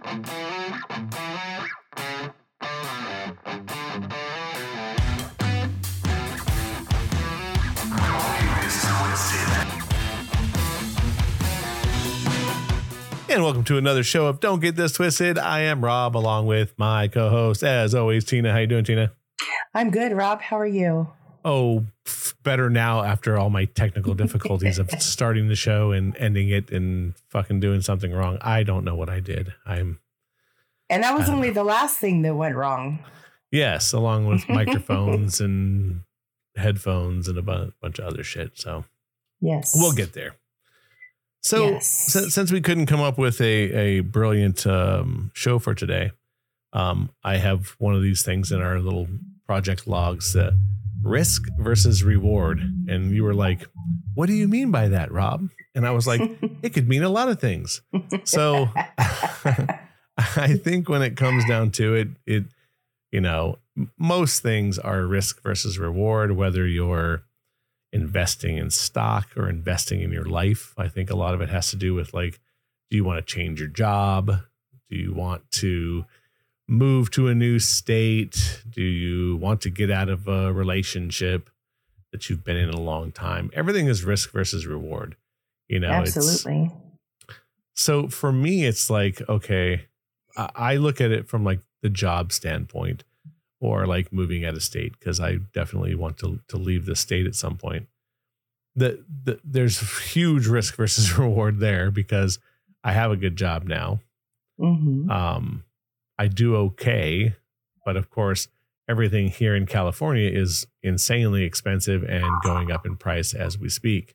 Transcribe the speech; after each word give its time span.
And 0.00 0.24
welcome 13.42 13.64
to 13.64 13.76
another 13.76 14.04
show 14.04 14.26
of 14.26 14.40
Don't 14.40 14.60
Get 14.60 14.76
This 14.76 14.92
Twisted. 14.92 15.36
I 15.36 15.60
am 15.60 15.84
Robb, 15.84 16.16
along 16.16 16.46
with 16.46 16.78
my 16.78 17.08
co-host, 17.08 17.64
as 17.64 17.94
always, 17.94 18.24
Tina. 18.24 18.52
How 18.52 18.58
you 18.58 18.68
doing, 18.68 18.84
Tina? 18.84 19.12
I'm 19.74 19.90
good, 19.90 20.12
Robb. 20.12 20.42
How 20.42 20.58
are 20.58 20.66
you? 20.66 21.08
Oh, 21.44 21.86
better 22.42 22.70
now 22.70 23.02
after 23.02 23.38
all 23.38 23.50
my 23.50 23.64
technical 23.64 24.14
difficulties 24.22 24.78
of 24.78 24.90
starting 25.00 25.48
the 25.48 25.56
show 25.56 25.92
and 25.92 26.16
ending 26.16 26.48
it 26.48 26.70
and 26.70 27.14
fucking 27.28 27.60
doing 27.60 27.80
something 27.80 28.12
wrong. 28.12 28.38
I 28.40 28.62
don't 28.62 28.84
know 28.84 28.94
what 28.94 29.10
I 29.10 29.20
did. 29.20 29.52
I'm 29.66 30.00
And 30.88 31.02
that 31.02 31.16
was 31.16 31.28
only 31.28 31.48
know. 31.48 31.54
the 31.54 31.64
last 31.64 31.98
thing 31.98 32.22
that 32.22 32.34
went 32.34 32.54
wrong. 32.54 33.00
Yes, 33.50 33.92
along 33.92 34.26
with 34.26 34.48
microphones 34.48 35.40
and 35.40 36.02
headphones 36.56 37.28
and 37.28 37.38
a 37.38 37.42
bunch 37.42 37.98
of 37.98 38.04
other 38.04 38.22
shit. 38.22 38.58
So, 38.58 38.84
yes, 39.40 39.72
we'll 39.74 39.92
get 39.92 40.12
there. 40.12 40.36
So 41.40 41.70
yes. 41.70 41.88
since, 41.88 42.34
since 42.34 42.52
we 42.52 42.60
couldn't 42.60 42.86
come 42.86 43.00
up 43.00 43.16
with 43.16 43.40
a 43.40 43.44
a 43.44 44.00
brilliant 44.00 44.66
um, 44.66 45.30
show 45.34 45.58
for 45.58 45.74
today, 45.74 46.10
um, 46.72 47.10
I 47.22 47.36
have 47.36 47.76
one 47.78 47.94
of 47.94 48.02
these 48.02 48.22
things 48.22 48.50
in 48.50 48.60
our 48.60 48.80
little 48.80 49.08
project 49.46 49.86
logs: 49.86 50.34
uh, 50.36 50.52
risk 51.08 51.42
versus 51.58 52.02
reward. 52.02 52.60
And 52.88 53.12
you 53.12 53.24
were 53.24 53.34
like, 53.34 53.66
"What 54.14 54.26
do 54.26 54.34
you 54.34 54.48
mean 54.48 54.70
by 54.70 54.88
that, 54.88 55.10
Robb?" 55.10 55.48
And 55.74 55.86
I 55.86 55.90
was 55.90 56.06
like, 56.06 56.20
"It 56.62 56.74
could 56.74 56.88
mean 56.88 57.02
a 57.02 57.08
lot 57.08 57.28
of 57.28 57.40
things." 57.40 57.82
So 58.24 58.68
I 58.76 60.58
think 60.62 60.88
when 60.88 61.02
it 61.02 61.16
comes 61.16 61.44
down 61.46 61.70
to 61.72 61.94
it, 61.94 62.08
it 62.26 62.44
you 63.12 63.20
know 63.20 63.58
most 63.98 64.42
things 64.42 64.78
are 64.78 65.06
risk 65.06 65.42
versus 65.42 65.78
reward. 65.78 66.32
Whether 66.32 66.66
you're 66.66 67.22
investing 67.92 68.58
in 68.58 68.70
stock 68.70 69.28
or 69.36 69.48
investing 69.48 70.02
in 70.02 70.12
your 70.12 70.24
life. 70.24 70.74
I 70.76 70.88
think 70.88 71.10
a 71.10 71.16
lot 71.16 71.34
of 71.34 71.40
it 71.40 71.48
has 71.48 71.70
to 71.70 71.76
do 71.76 71.94
with 71.94 72.12
like, 72.12 72.38
do 72.90 72.96
you 72.96 73.04
want 73.04 73.18
to 73.18 73.34
change 73.34 73.60
your 73.60 73.68
job? 73.68 74.32
Do 74.90 74.96
you 74.96 75.14
want 75.14 75.50
to 75.52 76.04
move 76.68 77.10
to 77.12 77.26
a 77.26 77.34
new 77.34 77.58
state? 77.58 78.62
Do 78.68 78.82
you 78.82 79.36
want 79.36 79.62
to 79.62 79.70
get 79.70 79.90
out 79.90 80.08
of 80.08 80.28
a 80.28 80.52
relationship 80.52 81.50
that 82.12 82.28
you've 82.28 82.44
been 82.44 82.56
in 82.56 82.68
a 82.68 82.80
long 82.80 83.10
time? 83.10 83.50
Everything 83.54 83.88
is 83.88 84.04
risk 84.04 84.30
versus 84.30 84.66
reward. 84.66 85.16
You 85.68 85.80
know, 85.80 85.88
absolutely. 85.88 86.70
so 87.74 88.08
for 88.08 88.32
me, 88.32 88.64
it's 88.64 88.88
like, 88.88 89.20
okay, 89.28 89.86
I 90.36 90.76
look 90.76 91.00
at 91.00 91.10
it 91.10 91.28
from 91.28 91.44
like 91.44 91.60
the 91.82 91.90
job 91.90 92.32
standpoint 92.32 93.04
or 93.60 93.86
like 93.86 94.12
moving 94.12 94.44
out 94.44 94.54
of 94.54 94.62
state 94.62 94.98
because 94.98 95.20
I 95.20 95.36
definitely 95.52 95.94
want 95.94 96.18
to 96.18 96.40
to 96.48 96.56
leave 96.56 96.86
the 96.86 96.96
state 96.96 97.26
at 97.26 97.34
some 97.34 97.56
point. 97.56 97.88
The, 98.76 99.04
the 99.24 99.40
there's 99.44 100.12
huge 100.12 100.46
risk 100.46 100.76
versus 100.76 101.18
reward 101.18 101.60
there 101.60 101.90
because 101.90 102.38
I 102.84 102.92
have 102.92 103.10
a 103.10 103.16
good 103.16 103.36
job 103.36 103.64
now. 103.64 104.00
Mm-hmm. 104.58 105.10
Um, 105.10 105.64
I 106.18 106.28
do 106.28 106.56
okay, 106.56 107.34
but 107.84 107.96
of 107.96 108.10
course, 108.10 108.48
everything 108.88 109.28
here 109.28 109.54
in 109.54 109.66
California 109.66 110.28
is 110.30 110.66
insanely 110.82 111.44
expensive 111.44 112.02
and 112.02 112.26
going 112.42 112.70
up 112.70 112.86
in 112.86 112.96
price 112.96 113.34
as 113.34 113.58
we 113.58 113.68
speak. 113.68 114.14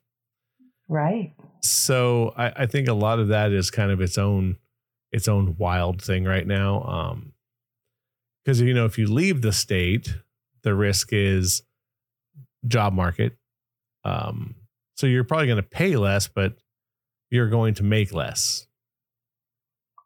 Right. 0.88 1.34
So 1.62 2.34
I, 2.36 2.52
I 2.56 2.66
think 2.66 2.88
a 2.88 2.92
lot 2.92 3.18
of 3.18 3.28
that 3.28 3.52
is 3.52 3.70
kind 3.70 3.90
of 3.90 4.00
its 4.00 4.18
own 4.18 4.56
its 5.12 5.28
own 5.28 5.54
wild 5.58 6.02
thing 6.02 6.24
right 6.24 6.46
now. 6.46 6.82
Um, 6.82 7.34
because 8.44 8.60
you 8.60 8.74
know 8.74 8.84
if 8.84 8.98
you 8.98 9.06
leave 9.06 9.42
the 9.42 9.52
state 9.52 10.14
the 10.62 10.74
risk 10.74 11.12
is 11.12 11.62
job 12.66 12.92
market 12.92 13.36
um, 14.04 14.54
so 14.96 15.06
you're 15.06 15.24
probably 15.24 15.46
going 15.46 15.56
to 15.56 15.62
pay 15.62 15.96
less 15.96 16.28
but 16.28 16.56
you're 17.30 17.48
going 17.48 17.74
to 17.74 17.82
make 17.82 18.12
less 18.12 18.66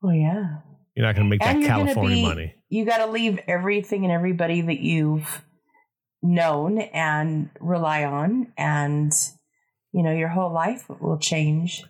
oh 0.02 0.10
yeah 0.10 0.58
you're 0.98 1.06
not 1.06 1.14
going 1.14 1.26
to 1.26 1.30
make 1.30 1.42
and 1.44 1.62
that 1.62 1.66
california 1.66 2.16
be, 2.16 2.22
money. 2.22 2.54
you 2.68 2.84
got 2.84 2.98
to 2.98 3.06
leave 3.06 3.38
everything 3.46 4.04
and 4.04 4.12
everybody 4.12 4.60
that 4.60 4.80
you've 4.80 5.44
known 6.22 6.78
and 6.78 7.50
rely 7.60 8.04
on 8.04 8.52
and 8.56 9.12
you 9.92 10.02
know 10.02 10.12
your 10.12 10.28
whole 10.28 10.52
life 10.52 10.84
will 11.00 11.18
change. 11.18 11.84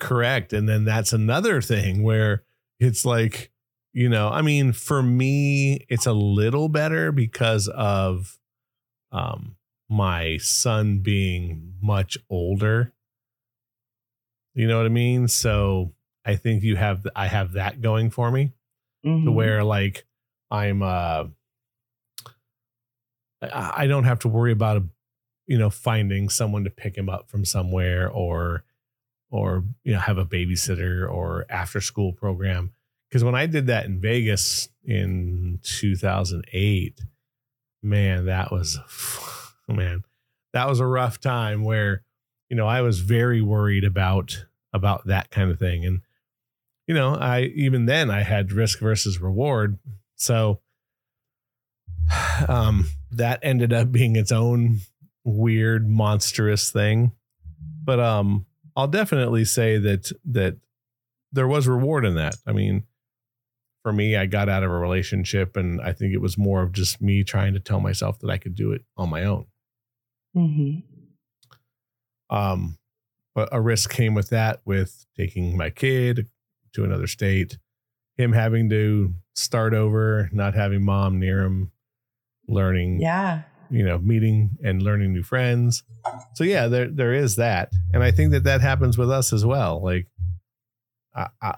Correct. 0.00 0.52
And 0.52 0.68
then 0.68 0.84
that's 0.84 1.12
another 1.12 1.60
thing 1.60 2.02
where 2.02 2.44
it's 2.80 3.04
like 3.04 3.50
you 3.92 4.08
know 4.08 4.28
i 4.28 4.42
mean 4.42 4.72
for 4.72 5.02
me 5.02 5.84
it's 5.88 6.06
a 6.06 6.12
little 6.12 6.68
better 6.68 7.10
because 7.10 7.68
of 7.68 8.38
um 9.10 9.56
my 9.88 10.36
son 10.36 10.98
being 10.98 11.74
much 11.80 12.18
older. 12.30 12.92
You 14.54 14.66
know 14.66 14.76
what 14.76 14.86
i 14.86 14.90
mean? 14.90 15.28
So 15.28 15.94
i 16.28 16.36
think 16.36 16.62
you 16.62 16.76
have 16.76 17.06
i 17.16 17.26
have 17.26 17.52
that 17.52 17.80
going 17.80 18.10
for 18.10 18.30
me 18.30 18.52
mm-hmm. 19.04 19.24
to 19.24 19.32
where 19.32 19.64
like 19.64 20.06
i'm 20.50 20.82
uh 20.82 21.24
i 23.42 23.86
don't 23.86 24.04
have 24.04 24.20
to 24.20 24.28
worry 24.28 24.52
about 24.52 24.76
a 24.76 24.84
you 25.46 25.58
know 25.58 25.70
finding 25.70 26.28
someone 26.28 26.64
to 26.64 26.70
pick 26.70 26.96
him 26.96 27.08
up 27.08 27.28
from 27.28 27.44
somewhere 27.44 28.08
or 28.08 28.64
or 29.30 29.64
you 29.82 29.92
know 29.92 29.98
have 29.98 30.18
a 30.18 30.24
babysitter 30.24 31.10
or 31.10 31.44
after 31.50 31.80
school 31.80 32.12
program 32.12 32.72
because 33.08 33.24
when 33.24 33.34
I 33.34 33.46
did 33.46 33.68
that 33.68 33.86
in 33.86 34.00
Vegas 34.00 34.68
in 34.84 35.60
2008, 35.62 37.00
man, 37.82 38.26
that 38.26 38.52
was 38.52 38.78
man, 39.68 40.04
that 40.52 40.68
was 40.68 40.80
a 40.80 40.86
rough 40.86 41.20
time 41.20 41.64
where 41.64 42.02
you 42.48 42.56
know 42.56 42.66
I 42.66 42.82
was 42.82 43.00
very 43.00 43.40
worried 43.40 43.84
about 43.84 44.44
about 44.72 45.06
that 45.06 45.30
kind 45.30 45.50
of 45.50 45.58
thing, 45.58 45.84
and 45.84 46.02
you 46.88 46.94
know 46.94 47.14
I 47.14 47.42
even 47.54 47.86
then 47.86 48.10
I 48.10 48.22
had 48.22 48.50
risk 48.50 48.80
versus 48.80 49.20
reward, 49.20 49.78
so 50.16 50.60
um, 52.48 52.88
that 53.12 53.38
ended 53.42 53.72
up 53.72 53.92
being 53.92 54.16
its 54.16 54.32
own 54.32 54.80
weird 55.22 55.88
monstrous 55.88 56.72
thing, 56.72 57.12
but 57.84 58.00
um, 58.00 58.46
I'll 58.74 58.88
definitely 58.88 59.44
say 59.44 59.78
that 59.78 60.10
that 60.24 60.56
there 61.30 61.46
was 61.46 61.68
reward 61.68 62.06
in 62.06 62.16
that. 62.16 62.36
I 62.46 62.52
mean 62.52 62.84
for 63.84 63.92
me, 63.92 64.16
I 64.16 64.26
got 64.26 64.48
out 64.48 64.64
of 64.64 64.70
a 64.70 64.78
relationship, 64.78 65.56
and 65.56 65.80
I 65.80 65.92
think 65.92 66.12
it 66.12 66.20
was 66.20 66.36
more 66.36 66.62
of 66.62 66.72
just 66.72 67.00
me 67.00 67.22
trying 67.22 67.54
to 67.54 67.60
tell 67.60 67.80
myself 67.80 68.18
that 68.18 68.30
I 68.30 68.36
could 68.36 68.54
do 68.54 68.72
it 68.72 68.82
on 68.96 69.08
my 69.08 69.24
own. 69.24 69.46
Mm-hmm. 70.36 72.36
Um, 72.36 72.78
but 73.34 73.48
a 73.52 73.60
risk 73.60 73.90
came 73.90 74.14
with 74.14 74.30
that, 74.30 74.60
with 74.64 75.06
taking 75.16 75.56
my 75.56 75.70
kid 75.70 76.28
to 76.74 76.84
another 76.84 77.06
state, 77.06 77.58
him 78.16 78.32
having 78.32 78.68
to 78.70 79.14
start 79.34 79.74
over, 79.74 80.28
not 80.32 80.54
having 80.54 80.84
mom 80.84 81.18
near 81.18 81.42
him, 81.42 81.72
learning, 82.48 83.00
yeah, 83.00 83.42
you 83.70 83.84
know, 83.84 83.98
meeting 83.98 84.50
and 84.62 84.82
learning 84.82 85.12
new 85.12 85.22
friends. 85.22 85.82
So 86.34 86.44
yeah, 86.44 86.68
there 86.68 86.88
there 86.88 87.12
is 87.12 87.36
that, 87.36 87.72
and 87.92 88.02
I 88.02 88.10
think 88.10 88.32
that 88.32 88.44
that 88.44 88.60
happens 88.60 88.96
with 88.98 89.10
us 89.10 89.32
as 89.32 89.44
well. 89.44 89.82
Like, 89.82 90.06
I, 91.14 91.28
I 91.42 91.54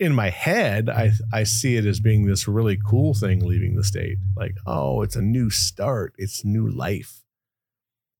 in 0.00 0.14
my 0.14 0.30
head, 0.30 0.88
I 0.88 1.12
I 1.32 1.42
see 1.44 1.76
it 1.76 1.86
as 1.86 2.00
being 2.00 2.26
this 2.26 2.48
really 2.48 2.78
cool 2.84 3.14
thing 3.14 3.40
leaving 3.40 3.76
the 3.76 3.84
state. 3.84 4.18
Like, 4.36 4.56
oh, 4.66 5.02
it's 5.02 5.16
a 5.16 5.22
new 5.22 5.50
start, 5.50 6.14
it's 6.16 6.44
new 6.44 6.68
life. 6.68 7.20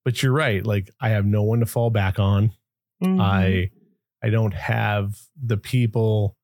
But 0.05 0.23
you're 0.23 0.33
right. 0.33 0.65
Like, 0.65 0.91
I 1.01 1.09
have 1.09 1.25
no 1.25 1.43
one 1.43 1.61
to 1.61 1.67
fall 1.67 1.89
back 1.89 2.19
on. 2.19 2.53
Mm-hmm. 3.03 3.21
I 3.21 3.71
I 4.25 4.31
don't 4.31 4.55
have 4.55 5.19
the 5.37 5.59
people 5.59 6.35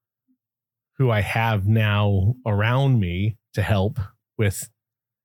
who 0.98 1.10
I 1.10 1.22
have 1.22 1.66
now 1.66 2.34
around 2.44 3.00
me 3.00 3.38
to 3.54 3.62
help 3.62 3.98
with, 4.36 4.68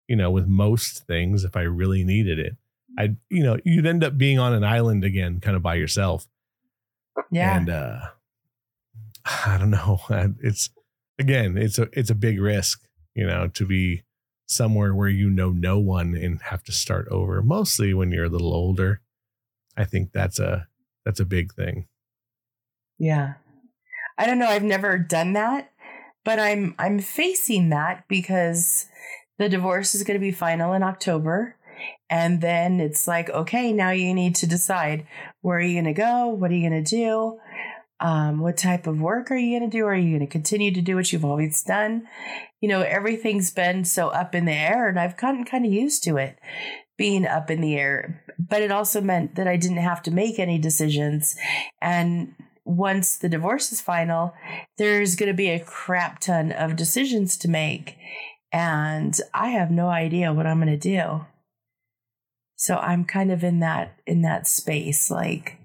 you 0.07 0.15
know, 0.15 0.31
with 0.31 0.47
most 0.47 1.05
things 1.05 1.43
if 1.43 1.57
I 1.57 1.63
really 1.63 2.05
needed 2.05 2.39
it. 2.39 2.55
I'd, 2.97 3.17
you 3.29 3.43
know, 3.43 3.57
you'd 3.65 3.85
end 3.85 4.05
up 4.05 4.17
being 4.17 4.39
on 4.39 4.53
an 4.53 4.63
island 4.63 5.03
again, 5.03 5.41
kind 5.41 5.57
of 5.57 5.63
by 5.63 5.75
yourself. 5.75 6.27
Yeah. 7.29 7.57
And 7.57 7.69
uh 7.69 7.99
I 9.25 9.57
don't 9.57 9.71
know. 9.71 9.99
It's 10.41 10.69
again, 11.19 11.57
it's 11.57 11.77
a 11.77 11.89
it's 11.91 12.09
a 12.09 12.15
big 12.15 12.39
risk, 12.39 12.87
you 13.15 13.27
know, 13.27 13.49
to 13.49 13.65
be 13.65 14.03
somewhere 14.47 14.95
where 14.95 15.09
you 15.09 15.29
know 15.29 15.49
no 15.49 15.77
one 15.77 16.15
and 16.15 16.41
have 16.43 16.63
to 16.63 16.71
start 16.71 17.09
over. 17.11 17.41
Mostly 17.41 17.93
when 17.93 18.13
you're 18.13 18.25
a 18.25 18.29
little 18.29 18.53
older. 18.53 19.01
I 19.75 19.83
think 19.83 20.13
that's 20.13 20.39
a 20.39 20.69
that's 21.03 21.19
a 21.19 21.25
big 21.25 21.53
thing. 21.53 21.87
Yeah. 22.97 23.33
I 24.17 24.25
don't 24.25 24.39
know, 24.39 24.47
I've 24.47 24.63
never 24.63 24.97
done 24.97 25.33
that, 25.33 25.71
but 26.23 26.39
I'm 26.39 26.73
I'm 26.79 26.99
facing 26.99 27.69
that 27.69 28.05
because 28.07 28.87
the 29.37 29.49
divorce 29.49 29.93
is 29.93 30.03
going 30.03 30.19
to 30.19 30.25
be 30.25 30.31
final 30.31 30.73
in 30.73 30.83
October. 30.83 31.57
And 32.09 32.39
then 32.39 32.79
it's 32.79 33.07
like, 33.07 33.29
okay, 33.29 33.73
now 33.73 33.89
you 33.89 34.13
need 34.13 34.35
to 34.35 34.47
decide 34.47 35.07
where 35.41 35.57
are 35.57 35.61
you 35.61 35.73
going 35.73 35.93
to 35.93 35.99
go? 35.99 36.27
What 36.27 36.51
are 36.51 36.53
you 36.53 36.69
going 36.69 36.83
to 36.83 36.89
do? 36.89 37.39
Um, 37.99 38.39
what 38.39 38.57
type 38.57 38.87
of 38.87 38.99
work 38.99 39.31
are 39.31 39.37
you 39.37 39.57
going 39.57 39.69
to 39.69 39.77
do? 39.77 39.85
Are 39.85 39.95
you 39.95 40.17
going 40.17 40.27
to 40.27 40.31
continue 40.31 40.71
to 40.73 40.81
do 40.81 40.95
what 40.95 41.11
you've 41.11 41.25
always 41.25 41.63
done? 41.63 42.07
You 42.61 42.69
know, 42.69 42.81
everything's 42.81 43.51
been 43.51 43.85
so 43.85 44.09
up 44.09 44.35
in 44.35 44.45
the 44.45 44.53
air, 44.53 44.87
and 44.87 44.99
I've 44.99 45.17
gotten 45.17 45.45
kind 45.45 45.65
of 45.65 45.71
used 45.71 46.03
to 46.03 46.17
it 46.17 46.37
being 46.97 47.25
up 47.25 47.49
in 47.49 47.61
the 47.61 47.75
air. 47.75 48.23
But 48.37 48.61
it 48.61 48.71
also 48.71 49.01
meant 49.01 49.35
that 49.35 49.47
I 49.47 49.57
didn't 49.57 49.77
have 49.77 50.01
to 50.03 50.11
make 50.11 50.39
any 50.39 50.59
decisions. 50.59 51.35
And 51.81 52.35
once 52.65 53.17
the 53.17 53.29
divorce 53.29 53.71
is 53.71 53.79
final, 53.79 54.33
there's 54.77 55.15
going 55.15 55.27
to 55.27 55.35
be 55.35 55.49
a 55.49 55.63
crap 55.63 56.19
ton 56.19 56.51
of 56.51 56.75
decisions 56.75 57.37
to 57.37 57.47
make. 57.47 57.97
And 58.51 59.15
I 59.33 59.49
have 59.49 59.69
no 59.69 59.87
idea 59.87 60.33
what 60.33 60.47
I'm 60.47 60.59
going 60.59 60.67
to 60.67 60.77
do. 60.77 61.25
So 62.55 62.77
I'm 62.77 63.05
kind 63.05 63.31
of 63.31 63.43
in 63.43 63.59
that 63.59 63.99
in 64.07 64.21
that 64.23 64.47
space 64.47 65.11
like 65.11 65.59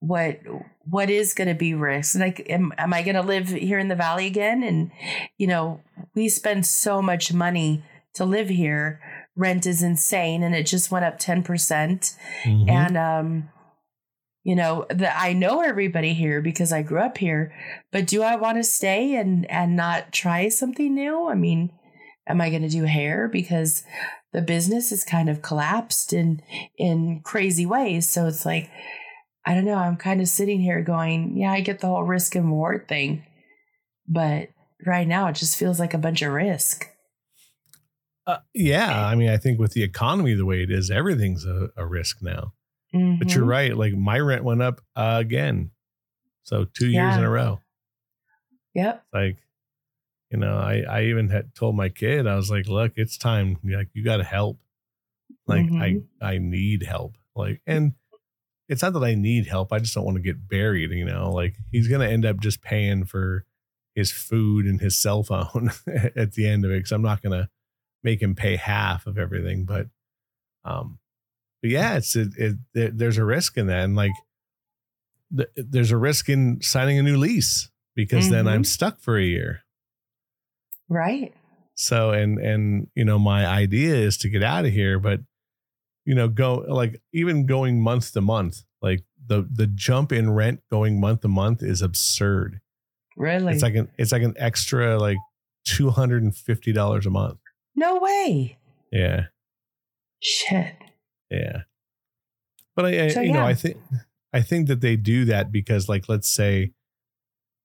what 0.00 0.38
what 0.84 1.10
is 1.10 1.34
going 1.34 1.48
to 1.48 1.54
be 1.54 1.74
risk 1.74 2.16
like 2.16 2.46
am, 2.50 2.72
am 2.78 2.92
i 2.92 3.02
going 3.02 3.16
to 3.16 3.22
live 3.22 3.48
here 3.48 3.78
in 3.78 3.88
the 3.88 3.94
valley 3.96 4.26
again 4.26 4.62
and 4.62 4.90
you 5.38 5.46
know 5.46 5.80
we 6.14 6.28
spend 6.28 6.64
so 6.66 7.00
much 7.00 7.32
money 7.32 7.82
to 8.14 8.24
live 8.24 8.48
here 8.48 9.00
rent 9.34 9.66
is 9.66 9.82
insane 9.82 10.42
and 10.42 10.54
it 10.54 10.64
just 10.64 10.90
went 10.90 11.04
up 11.04 11.18
10% 11.18 11.42
mm 11.42 12.14
hmm 12.44 12.68
and 12.68 12.96
um 12.96 13.48
you 14.46 14.54
know 14.54 14.86
that 14.90 15.20
i 15.20 15.32
know 15.32 15.60
everybody 15.60 16.14
here 16.14 16.40
because 16.40 16.72
i 16.72 16.80
grew 16.80 17.00
up 17.00 17.18
here 17.18 17.52
but 17.90 18.06
do 18.06 18.22
i 18.22 18.36
want 18.36 18.56
to 18.56 18.62
stay 18.62 19.16
and 19.16 19.50
and 19.50 19.74
not 19.74 20.12
try 20.12 20.48
something 20.48 20.94
new? 20.94 21.28
I 21.28 21.34
mean 21.34 21.72
am 22.28 22.40
i 22.40 22.48
going 22.48 22.62
to 22.62 22.68
do 22.68 22.84
hair? 22.84 23.28
Because 23.28 23.82
the 24.32 24.42
business 24.42 24.92
is 24.92 25.02
kind 25.02 25.28
of 25.28 25.42
collapsed 25.42 26.12
in 26.12 26.40
in 26.78 27.22
crazy 27.24 27.66
ways. 27.66 28.08
So 28.08 28.26
it's 28.28 28.46
like 28.46 28.70
i 29.44 29.52
don't 29.54 29.64
know 29.64 29.74
i'm 29.74 29.96
kind 29.96 30.20
of 30.20 30.28
sitting 30.28 30.60
here 30.60 30.80
going 30.82 31.36
yeah 31.36 31.52
i 31.52 31.60
get 31.60 31.80
the 31.80 31.86
whole 31.88 32.04
risk 32.04 32.34
and 32.34 32.46
reward 32.46 32.86
thing 32.88 33.24
but 34.06 34.48
right 34.84 35.08
now 35.08 35.26
it 35.28 35.34
just 35.34 35.56
feels 35.56 35.80
like 35.80 35.94
a 35.94 35.98
bunch 35.98 36.22
of 36.22 36.32
risk. 36.32 36.88
Uh, 38.26 38.38
yeah 38.54 39.06
i 39.06 39.14
mean 39.14 39.28
i 39.28 39.36
think 39.36 39.58
with 39.58 39.72
the 39.72 39.84
economy 39.84 40.34
the 40.34 40.44
way 40.44 40.62
it 40.62 40.70
is 40.70 40.90
everything's 40.90 41.46
a, 41.46 41.68
a 41.76 41.86
risk 41.86 42.18
now 42.20 42.52
Mm-hmm. 42.96 43.18
But 43.18 43.34
you're 43.34 43.42
mm-hmm. 43.42 43.50
right. 43.50 43.76
Like 43.76 43.94
my 43.94 44.18
rent 44.18 44.44
went 44.44 44.62
up 44.62 44.80
uh, 44.94 45.16
again. 45.20 45.70
So 46.44 46.64
two 46.64 46.88
yeah. 46.88 47.08
years 47.08 47.18
in 47.18 47.24
a 47.24 47.30
row. 47.30 47.60
Yep. 48.74 49.04
Like, 49.12 49.38
you 50.30 50.38
know, 50.38 50.56
I, 50.56 50.84
I 50.88 51.02
even 51.04 51.28
had 51.28 51.54
told 51.54 51.76
my 51.76 51.88
kid, 51.88 52.26
I 52.26 52.36
was 52.36 52.50
like, 52.50 52.68
look, 52.68 52.92
it's 52.96 53.16
time. 53.16 53.58
Like, 53.64 53.88
you 53.94 54.04
got 54.04 54.18
to 54.18 54.24
help. 54.24 54.58
Like, 55.46 55.66
mm-hmm. 55.66 55.98
I, 56.22 56.26
I 56.34 56.38
need 56.38 56.82
help. 56.82 57.16
Like, 57.34 57.60
and 57.66 57.94
it's 58.68 58.82
not 58.82 58.92
that 58.94 59.04
I 59.04 59.14
need 59.14 59.46
help. 59.46 59.72
I 59.72 59.78
just 59.78 59.94
don't 59.94 60.04
want 60.04 60.16
to 60.16 60.22
get 60.22 60.48
buried, 60.48 60.90
you 60.90 61.04
know, 61.04 61.30
like 61.30 61.54
he's 61.70 61.88
going 61.88 62.00
to 62.00 62.12
end 62.12 62.26
up 62.26 62.40
just 62.40 62.62
paying 62.62 63.04
for 63.04 63.44
his 63.94 64.10
food 64.10 64.66
and 64.66 64.80
his 64.80 64.96
cell 64.96 65.22
phone 65.22 65.70
at 66.16 66.32
the 66.32 66.48
end 66.48 66.64
of 66.64 66.70
it. 66.70 66.82
Cause 66.82 66.92
I'm 66.92 67.02
not 67.02 67.22
going 67.22 67.38
to 67.38 67.48
make 68.02 68.20
him 68.20 68.34
pay 68.34 68.56
half 68.56 69.06
of 69.06 69.18
everything. 69.18 69.64
But, 69.64 69.88
um, 70.64 70.98
but 71.66 71.72
yeah, 71.72 71.96
it's 71.96 72.14
it, 72.14 72.28
it, 72.74 72.96
there's 72.96 73.18
a 73.18 73.24
risk 73.24 73.56
in 73.56 73.66
that, 73.66 73.80
and 73.80 73.96
like 73.96 74.12
th- 75.36 75.48
there's 75.56 75.90
a 75.90 75.96
risk 75.96 76.28
in 76.28 76.62
signing 76.62 76.96
a 76.96 77.02
new 77.02 77.16
lease 77.16 77.72
because 77.96 78.26
mm-hmm. 78.26 78.34
then 78.34 78.46
I'm 78.46 78.62
mm-hmm. 78.62 78.64
stuck 78.64 79.00
for 79.00 79.18
a 79.18 79.24
year. 79.24 79.62
Right. 80.88 81.34
So 81.74 82.12
and 82.12 82.38
and 82.38 82.86
you 82.94 83.04
know 83.04 83.18
my 83.18 83.44
idea 83.44 83.96
is 83.96 84.16
to 84.18 84.28
get 84.28 84.44
out 84.44 84.64
of 84.64 84.70
here, 84.70 85.00
but 85.00 85.22
you 86.04 86.14
know 86.14 86.28
go 86.28 86.64
like 86.68 87.02
even 87.12 87.46
going 87.46 87.82
month 87.82 88.12
to 88.12 88.20
month, 88.20 88.62
like 88.80 89.02
the 89.26 89.44
the 89.50 89.66
jump 89.66 90.12
in 90.12 90.30
rent 90.30 90.60
going 90.70 91.00
month 91.00 91.22
to 91.22 91.28
month 91.28 91.64
is 91.64 91.82
absurd. 91.82 92.60
Really? 93.16 93.54
It's 93.54 93.62
like 93.62 93.74
an 93.74 93.88
it's 93.98 94.12
like 94.12 94.22
an 94.22 94.34
extra 94.36 95.00
like 95.00 95.18
two 95.64 95.90
hundred 95.90 96.22
and 96.22 96.36
fifty 96.36 96.72
dollars 96.72 97.06
a 97.06 97.10
month. 97.10 97.40
No 97.74 97.98
way. 97.98 98.56
Yeah. 98.92 99.24
Shit. 100.20 100.76
Yeah. 101.30 101.62
But 102.74 102.86
I, 102.86 103.08
so, 103.08 103.20
you 103.20 103.28
yeah. 103.28 103.34
know, 103.34 103.46
I 103.46 103.54
think 103.54 103.76
I 104.32 104.42
think 104.42 104.68
that 104.68 104.80
they 104.80 104.96
do 104.96 105.24
that 105.26 105.50
because 105.50 105.88
like 105.88 106.08
let's 106.08 106.28
say 106.28 106.72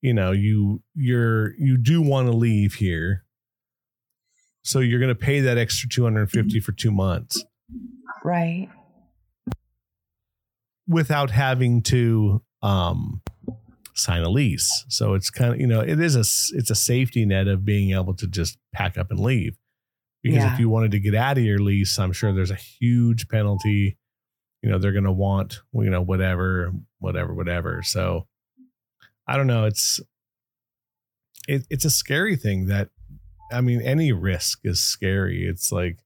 you 0.02 0.14
know, 0.14 0.32
you 0.32 0.82
you're 0.96 1.54
you 1.58 1.78
do 1.78 2.02
want 2.02 2.28
to 2.28 2.34
leave 2.34 2.76
here. 2.76 3.24
So 4.64 4.80
you're 4.80 5.00
going 5.00 5.10
to 5.10 5.16
pay 5.16 5.40
that 5.42 5.58
extra 5.58 5.90
250 5.90 6.60
for 6.60 6.72
2 6.72 6.92
months. 6.92 7.44
Right. 8.24 8.70
Without 10.88 11.32
having 11.32 11.82
to 11.84 12.44
um 12.62 13.22
sign 13.96 14.24
a 14.24 14.30
lease. 14.30 14.86
So 14.88 15.14
it's 15.14 15.30
kind 15.30 15.54
of, 15.54 15.60
you 15.60 15.68
know, 15.68 15.82
it 15.82 16.00
is 16.00 16.16
a 16.16 16.22
it's 16.58 16.70
a 16.70 16.76
safety 16.76 17.26
net 17.26 17.48
of 17.48 17.66
being 17.66 17.92
able 17.92 18.16
to 18.16 18.28
just 18.28 18.58
pack 18.74 18.98
up 18.98 19.12
and 19.12 19.20
leave 19.20 19.58
because 20.24 20.44
yeah. 20.44 20.54
if 20.54 20.60
you 20.60 20.70
wanted 20.70 20.92
to 20.92 21.00
get 21.00 21.16
out 21.16 21.38
of 21.38 21.44
your 21.44 21.60
lease, 21.60 21.98
I'm 21.98 22.12
sure 22.12 22.34
there's 22.34 22.52
a 22.52 22.56
huge 22.56 23.28
penalty. 23.28 23.98
You 24.62 24.70
know, 24.70 24.78
they're 24.78 24.92
going 24.92 25.06
to 25.06 25.12
want, 25.12 25.62
you 25.74 25.90
know, 25.90 26.02
whatever, 26.02 26.72
whatever, 27.00 27.34
whatever. 27.34 27.82
So 27.84 28.28
I 29.28 29.36
don't 29.36 29.48
know. 29.48 29.66
It's, 29.66 30.00
it, 31.48 31.66
it's 31.70 31.86
a 31.86 31.90
scary 31.90 32.36
thing 32.36 32.68
that, 32.68 32.90
I 33.52 33.62
mean, 33.62 33.82
any 33.82 34.12
risk 34.12 34.60
is 34.64 34.80
scary. 34.80 35.46
It's 35.46 35.72
like, 35.72 35.98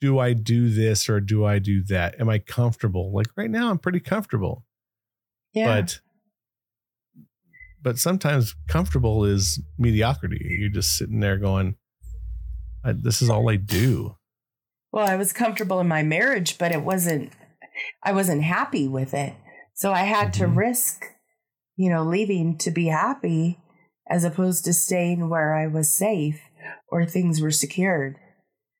do 0.00 0.18
I 0.18 0.32
do 0.32 0.70
this 0.70 1.08
or 1.08 1.20
do 1.20 1.44
I 1.44 1.60
do 1.60 1.84
that? 1.84 2.20
Am 2.20 2.28
I 2.28 2.38
comfortable? 2.38 3.12
Like 3.12 3.28
right 3.36 3.50
now, 3.50 3.70
I'm 3.70 3.78
pretty 3.78 4.00
comfortable. 4.00 4.64
Yeah. 5.52 5.80
But, 5.80 6.00
but 7.82 7.98
sometimes 7.98 8.56
comfortable 8.66 9.24
is 9.24 9.62
mediocrity. 9.78 10.56
You're 10.58 10.70
just 10.70 10.96
sitting 10.96 11.20
there 11.20 11.36
going, 11.36 11.76
I, 12.84 12.92
this 12.92 13.22
is 13.22 13.30
all 13.30 13.48
I 13.48 13.56
do. 13.56 14.16
Well, 14.92 15.06
I 15.06 15.16
was 15.16 15.32
comfortable 15.32 15.80
in 15.80 15.88
my 15.88 16.02
marriage, 16.02 16.58
but 16.58 16.72
it 16.72 16.82
wasn't, 16.82 17.32
I 18.02 18.12
wasn't 18.12 18.42
happy 18.42 18.88
with 18.88 19.14
it. 19.14 19.34
So 19.74 19.92
I 19.92 20.02
had 20.02 20.32
mm-hmm. 20.32 20.42
to 20.42 20.48
risk, 20.48 21.04
you 21.76 21.90
know, 21.90 22.02
leaving 22.02 22.58
to 22.58 22.70
be 22.70 22.86
happy 22.86 23.58
as 24.08 24.24
opposed 24.24 24.64
to 24.64 24.72
staying 24.72 25.28
where 25.28 25.54
I 25.54 25.68
was 25.68 25.92
safe 25.92 26.40
or 26.88 27.06
things 27.06 27.40
were 27.40 27.52
secured. 27.52 28.16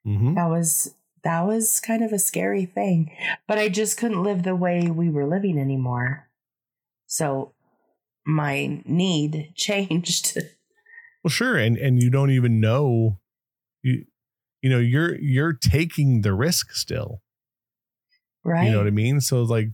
Mm-hmm. 0.06 0.34
That 0.34 0.48
was, 0.48 0.94
that 1.22 1.42
was 1.42 1.78
kind 1.80 2.02
of 2.02 2.12
a 2.12 2.18
scary 2.18 2.64
thing, 2.64 3.14
but 3.46 3.58
I 3.58 3.68
just 3.68 3.96
couldn't 3.96 4.22
live 4.22 4.42
the 4.42 4.56
way 4.56 4.90
we 4.90 5.08
were 5.10 5.26
living 5.26 5.58
anymore. 5.58 6.28
So 7.06 7.54
my 8.26 8.82
need 8.84 9.52
changed. 9.54 10.36
Well, 11.22 11.30
sure. 11.30 11.56
And, 11.56 11.76
and 11.76 12.02
you 12.02 12.10
don't 12.10 12.30
even 12.30 12.60
know 12.60 13.19
you 13.82 14.04
you 14.62 14.70
know 14.70 14.78
you're 14.78 15.18
you're 15.20 15.52
taking 15.52 16.22
the 16.22 16.34
risk 16.34 16.72
still. 16.72 17.22
Right 18.44 18.64
you 18.64 18.70
know 18.70 18.78
what 18.78 18.86
i 18.86 18.90
mean? 18.90 19.20
So 19.20 19.42
like 19.42 19.68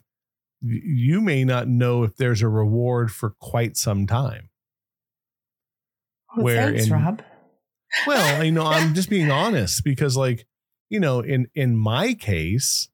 you 0.63 1.21
may 1.21 1.45
not 1.45 1.69
know 1.69 2.03
if 2.03 2.17
there's 2.17 2.43
a 2.43 2.49
reward 2.49 3.13
for 3.13 3.31
quite 3.31 3.77
some 3.77 4.07
time. 4.07 4.51
Well, 6.37 6.45
where 6.45 6.71
thanks, 6.71 6.87
in, 6.87 6.93
rob. 6.93 7.23
Well 8.07 8.45
you 8.45 8.53
know 8.53 8.67
i'm 8.67 8.95
just 8.95 9.09
being 9.09 9.31
honest 9.43 9.85
because 9.85 10.17
like 10.17 10.47
you 10.91 11.01
know 11.01 11.21
in 11.21 11.47
in 11.55 11.77
my 11.77 12.15
case 12.15 12.89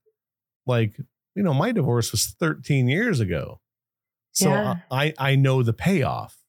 like 0.66 0.96
you 1.34 1.42
know 1.42 1.54
my 1.54 1.72
divorce 1.72 2.12
was 2.12 2.26
13 2.38 2.88
years 2.88 3.20
ago. 3.20 3.60
So 4.32 4.48
yeah. 4.48 4.76
i 4.90 5.12
i 5.18 5.34
know 5.36 5.62
the 5.62 5.72
payoff 5.72 6.41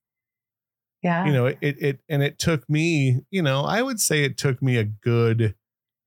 yeah. 1.03 1.25
You 1.25 1.33
know, 1.33 1.45
it, 1.47 1.57
it, 1.61 1.99
and 2.07 2.23
it 2.23 2.39
took 2.39 2.67
me, 2.69 3.19
you 3.29 3.41
know, 3.41 3.61
I 3.61 3.81
would 3.81 3.99
say 3.99 4.23
it 4.23 4.37
took 4.37 4.61
me 4.61 4.77
a 4.77 4.85
good 4.85 5.53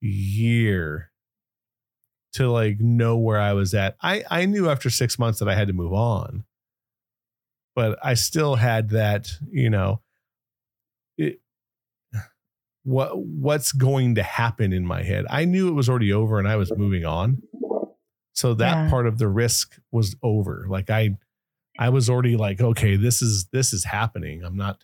year 0.01 1.11
to 2.33 2.51
like 2.51 2.81
know 2.81 3.17
where 3.19 3.39
I 3.39 3.53
was 3.53 3.75
at. 3.75 3.97
I, 4.01 4.25
I 4.31 4.47
knew 4.47 4.71
after 4.71 4.89
six 4.89 5.19
months 5.19 5.39
that 5.39 5.49
I 5.49 5.55
had 5.55 5.69
to 5.69 5.75
move 5.75 5.93
on, 5.93 6.45
but 7.75 7.99
I 8.03 8.15
still 8.15 8.57
had 8.57 8.91
that, 8.91 9.31
you 9.51 9.69
know, 9.69 10.01
it, 11.19 11.41
what, 12.85 13.19
what's 13.19 13.73
going 13.73 14.15
to 14.15 14.23
happen 14.23 14.73
in 14.73 14.87
my 14.87 15.03
head. 15.03 15.27
I 15.29 15.45
knew 15.45 15.69
it 15.69 15.73
was 15.73 15.89
already 15.89 16.13
over 16.13 16.39
and 16.39 16.49
I 16.49 16.57
was 16.57 16.73
moving 16.77 17.05
on. 17.05 17.43
So 18.33 18.55
that 18.55 18.85
yeah. 18.85 18.91
part 18.91 19.07
of 19.07 19.19
the 19.19 19.29
risk 19.29 19.79
was 19.91 20.15
over. 20.23 20.67
Like 20.69 20.89
I, 20.89 21.17
I 21.79 21.91
was 21.91 22.09
already 22.09 22.37
like, 22.37 22.61
okay, 22.61 22.97
this 22.97 23.23
is 23.23 23.47
this 23.53 23.73
is 23.73 23.85
happening. 23.85 24.43
I'm 24.45 24.57
not 24.57 24.83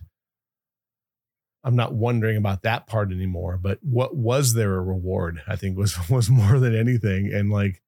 I'm 1.65 1.77
not 1.77 1.95
wondering 1.95 2.37
about 2.37 2.63
that 2.63 2.87
part 2.87 3.13
anymore. 3.13 3.57
But 3.57 3.79
what 3.83 4.17
was 4.17 4.55
there 4.55 4.75
a 4.75 4.83
reward? 4.83 5.43
I 5.47 5.57
think 5.57 5.77
was 5.77 5.97
was 6.11 6.31
more 6.31 6.59
than 6.59 6.75
anything. 6.75 7.33
And 7.33 7.51
like, 7.51 7.83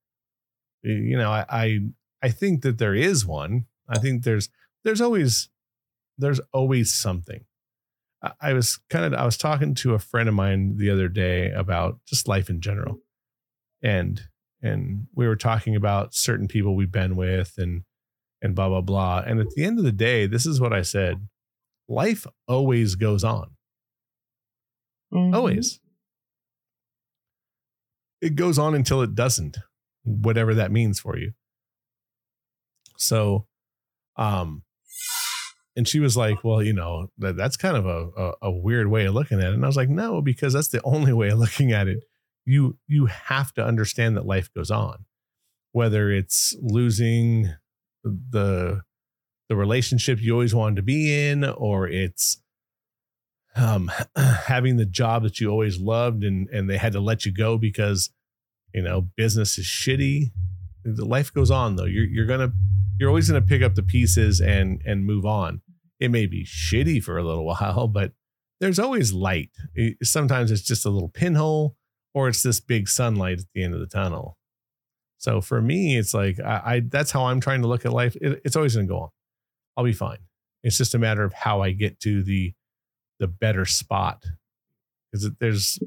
you 0.83 1.17
know, 1.17 1.31
I 1.31 1.45
I, 1.49 1.81
I 2.23 2.29
think 2.31 2.63
that 2.63 2.79
there 2.79 2.95
is 2.95 3.27
one. 3.27 3.67
I 3.89 3.99
think 3.99 4.25
there's 4.25 4.49
there's 4.85 5.01
always 5.01 5.49
there's 6.19 6.41
always 6.53 6.93
something. 6.93 7.45
I, 8.23 8.33
I 8.41 8.53
was 8.53 8.79
kind 8.91 9.05
of 9.05 9.15
I 9.19 9.25
was 9.25 9.37
talking 9.37 9.75
to 9.77 9.95
a 9.95 9.99
friend 9.99 10.29
of 10.29 10.35
mine 10.35 10.77
the 10.77 10.91
other 10.91 11.09
day 11.09 11.51
about 11.51 11.99
just 12.07 12.29
life 12.29 12.49
in 12.49 12.61
general, 12.61 13.01
and 13.83 14.23
and 14.63 15.09
we 15.15 15.27
were 15.27 15.37
talking 15.37 15.77
about 15.77 16.15
certain 16.15 16.49
people 16.49 16.75
we've 16.75 16.93
been 16.93 17.17
with 17.17 17.55
and 17.59 17.83
and 18.45 18.55
blah 18.55 18.69
blah 18.69 18.83
blah. 18.83 19.25
And 19.27 19.41
at 19.41 19.49
the 19.57 19.65
end 19.65 19.79
of 19.79 19.85
the 19.85 19.91
day, 19.91 20.27
this 20.27 20.47
is 20.47 20.61
what 20.61 20.73
I 20.73 20.83
said: 20.83 21.27
life 21.89 22.27
always 22.47 22.95
goes 22.95 23.25
on. 23.25 23.53
Mm-hmm. 25.13 25.35
Always. 25.35 25.81
It 28.21 28.37
goes 28.37 28.59
on 28.59 28.75
until 28.75 29.03
it 29.03 29.15
doesn't, 29.15 29.59
whatever 30.05 30.55
that 30.55 30.71
means 30.71 31.01
for 31.01 31.19
you. 31.19 31.33
So, 32.97 33.47
um, 34.17 34.63
and 35.75 35.89
she 35.89 35.99
was 35.99 36.17
like, 36.17 36.45
"Well, 36.45 36.63
you 36.63 36.75
know, 36.75 37.09
that, 37.19 37.37
that's 37.37 37.57
kind 37.57 37.77
of 37.77 37.87
a, 37.87 38.09
a, 38.17 38.33
a 38.43 38.51
weird 38.51 38.89
way 38.89 39.07
of 39.07 39.15
looking 39.15 39.41
at 39.41 39.47
it." 39.47 39.55
And 39.55 39.65
I 39.65 39.67
was 39.67 39.77
like, 39.77 39.89
"No, 39.89 40.21
because 40.21 40.53
that's 40.53 40.69
the 40.69 40.83
only 40.85 41.15
way 41.15 41.31
of 41.31 41.39
looking 41.39 41.73
at 41.73 41.89
it. 41.89 42.05
You 42.45 42.77
you 42.87 43.07
have 43.07 43.55
to 43.55 43.65
understand 43.65 44.17
that 44.17 44.27
life 44.27 44.53
goes 44.55 44.71
on, 44.71 45.07
whether 45.73 46.11
it's 46.11 46.55
losing 46.61 47.55
the 48.05 48.83
the 49.49 49.57
relationship 49.57 50.23
you 50.23 50.33
always 50.33 50.55
wanted 50.55 50.77
to 50.77 50.83
be 50.83 51.29
in, 51.29 51.45
or 51.45 51.89
it's 51.89 52.41
um, 53.57 53.91
having 54.17 54.77
the 54.77 54.87
job 54.87 55.23
that 55.23 55.41
you 55.41 55.51
always 55.51 55.79
loved 55.79 56.25
and 56.25 56.49
and 56.51 56.69
they 56.69 56.77
had 56.77 56.93
to 56.93 57.01
let 57.01 57.27
you 57.27 57.33
go 57.33 57.59
because 57.59 58.11
you 58.73 58.83
know 58.83 59.09
business 59.17 59.59
is 59.59 59.67
shitty. 59.67 60.33
The 60.85 61.05
life 61.05 61.33
goes 61.33 61.51
on 61.51 61.77
though. 61.77 61.85
You're 61.85 62.07
you're 62.07 62.27
gonna 62.27 62.53
you're 62.99 63.09
always 63.09 63.29
gonna 63.29 63.43
pick 63.43 63.63
up 63.63 63.75
the 63.75 63.83
pieces 63.83 64.41
and 64.41 64.81
and 64.85 65.05
move 65.05 65.25
on 65.25 65.63
it 66.01 66.11
may 66.11 66.27
be 66.27 66.45
shitty 66.45 67.03
for 67.03 67.19
a 67.19 67.25
little 67.25 67.45
while, 67.47 67.89
but 67.89 68.13
there's 68.61 68.79
always 68.79 69.13
light. 69.13 69.51
Sometimes 70.03 70.51
it's 70.51 70.63
just 70.63 70.87
a 70.87 70.91
little 70.91 71.09
pinhole 71.09 71.77
or 72.13 72.29
it's 72.29 72.43
this 72.43 72.61
big 72.61 72.89
sunlight 72.89 73.41
at 73.41 73.47
the 73.55 73.65
end 73.65 73.75
of 73.75 73.81
the 73.81 73.87
tunnel. 73.87 74.39
So 75.25 75.41
for 75.41 75.63
me, 75.63 75.97
it's 75.97 76.13
like 76.13 76.39
I, 76.39 76.63
I 76.65 76.83
that's 76.87 77.11
how 77.11 77.25
I'm 77.25 77.41
trying 77.41 77.63
to 77.63 77.69
look 77.69 77.87
at 77.87 77.93
life. 77.93 78.15
It, 78.21 78.43
it's 78.45 78.57
always 78.57 78.75
going 78.75 78.87
to 78.87 78.93
go 78.93 79.01
on. 79.01 79.09
I'll 79.75 79.85
be 79.85 79.95
fine. 79.95 80.19
It's 80.63 80.77
just 80.77 80.95
a 80.95 80.99
matter 80.99 81.25
of 81.25 81.33
how 81.33 81.63
I 81.63 81.71
get 81.73 81.99
to 82.01 82.23
the 82.23 82.53
the 83.19 83.27
better 83.27 83.65
spot 83.65 84.23
because 85.11 85.31
there's 85.41 85.79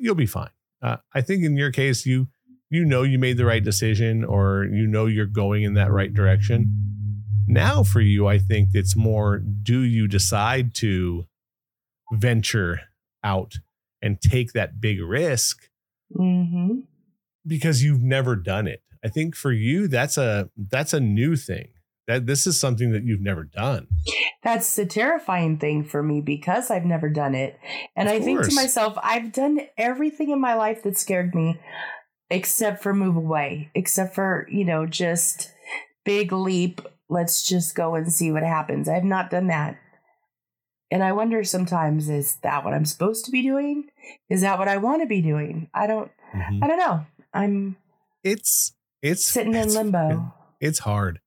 you'll 0.00 0.16
be 0.16 0.26
fine. 0.26 0.50
Uh, 0.82 0.96
I 1.14 1.20
think 1.20 1.44
in 1.44 1.56
your 1.56 1.70
case, 1.70 2.04
you 2.04 2.26
you 2.68 2.84
know 2.84 3.04
you 3.04 3.18
made 3.18 3.36
the 3.36 3.44
right 3.44 3.62
decision 3.62 4.24
or 4.24 4.64
you 4.64 4.88
know 4.88 5.06
you're 5.06 5.26
going 5.26 5.62
in 5.62 5.74
that 5.74 5.92
right 5.92 6.12
direction 6.12 6.90
now, 7.50 7.82
for 7.82 8.00
you, 8.00 8.28
I 8.28 8.38
think 8.38 8.70
it's 8.74 8.94
more 8.94 9.38
do 9.38 9.80
you 9.80 10.06
decide 10.06 10.72
to 10.76 11.26
venture 12.12 12.80
out 13.24 13.54
and 14.00 14.20
take 14.20 14.52
that 14.52 14.80
big 14.80 15.00
risk 15.02 15.68
mm-hmm. 16.16 16.80
Because 17.46 17.82
you've 17.82 18.02
never 18.02 18.36
done 18.36 18.66
it? 18.66 18.82
I 19.04 19.08
think 19.08 19.34
for 19.34 19.52
you, 19.52 19.88
that's 19.88 20.18
a 20.18 20.50
that's 20.56 20.92
a 20.92 21.00
new 21.00 21.36
thing. 21.36 21.68
That 22.06 22.26
this 22.26 22.46
is 22.46 22.58
something 22.58 22.90
that 22.92 23.04
you've 23.04 23.20
never 23.20 23.44
done. 23.44 23.86
That's 24.42 24.74
the 24.74 24.86
terrifying 24.86 25.58
thing 25.58 25.84
for 25.84 26.02
me 26.02 26.20
because 26.20 26.70
I've 26.70 26.84
never 26.84 27.08
done 27.08 27.34
it. 27.34 27.58
And 27.94 28.08
of 28.08 28.14
I 28.14 28.18
course. 28.18 28.24
think 28.24 28.42
to 28.48 28.54
myself, 28.54 28.98
I've 29.02 29.32
done 29.32 29.60
everything 29.78 30.30
in 30.30 30.40
my 30.40 30.54
life 30.54 30.82
that 30.82 30.98
scared 30.98 31.34
me 31.34 31.60
except 32.30 32.82
for 32.82 32.94
move 32.94 33.16
away, 33.16 33.70
except 33.74 34.14
for, 34.14 34.48
you 34.50 34.64
know, 34.64 34.86
just 34.86 35.52
big 36.04 36.32
leap 36.32 36.80
let's 37.10 37.46
just 37.46 37.74
go 37.74 37.96
and 37.96 38.10
see 38.10 38.30
what 38.30 38.44
happens. 38.44 38.88
I've 38.88 39.04
not 39.04 39.30
done 39.30 39.48
that. 39.48 39.78
And 40.90 41.02
I 41.02 41.12
wonder 41.12 41.44
sometimes 41.44 42.08
is 42.08 42.36
that 42.42 42.64
what 42.64 42.72
I'm 42.72 42.84
supposed 42.84 43.24
to 43.26 43.30
be 43.30 43.42
doing? 43.42 43.88
Is 44.28 44.40
that 44.40 44.58
what 44.58 44.68
I 44.68 44.78
want 44.78 45.02
to 45.02 45.06
be 45.06 45.20
doing? 45.20 45.68
I 45.74 45.86
don't 45.86 46.10
mm-hmm. 46.34 46.64
I 46.64 46.66
don't 46.66 46.78
know. 46.78 47.06
I'm 47.32 47.76
It's 48.22 48.74
it's 49.02 49.26
sitting 49.26 49.54
it's, 49.54 49.74
in 49.74 49.92
limbo. 49.92 50.34
It's 50.60 50.80
hard. 50.80 51.20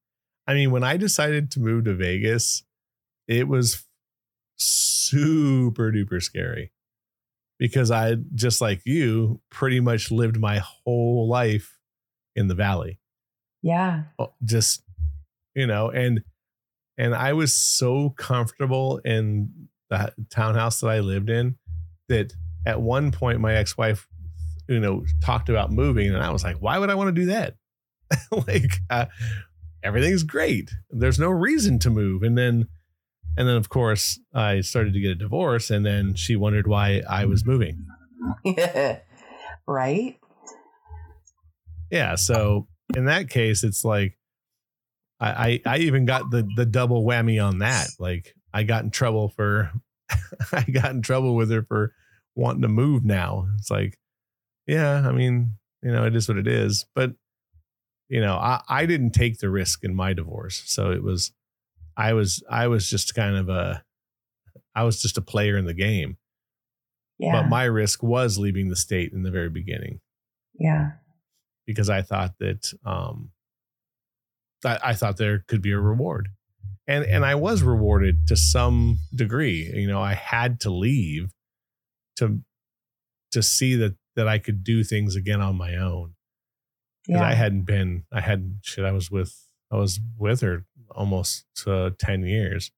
I 0.46 0.54
mean, 0.54 0.72
when 0.72 0.84
I 0.84 0.98
decided 0.98 1.52
to 1.52 1.60
move 1.60 1.86
to 1.86 1.96
Vegas, 1.96 2.64
it 3.28 3.48
was 3.48 3.86
super 4.58 5.92
duper 5.92 6.22
scary 6.22 6.72
because 7.58 7.92
I 7.92 8.16
just 8.36 8.62
like 8.62 8.82
you 8.86 9.42
pretty 9.50 9.80
much 9.80 10.12
lived 10.12 10.38
my 10.38 10.60
whole 10.60 11.28
life 11.30 11.78
in 12.36 12.48
the 12.48 12.56
valley. 12.56 13.00
Yeah. 13.62 14.04
Oh, 14.20 14.34
just 14.44 14.84
you 15.56 15.68
know, 15.68 15.90
and 15.90 16.24
and 16.98 17.16
I 17.16 17.34
was 17.34 17.56
so 17.56 18.10
comfortable 18.12 19.00
in 19.00 19.70
the 19.90 20.14
townhouse 20.30 20.82
that 20.82 20.88
I 20.88 21.00
lived 21.00 21.30
in 21.30 21.56
that 22.10 22.34
at 22.66 22.82
one 22.82 23.12
point 23.12 23.40
my 23.40 23.56
ex-wife, 23.56 24.08
you 24.68 24.80
know, 24.80 25.06
talked 25.22 25.50
about 25.50 25.72
moving, 25.72 26.14
and 26.14 26.24
I 26.24 26.32
was 26.32 26.44
like, 26.44 26.58
why 26.58 26.78
would 26.78 26.90
I 26.90 26.96
want 26.96 27.16
to 27.16 27.22
do 27.22 27.28
that? 27.28 27.56
like, 28.48 28.80
uh, 28.90 29.06
everything's 29.84 30.24
great. 30.24 30.72
There's 30.90 31.20
no 31.20 31.30
reason 31.30 31.80
to 31.80 31.90
move, 31.90 32.24
and 32.24 32.38
then. 32.38 32.68
And 33.36 33.48
then, 33.48 33.56
of 33.56 33.68
course, 33.68 34.20
I 34.32 34.62
started 34.62 34.94
to 34.94 35.00
get 35.00 35.10
a 35.10 35.16
divorce, 35.16 35.72
and 35.72 35.84
then 35.84 36.14
she 36.14 36.36
wondered 36.36 36.68
why 36.68 37.02
I 37.10 37.26
was 37.26 37.48
moving. 37.48 37.84
right? 39.68 40.20
Yeah. 41.90 42.14
So 42.14 42.68
in 42.96 43.06
that 43.06 43.30
case, 43.30 43.64
it's 43.64 43.84
like 43.84 44.20
I, 45.20 45.30
I, 45.30 45.62
I 45.66 45.78
even 45.80 46.06
got 46.06 46.30
the 46.30 46.48
the 46.56 46.66
double 46.66 47.06
whammy 47.06 47.44
on 47.44 47.60
that. 47.60 47.88
Like 48.00 48.36
I 48.54 48.64
got 48.64 48.84
in 48.84 48.92
trouble 48.92 49.30
for 49.30 49.72
I 50.52 50.64
got 50.64 50.92
in 50.92 51.02
trouble 51.02 51.36
with 51.36 51.52
her 51.52 51.64
for 51.64 51.94
wanting 52.36 52.62
to 52.64 52.68
move 52.68 53.06
now. 53.06 53.48
It's 53.58 53.72
like, 53.72 53.98
yeah, 54.68 55.08
I 55.08 55.12
mean, 55.12 55.54
you 55.82 55.92
know, 55.92 56.06
it 56.06 56.16
is 56.16 56.28
what 56.28 56.38
it 56.38 56.48
is. 56.48 56.86
But 56.96 57.14
you 58.10 58.22
know, 58.22 58.36
I, 58.36 58.62
I 58.68 58.86
didn't 58.86 59.12
take 59.12 59.40
the 59.40 59.50
risk 59.50 59.84
in 59.84 59.96
my 59.96 60.14
divorce. 60.14 60.64
So 60.66 60.92
it 60.92 61.04
was 61.04 61.32
I 61.98 62.14
was 62.14 62.44
I 62.50 62.68
was 62.68 62.90
just 62.90 63.16
kind 63.16 63.36
of 63.36 63.50
a 63.50 63.84
I 64.76 64.84
was 64.84 65.02
just 65.02 65.18
a 65.18 65.22
player 65.22 65.58
in 65.58 65.66
the 65.66 65.74
game. 65.74 66.18
Yeah. 67.20 67.42
But 67.42 67.50
my 67.50 67.64
risk 67.66 68.04
was 68.04 68.38
leaving 68.38 68.70
the 68.70 68.76
state 68.76 69.14
in 69.14 69.24
the 69.24 69.32
very 69.32 69.50
beginning. 69.50 70.00
Yeah. 70.60 70.92
Because 71.66 71.90
I 71.90 72.02
thought 72.02 72.34
that 72.40 72.72
um 72.86 73.32
I, 74.66 74.80
I 74.84 74.94
thought 74.94 75.18
there 75.18 75.44
could 75.48 75.62
be 75.62 75.72
a 75.72 75.80
reward. 75.80 76.30
And 76.88 77.06
and 77.06 77.26
I 77.26 77.36
was 77.36 77.64
rewarded 77.64 78.28
to 78.28 78.36
some 78.36 78.98
degree. 79.16 79.72
You 79.74 79.88
know, 79.88 80.02
I 80.02 80.14
had 80.14 80.60
to 80.62 80.70
leave 80.70 81.32
to 82.18 82.42
to 83.32 83.42
see 83.42 83.76
that 83.78 83.96
that 84.16 84.28
I 84.28 84.38
could 84.38 84.64
do 84.64 84.84
things 84.84 85.16
again 85.16 85.42
on 85.42 85.56
my 85.56 85.76
own. 85.76 86.14
Because 87.06 87.22
yeah. 87.22 87.28
I 87.28 87.34
hadn't 87.34 87.64
been 87.64 88.04
I 88.12 88.22
hadn't, 88.22 88.60
shit, 88.62 88.86
I 88.86 88.92
was 88.92 89.12
with 89.12 89.36
I 89.72 89.78
was 89.78 90.00
with 90.18 90.42
her 90.42 90.66
almost 90.92 91.46
uh, 91.66 91.92
10 91.98 92.26
years. 92.26 92.72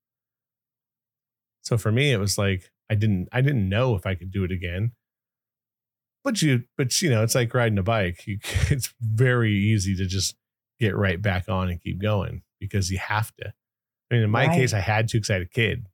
So 1.62 1.78
for 1.78 1.92
me 1.92 2.12
it 2.12 2.20
was 2.20 2.38
like 2.38 2.72
I 2.90 2.96
didn't 2.96 3.30
I 3.32 3.42
didn't 3.42 3.70
know 3.70 3.96
if 3.96 4.06
I 4.06 4.16
could 4.16 4.32
do 4.32 4.44
it 4.44 4.52
again. 4.52 4.94
But 6.24 6.42
you 6.42 6.64
but 6.78 7.02
you 7.02 7.10
know, 7.10 7.24
it's 7.24 7.36
like 7.36 7.54
riding 7.54 7.78
a 7.78 7.84
bike. 7.84 8.26
You, 8.26 8.40
it's 8.70 8.94
very 9.00 9.54
easy 9.54 9.96
to 9.96 10.06
just 10.06 10.36
get 10.80 10.96
right 10.96 11.22
back 11.22 11.48
on 11.48 11.70
and 11.70 11.82
keep 11.82 12.02
going 12.02 12.42
because 12.60 12.90
you 12.90 12.98
have 12.98 13.34
to. 13.36 13.54
I 14.10 14.16
mean, 14.16 14.24
in 14.24 14.30
my 14.30 14.48
right. 14.48 14.56
case, 14.56 14.74
I 14.74 14.80
had 14.80 15.08
to 15.10 15.18
because 15.18 15.30
I 15.30 15.34
had 15.34 15.42
a 15.44 15.48
kid. 15.48 15.86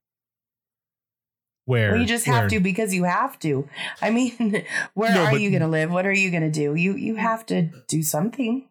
Where 1.71 1.97
you 1.97 2.05
just 2.05 2.25
have 2.25 2.43
where, 2.43 2.49
to 2.49 2.59
because 2.59 2.93
you 2.93 3.03
have 3.03 3.39
to. 3.39 3.67
I 4.01 4.09
mean, 4.09 4.65
where 4.93 5.13
no, 5.13 5.23
are 5.23 5.31
but, 5.31 5.41
you 5.41 5.49
going 5.49 5.61
to 5.61 5.67
live? 5.67 5.91
What 5.91 6.05
are 6.05 6.13
you 6.13 6.29
going 6.31 6.43
to 6.43 6.51
do? 6.51 6.75
You 6.75 6.95
you 6.95 7.15
have 7.15 7.45
to 7.47 7.69
do 7.87 8.03
something. 8.03 8.67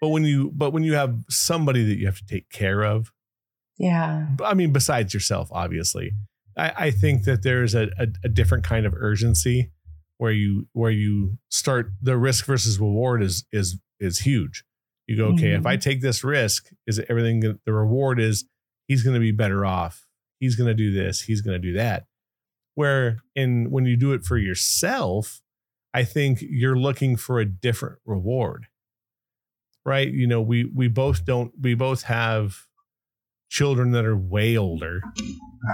But 0.00 0.08
when 0.08 0.24
you 0.24 0.50
but 0.54 0.72
when 0.72 0.82
you 0.82 0.94
have 0.94 1.16
somebody 1.28 1.84
that 1.84 1.98
you 1.98 2.06
have 2.06 2.18
to 2.18 2.26
take 2.26 2.50
care 2.50 2.82
of, 2.82 3.12
yeah. 3.78 4.26
I 4.42 4.54
mean, 4.54 4.72
besides 4.72 5.14
yourself, 5.14 5.48
obviously, 5.52 6.12
I, 6.56 6.72
I 6.76 6.90
think 6.90 7.24
that 7.24 7.42
there's 7.42 7.74
a, 7.74 7.90
a, 7.98 8.08
a 8.24 8.28
different 8.28 8.64
kind 8.64 8.86
of 8.86 8.94
urgency 8.96 9.70
where 10.18 10.32
you 10.32 10.68
where 10.72 10.90
you 10.90 11.38
start 11.50 11.90
the 12.00 12.16
risk 12.16 12.46
versus 12.46 12.78
reward 12.78 13.22
is 13.22 13.44
is 13.52 13.78
is 14.00 14.20
huge 14.20 14.64
you 15.06 15.16
go, 15.16 15.26
okay, 15.26 15.48
mm-hmm. 15.48 15.60
if 15.60 15.66
I 15.66 15.74
mm-hmm. 15.74 15.80
take 15.80 16.00
this 16.00 16.24
risk, 16.24 16.70
is 16.86 17.00
everything 17.08 17.40
the 17.40 17.72
reward 17.72 18.20
is 18.20 18.44
he's 18.86 19.02
going 19.02 19.14
to 19.14 19.20
be 19.20 19.32
better 19.32 19.64
off. 19.66 20.06
He's 20.38 20.56
going 20.56 20.68
to 20.68 20.74
do 20.74 20.92
this, 20.92 21.22
he's 21.22 21.40
going 21.40 21.60
to 21.60 21.66
do 21.66 21.74
that. 21.74 22.06
Where 22.74 23.18
in 23.34 23.70
when 23.70 23.84
you 23.84 23.96
do 23.96 24.12
it 24.12 24.24
for 24.24 24.38
yourself, 24.38 25.40
I 25.92 26.04
think 26.04 26.38
you're 26.40 26.76
looking 26.76 27.16
for 27.16 27.38
a 27.38 27.44
different 27.44 27.98
reward. 28.06 28.66
Right? 29.84 30.08
You 30.08 30.26
know, 30.26 30.40
we 30.40 30.64
we 30.64 30.88
both 30.88 31.24
don't 31.24 31.52
we 31.60 31.74
both 31.74 32.04
have 32.04 32.66
children 33.50 33.90
that 33.92 34.04
are 34.04 34.16
way 34.16 34.56
older. 34.56 35.02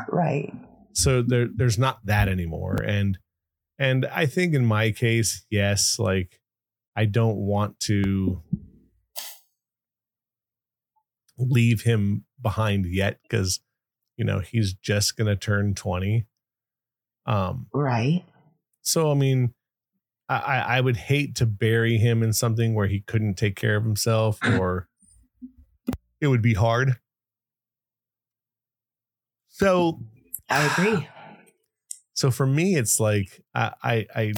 Right. 0.09 0.52
So 0.93 1.23
there 1.23 1.49
there's 1.55 1.78
not 1.78 2.05
that 2.07 2.28
anymore 2.28 2.76
and 2.85 3.19
and 3.78 4.07
I 4.07 4.26
think 4.26 4.55
in 4.55 4.67
my 4.67 4.90
case, 4.90 5.45
yes, 5.50 5.99
like 5.99 6.40
I 6.97 7.05
don't 7.05 7.37
want 7.37 7.78
to 7.81 8.43
leave 11.38 11.83
him 11.83 12.25
behind 12.43 12.87
yet 12.87 13.21
because 13.23 13.61
you 14.17 14.25
know 14.25 14.40
he's 14.40 14.75
just 14.75 15.17
gonna 15.17 15.37
turn 15.37 15.75
20 15.75 16.26
um 17.29 17.67
right 17.73 18.25
so 18.83 19.11
i 19.11 19.15
mean 19.15 19.55
i 20.29 20.65
i 20.67 20.81
would 20.81 20.97
hate 20.97 21.37
to 21.37 21.47
bury 21.47 21.97
him 21.99 22.23
in 22.23 22.33
something 22.33 22.75
where 22.75 22.89
he 22.89 23.01
couldn't 23.01 23.35
take 23.35 23.55
care 23.55 23.77
of 23.77 23.85
himself 23.85 24.39
or 24.59 24.89
it 26.21 26.27
would 26.27 26.43
be 26.43 26.55
hard. 26.55 26.97
So 29.49 30.01
I 30.49 30.65
agree. 30.65 31.09
So 32.15 32.33
for 32.33 32.47
me, 32.47 32.75
it's 32.75 32.99
like 32.99 33.45
I, 33.55 33.73
I, 33.81 34.07
I 34.13 34.33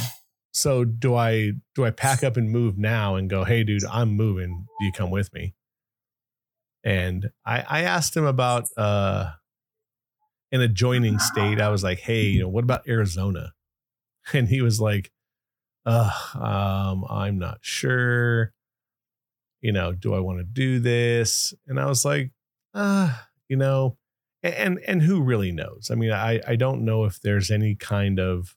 so 0.53 0.85
do 0.85 1.15
I 1.15 1.53
do 1.75 1.87
I 1.87 1.91
pack 1.91 2.23
up 2.23 2.37
and 2.37 2.51
move 2.51 2.77
now 2.77 3.15
and 3.15 3.31
go, 3.31 3.43
hey 3.43 3.65
dude, 3.65 3.87
I'm 3.87 4.11
moving. 4.11 4.67
Do 4.79 4.85
you 4.85 4.93
come 4.93 5.11
with 5.11 5.33
me? 5.33 5.55
And 6.85 7.31
I, 7.47 7.65
I 7.67 7.83
asked 7.85 8.15
him 8.15 8.27
about 8.27 8.65
uh 8.77 9.31
an 10.53 10.61
adjoining 10.61 11.19
state. 11.19 11.61
I 11.61 11.69
was 11.69 11.85
like, 11.85 12.01
hey, 12.01 12.25
you 12.25 12.41
know, 12.41 12.49
what 12.49 12.65
about 12.65 12.89
Arizona? 12.89 13.53
And 14.35 14.49
he 14.49 14.61
was 14.61 14.81
like, 14.81 15.11
uh, 15.87 16.11
um, 16.35 17.05
I'm 17.09 17.39
not 17.39 17.59
sure. 17.63 18.53
You 19.61 19.73
know, 19.73 19.93
do 19.93 20.15
I 20.15 20.21
want 20.21 20.39
to 20.39 20.45
do 20.45 20.79
this? 20.79 21.55
And 21.67 21.81
I 21.81 21.87
was 21.87 22.05
like, 22.05 22.31
uh, 22.75 23.13
you 23.49 23.57
know, 23.57 23.97
and 24.43 24.79
and 24.87 25.03
who 25.03 25.23
really 25.23 25.53
knows? 25.53 25.89
I 25.91 25.95
mean, 25.95 26.13
I 26.13 26.41
I 26.47 26.57
don't 26.57 26.85
know 26.85 27.05
if 27.05 27.21
there's 27.21 27.51
any 27.51 27.75
kind 27.75 28.21
of 28.21 28.57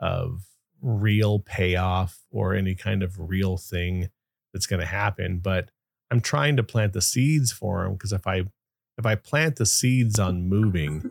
of 0.00 0.46
real 0.80 1.40
payoff 1.40 2.20
or 2.30 2.54
any 2.54 2.74
kind 2.74 3.02
of 3.02 3.18
real 3.18 3.56
thing 3.56 4.08
that's 4.52 4.66
going 4.66 4.80
to 4.80 4.86
happen, 4.86 5.38
but 5.38 5.70
I'm 6.10 6.20
trying 6.20 6.56
to 6.56 6.62
plant 6.62 6.92
the 6.92 7.02
seeds 7.02 7.52
for 7.52 7.84
him 7.84 7.94
because 7.94 8.12
if 8.12 8.26
I 8.26 8.44
if 8.98 9.06
I 9.06 9.14
plant 9.14 9.56
the 9.56 9.66
seeds 9.66 10.18
on 10.18 10.48
moving, 10.48 11.10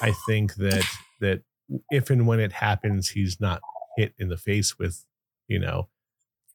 I 0.00 0.12
think 0.26 0.54
that 0.56 0.84
that 1.20 1.42
if 1.90 2.10
and 2.10 2.26
when 2.26 2.40
it 2.40 2.52
happens, 2.52 3.10
he's 3.10 3.40
not 3.40 3.60
hit 3.96 4.14
in 4.18 4.28
the 4.28 4.36
face 4.36 4.78
with, 4.78 5.04
you 5.48 5.58
know, 5.58 5.88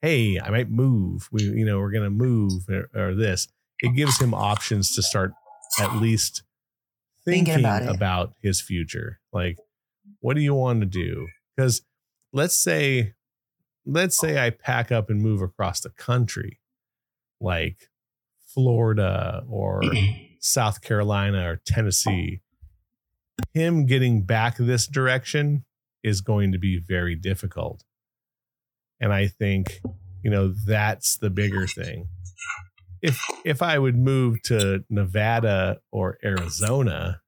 hey, 0.02 0.38
I 0.40 0.50
might 0.50 0.70
move. 0.70 1.28
We, 1.30 1.44
you 1.44 1.64
know, 1.64 1.78
we're 1.78 1.92
gonna 1.92 2.10
move 2.10 2.68
or, 2.68 2.88
or 2.94 3.14
this. 3.14 3.48
It 3.80 3.94
gives 3.94 4.20
him 4.20 4.34
options 4.34 4.94
to 4.94 5.02
start 5.02 5.32
at 5.78 5.96
least 5.96 6.42
thinking, 7.24 7.54
thinking 7.54 7.64
about, 7.64 7.94
about 7.94 8.32
his 8.40 8.60
future. 8.60 9.20
Like, 9.32 9.58
what 10.20 10.34
do 10.34 10.42
you 10.42 10.54
want 10.54 10.80
to 10.80 10.86
do? 10.86 11.26
Because 11.54 11.82
let's 12.32 12.56
say, 12.56 13.12
let's 13.84 14.18
say 14.18 14.44
I 14.44 14.50
pack 14.50 14.90
up 14.90 15.10
and 15.10 15.20
move 15.20 15.42
across 15.42 15.80
the 15.80 15.90
country, 15.90 16.60
like 17.40 17.90
Florida 18.46 19.44
or 19.48 19.82
South 20.40 20.82
Carolina 20.82 21.50
or 21.50 21.60
Tennessee, 21.64 22.40
him 23.52 23.86
getting 23.86 24.22
back 24.22 24.56
this 24.56 24.86
direction 24.86 25.64
is 26.02 26.20
going 26.20 26.52
to 26.52 26.58
be 26.58 26.78
very 26.78 27.14
difficult. 27.14 27.84
And 29.00 29.12
I 29.12 29.26
think, 29.26 29.80
you 30.22 30.30
know, 30.30 30.52
that's 30.66 31.16
the 31.16 31.30
bigger 31.30 31.66
thing. 31.66 32.08
If 33.02 33.20
if 33.44 33.60
I 33.60 33.78
would 33.78 33.96
move 33.96 34.42
to 34.44 34.84
Nevada 34.88 35.80
or 35.92 36.18
Arizona, 36.24 37.20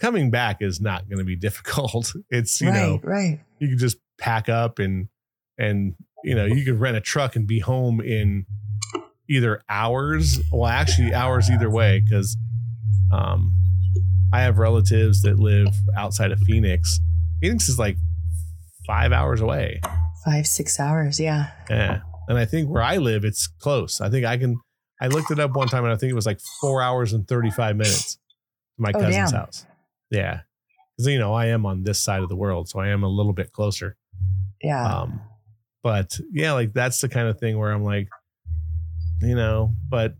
coming 0.00 0.30
back 0.30 0.62
is 0.62 0.80
not 0.80 1.08
going 1.08 1.18
to 1.18 1.24
be 1.24 1.36
difficult. 1.36 2.14
It's, 2.30 2.60
you 2.60 2.68
right, 2.68 2.74
know, 2.74 3.00
right. 3.02 3.40
You 3.58 3.68
can 3.68 3.78
just 3.78 3.98
pack 4.18 4.48
up 4.48 4.78
and 4.78 5.08
and 5.58 5.94
you 6.24 6.34
know, 6.34 6.44
you 6.44 6.64
could 6.64 6.80
rent 6.80 6.96
a 6.96 7.00
truck 7.00 7.36
and 7.36 7.46
be 7.46 7.58
home 7.58 8.00
in 8.00 8.46
either 9.32 9.62
hours, 9.68 10.40
well, 10.52 10.68
actually 10.68 11.14
hours 11.14 11.50
either 11.50 11.70
way, 11.70 12.00
because 12.00 12.36
um, 13.12 13.52
I 14.32 14.42
have 14.42 14.58
relatives 14.58 15.22
that 15.22 15.38
live 15.38 15.74
outside 15.96 16.32
of 16.32 16.38
Phoenix. 16.40 17.00
Phoenix 17.40 17.68
is 17.68 17.78
like 17.78 17.96
five 18.86 19.12
hours 19.12 19.40
away. 19.40 19.80
Five, 20.24 20.46
six 20.46 20.78
hours, 20.78 21.18
yeah. 21.18 21.50
Yeah. 21.68 22.00
And 22.28 22.38
I 22.38 22.44
think 22.44 22.68
where 22.68 22.82
I 22.82 22.98
live, 22.98 23.24
it's 23.24 23.46
close. 23.46 24.00
I 24.00 24.10
think 24.10 24.24
I 24.24 24.36
can, 24.36 24.56
I 25.00 25.08
looked 25.08 25.30
it 25.30 25.40
up 25.40 25.56
one 25.56 25.68
time 25.68 25.84
and 25.84 25.92
I 25.92 25.96
think 25.96 26.10
it 26.10 26.14
was 26.14 26.26
like 26.26 26.40
four 26.60 26.80
hours 26.80 27.12
and 27.12 27.26
35 27.26 27.76
minutes 27.76 28.14
to 28.14 28.20
my 28.78 28.90
oh, 28.94 29.00
cousin's 29.00 29.32
damn. 29.32 29.40
house. 29.40 29.66
Yeah. 30.10 30.40
Because, 30.96 31.10
you 31.10 31.18
know, 31.18 31.34
I 31.34 31.46
am 31.46 31.66
on 31.66 31.82
this 31.82 32.00
side 32.00 32.22
of 32.22 32.28
the 32.28 32.36
world. 32.36 32.68
So 32.68 32.78
I 32.78 32.88
am 32.88 33.02
a 33.02 33.08
little 33.08 33.32
bit 33.32 33.52
closer. 33.52 33.96
Yeah. 34.62 34.84
Um, 34.84 35.20
but 35.82 36.18
yeah, 36.30 36.52
like 36.52 36.72
that's 36.72 37.00
the 37.00 37.08
kind 37.08 37.28
of 37.28 37.40
thing 37.40 37.58
where 37.58 37.72
I'm 37.72 37.82
like, 37.82 38.08
you 39.22 39.34
know, 39.34 39.74
but 39.88 40.14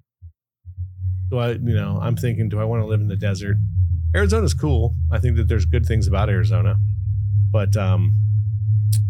do 1.31 1.38
I, 1.38 1.53
you 1.53 1.75
know, 1.75 1.99
I'm 2.01 2.17
thinking, 2.17 2.49
do 2.49 2.61
I 2.61 2.65
want 2.65 2.83
to 2.83 2.87
live 2.87 3.01
in 3.01 3.09
the 3.09 3.17
desert? 3.17 3.57
Arizona's 4.15 4.55
cool. 4.55 4.95
I 5.11 5.19
think 5.19 5.37
that 5.37 5.49
there's 5.49 5.65
good 5.65 5.87
things 5.87 6.07
about 6.07 6.29
Arizona. 6.29 6.77
But 7.51 7.77
um, 7.77 8.15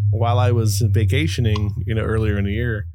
while 0.09 0.39
I 0.39 0.51
was 0.51 0.81
vacationing, 0.81 1.83
you 1.85 1.93
know, 1.93 2.03
earlier 2.03 2.37
in 2.37 2.45
the 2.45 2.53
year 2.53 2.85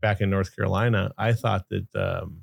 back 0.00 0.20
in 0.20 0.30
North 0.30 0.54
Carolina, 0.54 1.12
I 1.18 1.32
thought 1.32 1.64
that 1.70 1.86
um, 1.94 2.42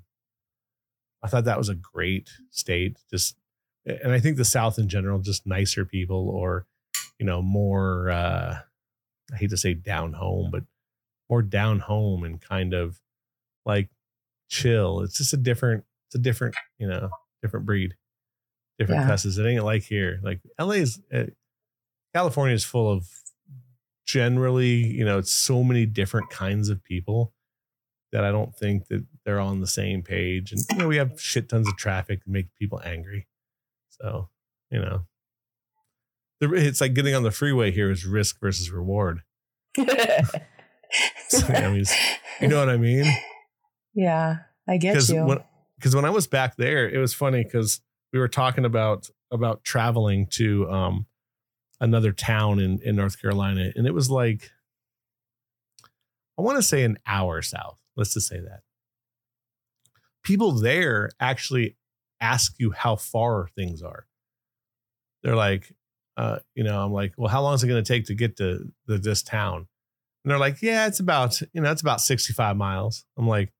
I 1.23 1.27
thought 1.27 1.45
that 1.45 1.57
was 1.57 1.69
a 1.69 1.75
great 1.75 2.29
state. 2.51 2.97
Just, 3.09 3.37
and 3.85 4.11
I 4.11 4.19
think 4.19 4.37
the 4.37 4.45
South 4.45 4.77
in 4.77 4.89
general, 4.89 5.19
just 5.19 5.47
nicer 5.47 5.85
people, 5.85 6.29
or 6.29 6.65
you 7.19 7.25
know, 7.25 7.41
more. 7.41 8.09
Uh, 8.09 8.57
I 9.33 9.37
hate 9.37 9.51
to 9.51 9.57
say 9.57 9.73
down 9.73 10.13
home, 10.13 10.49
but 10.51 10.63
more 11.29 11.41
down 11.41 11.79
home 11.79 12.23
and 12.23 12.41
kind 12.41 12.73
of 12.73 12.99
like 13.65 13.89
chill. 14.53 15.01
It's 15.01 15.17
just 15.17 15.33
a 15.33 15.37
different, 15.37 15.83
it's 16.07 16.15
a 16.15 16.19
different, 16.19 16.55
you 16.77 16.87
know, 16.87 17.09
different 17.41 17.65
breed, 17.65 17.95
different 18.77 19.01
yeah. 19.01 19.07
cusses. 19.07 19.37
It 19.37 19.45
ain't 19.45 19.63
like 19.63 19.83
here. 19.83 20.19
Like 20.23 20.39
LA 20.59 20.73
is, 20.73 21.01
uh, 21.13 21.25
California 22.13 22.55
is 22.55 22.63
full 22.63 22.91
of 22.91 23.07
generally, 24.05 24.75
you 24.75 25.03
know, 25.03 25.17
it's 25.17 25.31
so 25.31 25.63
many 25.63 25.85
different 25.85 26.29
kinds 26.29 26.69
of 26.69 26.83
people 26.83 27.33
that 28.11 28.23
I 28.23 28.31
don't 28.31 28.55
think 28.55 28.87
that 28.89 29.05
they're 29.25 29.39
on 29.39 29.59
the 29.59 29.67
same 29.67 30.03
page. 30.03 30.51
And, 30.51 30.61
you 30.71 30.77
know, 30.77 30.87
we 30.87 30.97
have 30.97 31.19
shit 31.19 31.49
tons 31.49 31.67
of 31.67 31.75
traffic 31.75 32.23
that 32.23 32.31
make 32.31 32.53
people 32.59 32.79
angry. 32.85 33.27
So, 33.89 34.29
you 34.69 34.79
know, 34.79 35.05
it's 36.39 36.81
like 36.81 36.93
getting 36.93 37.15
on 37.15 37.23
the 37.23 37.31
freeway 37.31 37.71
here 37.71 37.89
is 37.89 38.05
risk 38.05 38.39
versus 38.39 38.69
reward. 38.69 39.21
so, 41.27 41.47
I 41.47 41.69
mean, 41.71 41.85
you 42.39 42.47
know 42.47 42.59
what 42.59 42.69
I 42.69 42.77
mean? 42.77 43.11
Yeah, 43.93 44.37
I 44.67 44.77
get 44.77 44.95
you. 45.09 45.41
Because 45.75 45.95
when, 45.95 46.03
when 46.03 46.05
I 46.05 46.13
was 46.13 46.27
back 46.27 46.55
there, 46.55 46.89
it 46.89 46.97
was 46.97 47.13
funny 47.13 47.43
because 47.43 47.81
we 48.11 48.19
were 48.19 48.27
talking 48.27 48.65
about 48.65 49.09
about 49.31 49.63
traveling 49.63 50.27
to 50.27 50.69
um, 50.69 51.05
another 51.79 52.11
town 52.11 52.59
in 52.59 52.79
in 52.83 52.95
North 52.95 53.21
Carolina, 53.21 53.71
and 53.75 53.87
it 53.87 53.93
was 53.93 54.09
like 54.09 54.51
I 56.37 56.41
want 56.41 56.57
to 56.57 56.63
say 56.63 56.83
an 56.83 56.97
hour 57.05 57.41
south. 57.41 57.77
Let's 57.95 58.13
just 58.13 58.27
say 58.27 58.39
that. 58.39 58.61
People 60.23 60.51
there 60.53 61.11
actually 61.19 61.75
ask 62.21 62.55
you 62.57 62.71
how 62.71 62.95
far 62.95 63.49
things 63.55 63.81
are. 63.81 64.07
They're 65.21 65.35
like, 65.35 65.73
uh, 66.17 66.39
you 66.55 66.63
know, 66.63 66.83
I'm 66.83 66.93
like, 66.93 67.13
well, 67.17 67.29
how 67.29 67.41
long 67.41 67.53
is 67.55 67.63
it 67.63 67.67
going 67.67 67.83
to 67.83 67.87
take 67.87 68.05
to 68.05 68.15
get 68.15 68.37
to 68.37 68.71
the, 68.87 68.97
this 68.97 69.21
town? 69.21 69.67
And 70.23 70.31
they're 70.31 70.39
like, 70.39 70.61
yeah, 70.61 70.87
it's 70.87 70.99
about, 70.99 71.41
you 71.53 71.61
know, 71.61 71.71
it's 71.71 71.81
about 71.81 72.01
65 72.01 72.55
miles. 72.55 73.05
I'm 73.17 73.27
like, 73.27 73.51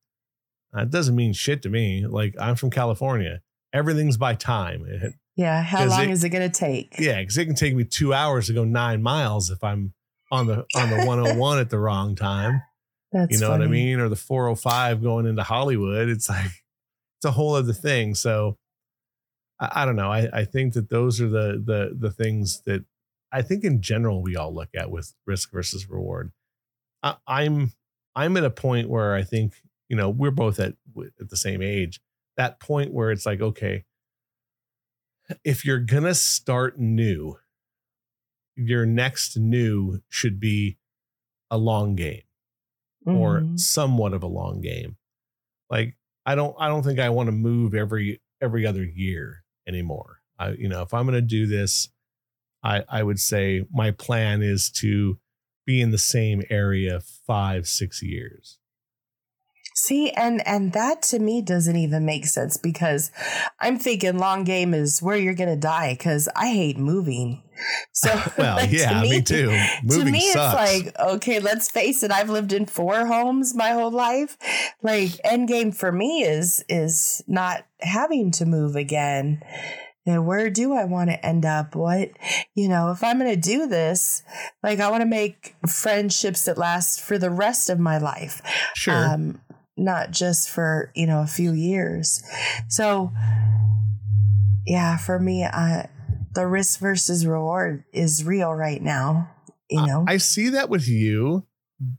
that 0.74 0.90
doesn't 0.90 1.16
mean 1.16 1.34
shit 1.34 1.62
to 1.64 1.70
me. 1.70 2.06
Like 2.06 2.36
I'm 2.40 2.56
from 2.56 2.70
California. 2.70 3.42
Everything's 3.72 4.18
by 4.18 4.36
time. 4.36 4.86
It, 4.88 5.14
yeah. 5.36 5.62
How 5.62 5.86
long 5.86 6.04
it, 6.04 6.12
is 6.12 6.24
it 6.24 6.30
going 6.30 6.50
to 6.50 6.60
take? 6.60 6.96
Yeah, 7.00 7.20
because 7.20 7.38
it 7.38 7.46
can 7.46 7.56
take 7.56 7.76
me 7.76 7.84
two 7.84 8.14
hours 8.14 8.48
to 8.48 8.54
go 8.54 8.64
nine 8.64 9.02
miles 9.02 9.50
if 9.50 9.64
I'm 9.64 9.94
on 10.32 10.48
the 10.48 10.66
on 10.76 10.90
the 10.90 11.06
101 11.06 11.60
at 11.60 11.70
the 11.70 11.80
wrong 11.80 12.16
time. 12.16 12.62
That's 13.12 13.32
you 13.32 13.40
know 13.40 13.50
funny. 13.50 13.60
what 13.62 13.68
I 13.68 13.72
mean? 13.72 14.00
Or 14.00 14.10
the 14.10 14.16
405 14.16 15.04
going 15.04 15.28
into 15.28 15.44
Hollywood. 15.44 16.10
It's 16.10 16.28
like 16.28 16.46
it's 17.18 17.26
a 17.26 17.32
whole 17.32 17.54
other 17.54 17.74
thing. 17.74 18.16
So 18.16 18.58
I, 19.60 19.84
I 19.84 19.86
don't 19.86 19.96
know. 19.96 20.12
I, 20.12 20.28
I 20.34 20.46
think 20.46 20.74
that 20.74 20.90
those 20.90 21.22
are 21.22 21.30
the 21.30 21.62
the 21.64 21.96
the 21.98 22.12
things 22.12 22.62
that 22.66 22.84
I 23.32 23.44
think 23.44 23.64
in 23.64 23.82
general 23.82 24.22
we 24.22 24.36
all 24.36 24.54
look 24.54 24.70
at 24.76 24.90
with 24.90 25.14
risk 25.28 25.52
versus 25.52 25.88
reward. 25.88 26.32
I, 27.04 27.16
I'm 27.28 27.74
I'm 28.16 28.38
at 28.38 28.44
a 28.44 28.50
point 28.50 28.90
where 28.90 29.14
I 29.14 29.22
think 29.24 29.54
you 29.90 29.96
know 29.96 30.10
we're 30.10 30.32
both 30.32 30.60
at 30.60 30.74
at 31.20 31.30
the 31.30 31.38
same 31.38 31.62
age 31.62 32.02
that 32.38 32.60
point 32.60 32.94
where 32.94 33.12
it's 33.12 33.26
like 33.26 33.42
okay 33.42 33.84
if 35.44 35.66
you're 35.66 35.80
gonna 35.80 36.14
start 36.14 36.80
new 36.80 37.38
your 38.56 38.86
next 38.86 39.38
new 39.38 40.00
should 40.10 40.40
be 40.40 40.78
a 41.50 41.58
long 41.58 41.96
game 41.96 42.22
mm-hmm. 43.06 43.18
or 43.18 43.46
somewhat 43.56 44.14
of 44.14 44.24
a 44.24 44.28
long 44.28 44.62
game. 44.62 44.98
Like 45.70 45.96
i 46.26 46.36
don't 46.36 46.56
i 46.58 46.68
don't 46.68 46.84
think 46.84 47.00
i 47.00 47.10
want 47.10 47.28
to 47.28 47.34
move 47.34 47.74
every 47.74 48.22
every 48.42 48.66
other 48.66 48.84
year 48.84 49.44
anymore. 49.68 50.20
I 50.40 50.52
you 50.52 50.70
know 50.70 50.82
if 50.82 50.94
i'm 50.94 51.06
going 51.06 51.16
to 51.16 51.22
do 51.22 51.46
this 51.46 51.90
i 52.64 52.84
i 52.90 53.04
would 53.04 53.20
say 53.20 53.66
my 53.72 53.92
plan 53.92 54.42
is 54.42 54.70
to 54.72 55.20
be 55.66 55.82
in 55.82 55.92
the 55.92 55.98
same 55.98 56.44
area 56.50 57.00
five 57.28 57.68
six 57.68 58.02
years 58.02 58.58
See, 59.76 60.12
and 60.12 60.46
and 60.48 60.74
that 60.74 61.02
to 61.04 61.20
me 61.20 61.42
doesn't 61.42 61.76
even 61.76 62.06
make 62.06 62.26
sense 62.26 62.58
because 62.58 63.12
I'm 63.60 63.80
thinking 63.80 64.18
long 64.18 64.44
game 64.44 64.74
is 64.74 65.02
where 65.02 65.18
you're 65.18 65.34
gonna 65.34 65.56
die 65.56 65.94
because 65.94 66.30
I 66.36 66.52
hate 66.52 66.78
moving. 66.78 67.44
So, 67.92 68.10
well, 68.38 68.58
like, 68.58 68.72
yeah, 68.72 68.90
to 68.90 69.02
me, 69.02 69.10
me, 69.10 69.22
too. 69.22 69.50
Moving 69.84 70.06
to 70.06 70.12
me, 70.12 70.32
sucks. 70.32 70.72
it's 70.72 70.96
like, 70.98 71.00
okay, 71.00 71.40
let's 71.40 71.70
face 71.70 72.04
it. 72.04 72.12
I've 72.12 72.30
lived 72.30 72.54
in 72.54 72.66
four 72.66 73.06
homes 73.06 73.56
my 73.56 73.72
whole 73.72 73.92
life. 73.92 74.38
Like, 74.82 75.12
end 75.24 75.48
game 75.48 75.72
for 75.72 75.92
me 75.92 76.24
is 76.24 76.64
is 76.70 77.24
not 77.28 77.66
having 77.80 78.32
to 78.32 78.46
move 78.46 78.76
again. 78.76 79.42
And 80.06 80.28
where 80.28 80.50
do 80.50 80.74
I 80.74 80.84
want 80.84 81.10
to 81.12 81.26
end 81.26 81.46
up? 81.46 81.76
What, 81.76 82.10
you 82.56 82.68
know, 82.68 82.92
if 82.92 83.04
I'm 83.04 83.20
going 83.20 83.32
to 83.32 83.40
do 83.40 83.68
this, 83.68 84.22
like 84.62 84.82
I 84.82 84.92
want 84.92 85.02
to 85.02 85.08
make 85.08 85.56
friendships 85.66 86.44
that 86.44 86.58
last 86.58 87.00
for 87.00 87.18
the 87.18 87.30
rest 87.30 87.70
of 87.70 87.80
my 87.80 87.98
life. 87.98 88.42
Sure. 88.76 88.94
Um, 88.94 89.40
not 89.84 90.12
just 90.12 90.50
for, 90.50 90.92
you 90.96 91.06
know, 91.06 91.22
a 91.22 91.28
few 91.28 91.54
years. 91.54 92.24
So, 92.70 93.12
yeah, 94.66 94.98
for 94.98 95.20
me, 95.20 95.44
I, 95.44 95.90
the 96.34 96.48
risk 96.48 96.80
versus 96.80 97.28
reward 97.28 97.84
is 97.94 98.24
real 98.24 98.54
right 98.54 98.82
now. 98.82 99.30
You 99.70 99.86
know, 99.86 100.06
I 100.08 100.18
see 100.18 100.50
that 100.50 100.70
with 100.70 100.88
you, 100.88 101.48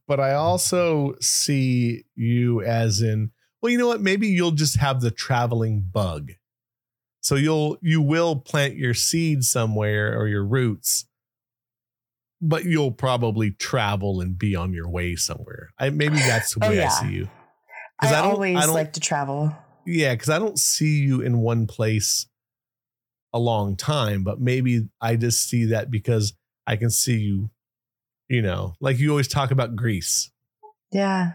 but 0.07 0.21
I 0.21 0.35
also 0.35 1.15
see 1.21 2.05
you 2.15 2.63
as 2.63 3.01
in, 3.01 3.33
well, 3.61 3.73
you 3.73 3.79
know 3.79 3.89
what? 3.89 4.01
Maybe 4.01 4.29
you'll 4.29 4.53
just 4.53 4.77
have 4.77 5.01
the 5.01 5.11
traveling 5.11 5.85
bug. 5.91 6.33
So 7.21 7.37
you'll 7.37 7.79
you 7.81 8.03
will 8.03 8.37
plant 8.37 8.77
your 8.77 8.93
seed 8.93 9.45
somewhere 9.45 10.17
or 10.17 10.29
your 10.29 10.45
roots, 10.45 11.07
but 12.41 12.65
you'll 12.65 12.93
probably 12.93 13.51
travel 13.51 14.21
and 14.21 14.39
be 14.39 14.55
on 14.55 14.75
your 14.75 14.89
way 14.89 15.17
somewhere. 15.17 15.71
I 15.79 15.89
maybe 15.89 16.17
that's 16.17 16.55
the 16.55 16.67
oh, 16.67 16.69
way 16.69 16.77
oh, 16.77 16.81
yeah. 16.83 16.87
I 16.87 16.91
see 16.91 17.15
you. 17.15 17.29
I, 18.13 18.21
I 18.21 18.23
always 18.23 18.57
I 18.57 18.67
like 18.67 18.93
to 18.95 19.01
travel. 19.01 19.55
Yeah, 19.87 20.15
because 20.15 20.31
I 20.31 20.39
don't 20.39 20.59
see 20.59 21.01
you 21.01 21.21
in 21.21 21.41
one 21.41 21.67
place 21.67 22.27
a 23.33 23.39
long 23.39 23.77
time, 23.77 24.23
but 24.23 24.41
maybe 24.41 24.89
I 25.01 25.17
just 25.17 25.49
see 25.49 25.67
that 25.67 25.91
because 25.91 26.33
I 26.67 26.77
can 26.77 26.91
see 26.91 27.19
you, 27.19 27.51
you 28.29 28.41
know, 28.41 28.75
like 28.81 28.99
you 28.99 29.11
always 29.11 29.29
talk 29.29 29.51
about 29.51 29.77
Greece. 29.77 30.31
Yeah. 30.91 31.33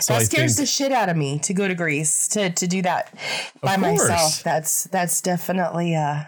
So 0.00 0.12
that 0.12 0.20
I 0.20 0.24
scares 0.24 0.56
think, 0.56 0.66
the 0.68 0.72
shit 0.72 0.92
out 0.92 1.08
of 1.08 1.16
me 1.16 1.38
to 1.40 1.54
go 1.54 1.66
to 1.66 1.74
Greece 1.74 2.28
to 2.28 2.50
to 2.50 2.66
do 2.66 2.82
that 2.82 3.14
by 3.60 3.76
myself. 3.76 4.42
That's 4.42 4.84
that's 4.84 5.20
definitely 5.20 5.94
uh 5.94 6.24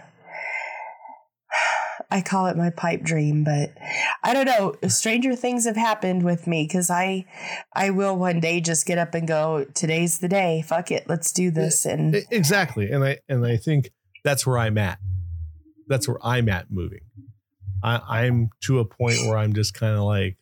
I 2.13 2.21
call 2.21 2.47
it 2.49 2.59
my 2.59 2.69
pipe 2.69 3.03
dream, 3.03 3.43
but 3.43 3.73
I 4.23 4.35
don't 4.35 4.45
know. 4.45 4.77
Stranger 4.89 5.35
things 5.35 5.65
have 5.65 5.77
happened 5.77 6.25
with 6.25 6.47
me 6.47 6.65
because 6.65 6.91
I, 6.91 7.25
I 7.73 7.89
will 7.89 8.15
one 8.17 8.39
day 8.39 8.61
just 8.61 8.85
get 8.85 8.99
up 8.99 9.15
and 9.15 9.27
go. 9.27 9.65
Today's 9.73 10.19
the 10.19 10.29
day. 10.29 10.63
Fuck 10.67 10.91
it, 10.91 11.09
let's 11.09 11.33
do 11.33 11.51
this. 11.51 11.87
And 11.87 12.17
exactly, 12.31 12.91
and 12.91 13.03
I 13.03 13.21
and 13.31 13.47
I 13.47 13.57
think 13.57 13.93
that's 14.25 14.47
where 14.47 14.59
I'm 14.59 14.77
at. 14.77 14.99
That's 15.89 16.07
where 16.07 16.19
I'm 16.23 16.51
at 16.51 16.71
moving. 16.71 17.01
I, 17.83 18.01
I'm 18.07 18.51
to 18.65 18.79
a 18.81 18.85
point 18.85 19.17
where 19.27 19.39
I'm 19.39 19.55
just 19.55 19.73
kind 19.73 19.97
of 19.97 20.03
like, 20.03 20.37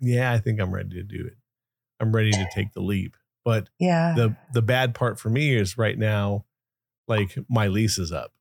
yeah, 0.00 0.32
I 0.32 0.38
think 0.38 0.60
I'm 0.60 0.70
ready 0.70 0.90
to 0.90 1.02
do 1.02 1.26
it. 1.26 1.38
I'm 1.98 2.12
ready 2.12 2.30
to 2.30 2.46
take 2.52 2.74
the 2.74 2.82
leap. 2.82 3.16
But 3.42 3.70
yeah, 3.78 4.12
the 4.14 4.36
the 4.52 4.60
bad 4.60 4.94
part 4.94 5.18
for 5.18 5.30
me 5.30 5.56
is 5.56 5.78
right 5.78 5.96
now, 5.96 6.44
like 7.08 7.38
my 7.48 7.68
lease 7.68 7.96
is 7.98 8.12
up, 8.12 8.32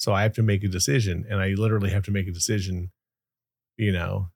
so 0.00 0.14
I 0.14 0.22
have 0.22 0.32
to 0.32 0.42
make 0.42 0.64
a 0.64 0.68
decision, 0.68 1.26
and 1.28 1.42
I 1.42 1.48
literally 1.48 1.90
have 1.90 2.04
to 2.04 2.10
make 2.10 2.26
a 2.26 2.32
decision, 2.32 2.90
you 3.76 3.92
know, 3.92 4.30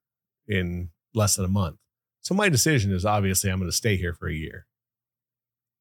in 0.46 0.90
less 1.14 1.37
than 1.37 1.46
a 1.46 1.48
month. 1.48 1.79
So 2.20 2.35
my 2.35 2.50
decision 2.50 2.92
is 2.92 3.07
obviously 3.07 3.50
I'm 3.50 3.61
going 3.61 3.70
to 3.70 3.77
stay 3.77 3.96
here 3.96 4.12
for 4.12 4.29
a 4.29 4.35
year. 4.35 4.66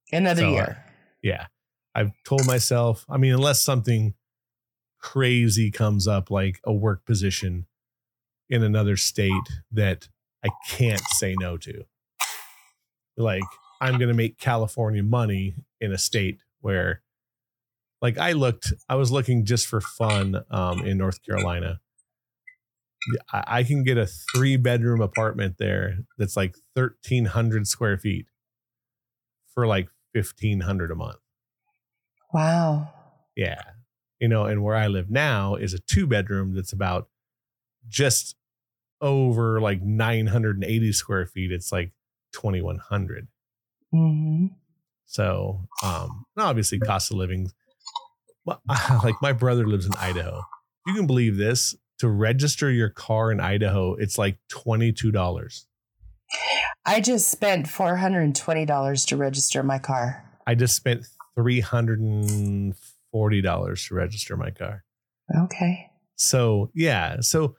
Another 0.10 0.44
so, 0.44 0.50
year. 0.52 0.78
Uh, 0.88 0.92
yeah. 1.22 1.48
I've 1.94 2.12
told 2.26 2.48
myself, 2.48 3.06
I 3.10 3.18
mean, 3.18 3.34
unless 3.34 3.62
something 3.62 4.14
crazy 5.00 5.70
comes 5.70 6.08
up, 6.08 6.32
like 6.32 6.62
a 6.64 6.72
work 6.72 7.06
position 7.06 7.66
in 8.50 8.64
another 8.64 8.96
state 8.96 9.34
that 9.74 10.08
I 10.46 10.50
can't 10.70 11.04
say 11.16 11.36
no 11.38 11.58
to. 11.58 11.84
Like, 13.18 13.44
I'm 13.82 13.98
going 13.98 14.08
to 14.08 14.14
make 14.14 14.40
California 14.40 15.04
money 15.04 15.56
in 15.82 15.92
a 15.92 15.98
state 15.98 16.40
where, 16.62 17.02
like, 18.04 18.18
I 18.18 18.34
looked, 18.34 18.74
I 18.90 18.96
was 18.96 19.12
looking 19.12 19.46
just 19.46 19.66
for 19.66 19.82
fun 19.82 20.44
um, 20.52 20.86
in 20.86 20.98
North 20.98 21.24
Carolina. 21.24 21.80
I, 23.32 23.44
I 23.48 23.64
can 23.64 23.84
get 23.84 23.98
a 23.98 24.06
three 24.36 24.58
bedroom 24.58 25.02
apartment 25.02 25.56
there 25.58 26.00
that's 26.18 26.36
like 26.38 26.56
1,300 26.74 27.66
square 27.66 27.98
feet 27.98 28.28
for 29.54 29.66
like 29.66 29.88
1500 30.12 30.92
a 30.92 30.96
month. 30.96 31.18
Wow. 32.34 32.94
Yeah. 33.38 33.62
You 34.20 34.28
know, 34.28 34.46
and 34.46 34.64
where 34.64 34.76
I 34.76 34.88
live 34.88 35.10
now 35.10 35.56
is 35.56 35.74
a 35.74 35.80
two 35.80 36.06
bedroom 36.06 36.54
that's 36.56 36.74
about 36.74 37.08
just 37.88 38.36
over 39.00 39.62
like 39.62 39.82
980 39.82 40.92
square 40.92 41.26
feet. 41.26 41.52
It's 41.54 41.72
like 41.72 41.94
2100. 42.34 43.28
Mm-hmm. 43.94 44.48
So, 45.06 45.68
um, 45.84 46.26
obviously, 46.38 46.80
cost 46.80 47.12
of 47.12 47.18
living. 47.18 47.52
Like 49.04 49.16
my 49.22 49.34
brother 49.34 49.68
lives 49.68 49.86
in 49.86 49.94
Idaho. 49.96 50.42
You 50.86 50.94
can 50.94 51.08
believe 51.08 51.38
this. 51.38 51.76
To 52.00 52.10
register 52.10 52.70
your 52.70 52.90
car 52.90 53.32
in 53.32 53.40
Idaho, 53.40 53.94
it's 53.96 54.18
like 54.18 54.38
$22. 54.52 55.66
I 56.86 57.00
just 57.00 57.30
spent 57.30 57.68
$420 57.68 59.08
to 59.08 59.18
register 59.18 59.64
my 59.64 59.80
car. 59.80 60.26
I 60.46 60.56
just 60.56 60.76
spent 60.76 61.06
three 61.36 61.60
hundred 61.62 62.00
and 62.00 62.76
forty 63.12 63.42
dollars 63.42 63.88
to 63.88 63.96
register 63.96 64.36
my 64.38 64.52
car. 64.52 64.84
Okay. 65.46 65.90
So 66.16 66.72
yeah, 66.74 67.18
so 67.22 67.56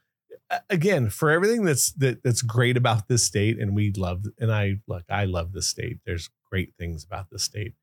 again, 0.68 1.11
for 1.11 1.31
everything 1.31 1.64
that's 1.64 1.92
that 1.92 2.23
that's 2.23 2.42
great 2.42 2.77
about 2.77 3.09
this 3.09 3.25
state, 3.25 3.59
and 3.59 3.75
we 3.75 3.92
love, 3.97 4.25
and 4.38 4.53
I 4.53 4.77
look, 4.87 5.05
I 5.09 5.25
love 5.25 5.53
this 5.53 5.68
state. 5.68 5.99
There's 6.05 6.31
great 6.51 6.75
things 6.79 7.05
about 7.05 7.31
this 7.31 7.42
state. 7.42 7.75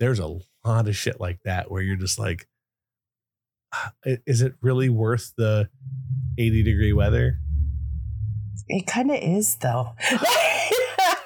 There's 0.00 0.18
a 0.18 0.38
lot 0.64 0.88
of 0.88 0.96
shit 0.96 1.20
like 1.20 1.40
that 1.44 1.70
where 1.70 1.82
you're 1.82 1.96
just 1.96 2.18
like, 2.18 2.48
is 4.04 4.42
it 4.42 4.54
really 4.60 4.88
worth 4.88 5.32
the 5.36 5.68
80 6.38 6.62
degree 6.62 6.92
weather? 6.92 7.40
It 8.68 8.86
kind 8.86 9.10
of 9.10 9.16
is 9.16 9.56
though. 9.56 9.94
Because 10.10 10.22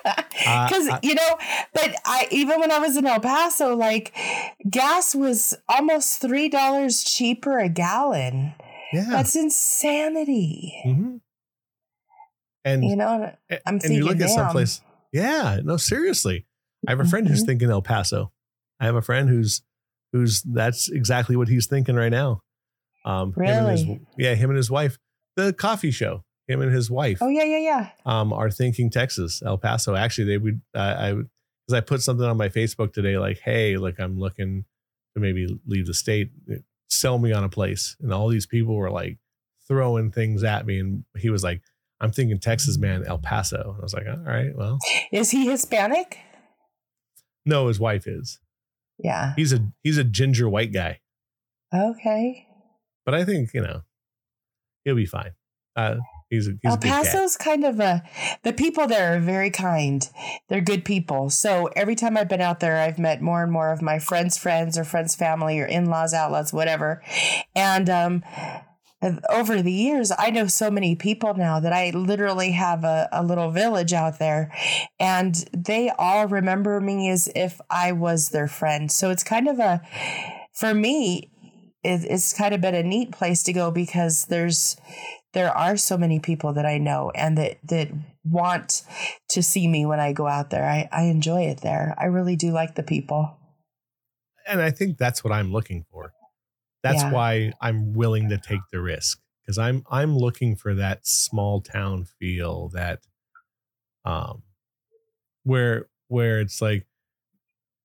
uh, 0.89 0.99
you 1.03 1.15
know, 1.15 1.39
but 1.73 1.95
I 2.05 2.29
even 2.31 2.61
when 2.61 2.71
I 2.71 2.79
was 2.79 2.97
in 2.97 3.07
El 3.07 3.21
Paso, 3.21 3.77
like 3.77 4.15
gas 4.69 5.15
was 5.15 5.55
almost 5.69 6.21
three 6.21 6.49
dollars 6.49 7.03
cheaper 7.03 7.59
a 7.59 7.69
gallon. 7.69 8.55
Yeah, 8.93 9.07
that's 9.11 9.35
insanity. 9.35 10.75
Mm-hmm. 10.87 11.17
And 12.65 12.85
you 12.85 12.97
know, 12.97 13.35
I'm 13.51 13.59
and 13.67 13.83
thinking, 13.83 13.99
you 13.99 14.05
look 14.05 14.21
at 14.21 14.31
someplace. 14.31 14.83
Yeah, 15.13 15.59
no, 15.65 15.77
seriously. 15.77 16.47
I 16.87 16.93
have 16.93 17.01
a 17.01 17.05
friend 17.05 17.27
mm-hmm. 17.27 17.35
who's 17.35 17.45
thinking 17.45 17.71
El 17.71 17.83
Paso. 17.83 18.33
I 18.83 18.87
have 18.87 18.97
a 18.97 19.03
friend 19.03 19.29
who's 19.29 19.63
who's 20.13 20.43
that's 20.43 20.91
exactly 20.91 21.37
what 21.37 21.49
he's 21.49 21.67
thinking 21.67 21.95
right 21.95 22.11
now. 22.11 22.41
Um, 23.05 23.33
really? 23.37 23.55
Him 23.55 23.67
his, 23.71 23.99
yeah, 24.19 24.35
him 24.35 24.51
and 24.51 24.57
his 24.57 24.71
wife. 24.71 24.99
The 25.37 25.53
coffee 25.53 25.93
show 25.93 26.25
him 26.49 26.61
and 26.61 26.73
his 26.73 26.91
wife. 26.91 27.19
Oh 27.21 27.29
yeah, 27.29 27.45
yeah, 27.45 27.59
yeah. 27.59 27.91
Um, 28.05 28.33
are 28.33 28.51
thinking 28.51 28.91
Texas, 28.91 29.41
El 29.47 29.57
Paso. 29.57 29.95
Actually, 29.95 30.25
they 30.25 30.39
would. 30.39 30.61
Uh, 30.75 30.95
I 30.99 31.13
because 31.13 31.75
I 31.75 31.81
put 31.81 32.03
something 32.03 32.27
on 32.27 32.37
my 32.37 32.49
Facebook 32.49 32.93
today, 32.93 33.17
like, 33.19 33.39
hey, 33.39 33.77
like 33.77 34.01
I'm 34.01 34.19
looking 34.19 34.65
to 35.15 35.21
maybe 35.21 35.47
leave 35.65 35.87
the 35.87 35.95
state, 35.95 36.31
sell 36.91 37.19
me 37.19 37.33
on 37.33 37.45
a 37.45 37.49
place, 37.49 37.97
and 38.01 38.13
all 38.13 38.29
these 38.29 38.47
people 38.47 38.75
were 38.75 38.91
like 38.91 39.19
throwing 39.69 40.11
things 40.11 40.43
at 40.43 40.67
me, 40.67 40.81
and 40.81 41.05
he 41.17 41.31
was 41.31 41.45
like, 41.45 41.63
I'm 42.01 42.11
thinking 42.11 42.41
Texas, 42.41 42.79
man, 42.79 43.05
El 43.07 43.19
Paso. 43.19 43.63
And 43.63 43.79
I 43.79 43.83
was 43.83 43.95
like, 43.95 44.07
all 44.09 44.17
right, 44.17 44.57
well, 44.57 44.79
is 45.13 45.31
he 45.31 45.49
Hispanic? 45.49 46.19
No, 47.47 47.69
his 47.69 47.79
wife 47.79 48.09
is. 48.09 48.41
Yeah, 49.03 49.35
he's 49.37 49.53
a 49.53 49.67
he's 49.83 49.99
a 49.99 50.05
ginger 50.05 50.49
white 50.49 50.73
guy. 50.73 51.01
Okay, 51.75 52.47
but 53.05 53.15
I 53.15 53.25
think 53.25 53.53
you 53.53 53.63
know 53.63 53.83
he'll 54.85 54.97
be 54.97 55.07
fine. 55.07 55.33
Uh, 55.77 55.97
He's, 56.33 56.49
a, 56.49 56.53
he's 56.53 56.59
El 56.65 56.79
Paso's 56.79 57.37
kind 57.37 57.63
of 57.63 57.79
a 57.79 58.03
the 58.43 58.55
people 58.55 58.87
there 58.87 59.15
are 59.15 59.21
very 59.21 59.51
kind. 59.51 60.09
They're 60.49 60.63
good 60.63 60.83
people. 60.83 61.29
So 61.29 61.67
every 61.77 61.95
time 61.95 62.17
I've 62.17 62.31
been 62.31 62.41
out 62.41 62.61
there, 62.61 62.79
I've 62.79 62.99
met 62.99 63.21
more 63.21 63.43
and 63.43 63.53
more 63.53 63.71
of 63.71 63.83
my 63.83 63.99
friends' 63.99 64.39
friends 64.39 64.79
or 64.79 64.85
friends' 64.85 65.15
family 65.15 65.61
or 65.61 65.67
in 65.67 65.91
laws, 65.91 66.15
outlaws, 66.15 66.51
whatever. 66.51 67.03
And 67.55 67.91
um, 67.91 68.25
over 69.31 69.63
the 69.63 69.73
years, 69.73 70.13
I 70.17 70.31
know 70.31 70.47
so 70.47 70.71
many 70.71 70.95
people 70.95 71.35
now 71.35 71.61
that 71.61 71.73
I 71.73 71.91
literally 71.91 72.53
have 72.53 72.85
a, 72.85 73.09
a 73.11 73.23
little 73.23 73.51
village 73.51 73.93
out 73.93 74.19
there, 74.19 74.53
and 75.01 75.35
they 75.53 75.91
all 75.91 76.29
remember 76.29 76.81
me 76.81 77.11
as 77.11 77.29
if 77.35 77.61
I 77.71 77.93
was 77.93 78.29
their 78.29 78.49
friend. 78.49 78.91
So 78.91 79.11
it's 79.11 79.25
kind 79.25 79.49
of 79.49 79.59
a 79.59 79.83
for 80.55 80.75
me. 80.75 81.31
it's 81.85 82.33
kind 82.33 82.55
of 82.55 82.61
been 82.61 82.77
a 82.77 82.83
neat 82.83 83.11
place 83.11 83.43
to 83.45 83.53
go 83.53 83.71
because 83.71 84.27
there's 84.27 84.77
there 85.33 85.51
are 85.51 85.77
so 85.77 85.97
many 85.97 86.21
people 86.21 86.53
that 86.53 86.67
I 86.67 86.79
know 86.79 87.11
and 87.15 87.37
that 87.39 87.59
that 87.69 87.89
want 88.25 88.83
to 89.31 89.43
see 89.43 89.67
me 89.67 89.85
when 89.85 89.99
I 89.99 90.13
go 90.13 90.29
out 90.29 90.51
there. 90.51 90.69
I, 90.69 90.89
I 90.93 91.05
enjoy 91.05 91.43
it 91.43 91.61
there. 91.61 91.95
I 91.99 92.05
really 92.05 92.37
do 92.37 92.53
like 92.53 92.77
the 92.77 92.83
people. 92.83 93.37
And 94.47 94.61
I 94.61 94.71
think 94.71 94.99
that's 94.99 95.25
what 95.25 95.33
I'm 95.33 95.53
looking 95.53 95.85
for. 95.91 96.13
That's 96.83 97.03
yeah. 97.03 97.13
why 97.13 97.53
I'm 97.61 97.93
willing 97.93 98.29
to 98.31 98.39
take 98.39 98.61
the 98.71 98.81
risk 98.81 99.21
because 99.43 99.59
I'm 99.59 99.85
I'm 99.91 100.17
looking 100.17 100.57
for 100.57 100.75
that 100.75 101.07
small 101.07 101.61
town 101.61 102.05
feel 102.19 102.69
that 102.71 103.01
um 104.05 104.43
where 105.45 105.87
where 106.09 106.41
it's 106.41 106.61
like 106.61 106.87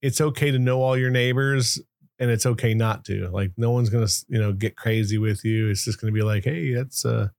it's 0.01 0.21
okay 0.21 0.51
to 0.51 0.59
know 0.59 0.81
all 0.81 0.97
your 0.97 1.09
neighbors 1.09 1.79
and 2.19 2.31
it's 2.31 2.45
okay 2.45 2.73
not 2.73 3.05
to. 3.05 3.29
Like 3.29 3.51
no 3.57 3.71
one's 3.71 3.89
gonna 3.89 4.07
you 4.27 4.39
know 4.39 4.53
get 4.53 4.75
crazy 4.75 5.17
with 5.17 5.43
you. 5.45 5.69
It's 5.69 5.85
just 5.85 6.01
gonna 6.01 6.13
be 6.13 6.23
like 6.23 6.43
hey 6.43 6.73
that's 6.73 7.05
uh 7.05 7.29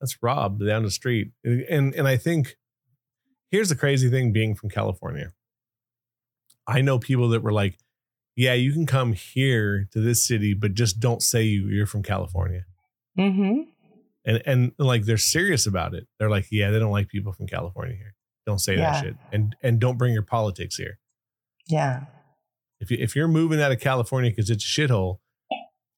that's 0.00 0.22
rob 0.22 0.64
down 0.64 0.82
the 0.82 0.90
street. 0.90 1.32
And 1.44 1.94
and 1.94 2.06
i 2.06 2.16
think 2.16 2.56
here's 3.50 3.68
the 3.68 3.76
crazy 3.76 4.10
thing 4.10 4.32
being 4.32 4.54
from 4.54 4.70
california. 4.70 5.32
I 6.68 6.80
know 6.80 6.98
people 6.98 7.28
that 7.30 7.42
were 7.42 7.52
like 7.52 7.78
yeah 8.36 8.52
you 8.52 8.72
can 8.72 8.86
come 8.86 9.12
here 9.12 9.88
to 9.92 10.00
this 10.00 10.26
city 10.26 10.54
but 10.54 10.74
just 10.74 11.00
don't 11.00 11.22
say 11.22 11.42
you 11.42 11.68
you're 11.68 11.86
from 11.86 12.02
california 12.02 12.64
mm-hmm. 13.18 13.62
and 14.24 14.42
and 14.46 14.72
like 14.78 15.04
they're 15.04 15.16
serious 15.16 15.66
about 15.66 15.94
it 15.94 16.06
they're 16.18 16.30
like 16.30 16.46
yeah 16.50 16.70
they 16.70 16.78
don't 16.78 16.92
like 16.92 17.08
people 17.08 17.32
from 17.32 17.46
california 17.46 17.96
here 17.96 18.14
don't 18.46 18.60
say 18.60 18.76
yeah. 18.76 18.92
that 18.92 19.04
shit 19.04 19.16
and 19.32 19.56
and 19.62 19.80
don't 19.80 19.98
bring 19.98 20.12
your 20.12 20.22
politics 20.22 20.76
here 20.76 20.98
yeah 21.66 22.04
if 22.80 22.90
you, 22.90 22.98
if 23.00 23.16
you're 23.16 23.28
moving 23.28 23.60
out 23.60 23.72
of 23.72 23.80
California 23.80 24.30
because 24.30 24.50
it's 24.50 24.64
a 24.64 24.68
shithole, 24.68 25.18